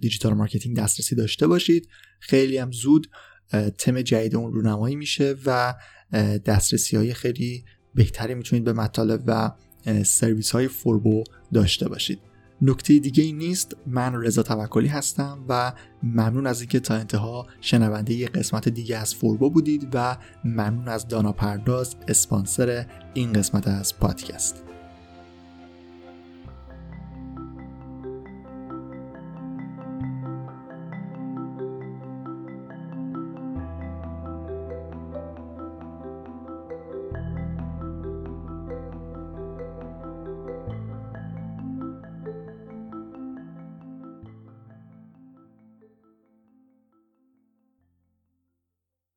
digital 0.00 0.34
marketing 0.34 0.76
دسترسی 0.76 1.14
داشته 1.14 1.46
باشید. 1.46 1.88
خیلی 2.20 2.58
هم 2.58 2.72
زود 2.72 3.10
تم 3.78 4.02
جدید 4.02 4.36
اون 4.36 4.52
رونمایی 4.52 4.96
میشه 4.96 5.34
و 5.46 5.74
دسترسی 6.46 6.96
های 6.96 7.14
خیلی 7.14 7.64
بهتری 7.94 8.34
می‌تونید 8.34 8.64
به 8.64 8.72
مطالب 8.72 9.22
و 9.26 9.52
سرویس 10.04 10.50
های 10.50 10.68
فوربو 10.68 11.24
داشته 11.52 11.88
باشید. 11.88 12.18
نکته 12.62 12.98
دیگه 12.98 13.24
ای 13.24 13.32
نیست 13.32 13.76
من 13.86 14.14
رضا 14.14 14.42
توکلی 14.42 14.88
هستم 14.88 15.44
و 15.48 15.72
ممنون 16.02 16.46
از 16.46 16.60
اینکه 16.60 16.80
تا 16.80 16.94
انتها 16.94 17.46
شنونده 17.60 18.14
یه 18.14 18.26
قسمت 18.26 18.68
دیگه 18.68 18.96
از 18.96 19.14
فوربو 19.14 19.50
بودید 19.50 19.88
و 19.94 20.16
ممنون 20.44 20.88
از 20.88 21.08
دانا 21.08 21.32
پرداز 21.32 21.96
اسپانسر 22.08 22.86
این 23.14 23.32
قسمت 23.32 23.68
از 23.68 23.98
پادکست. 23.98 24.63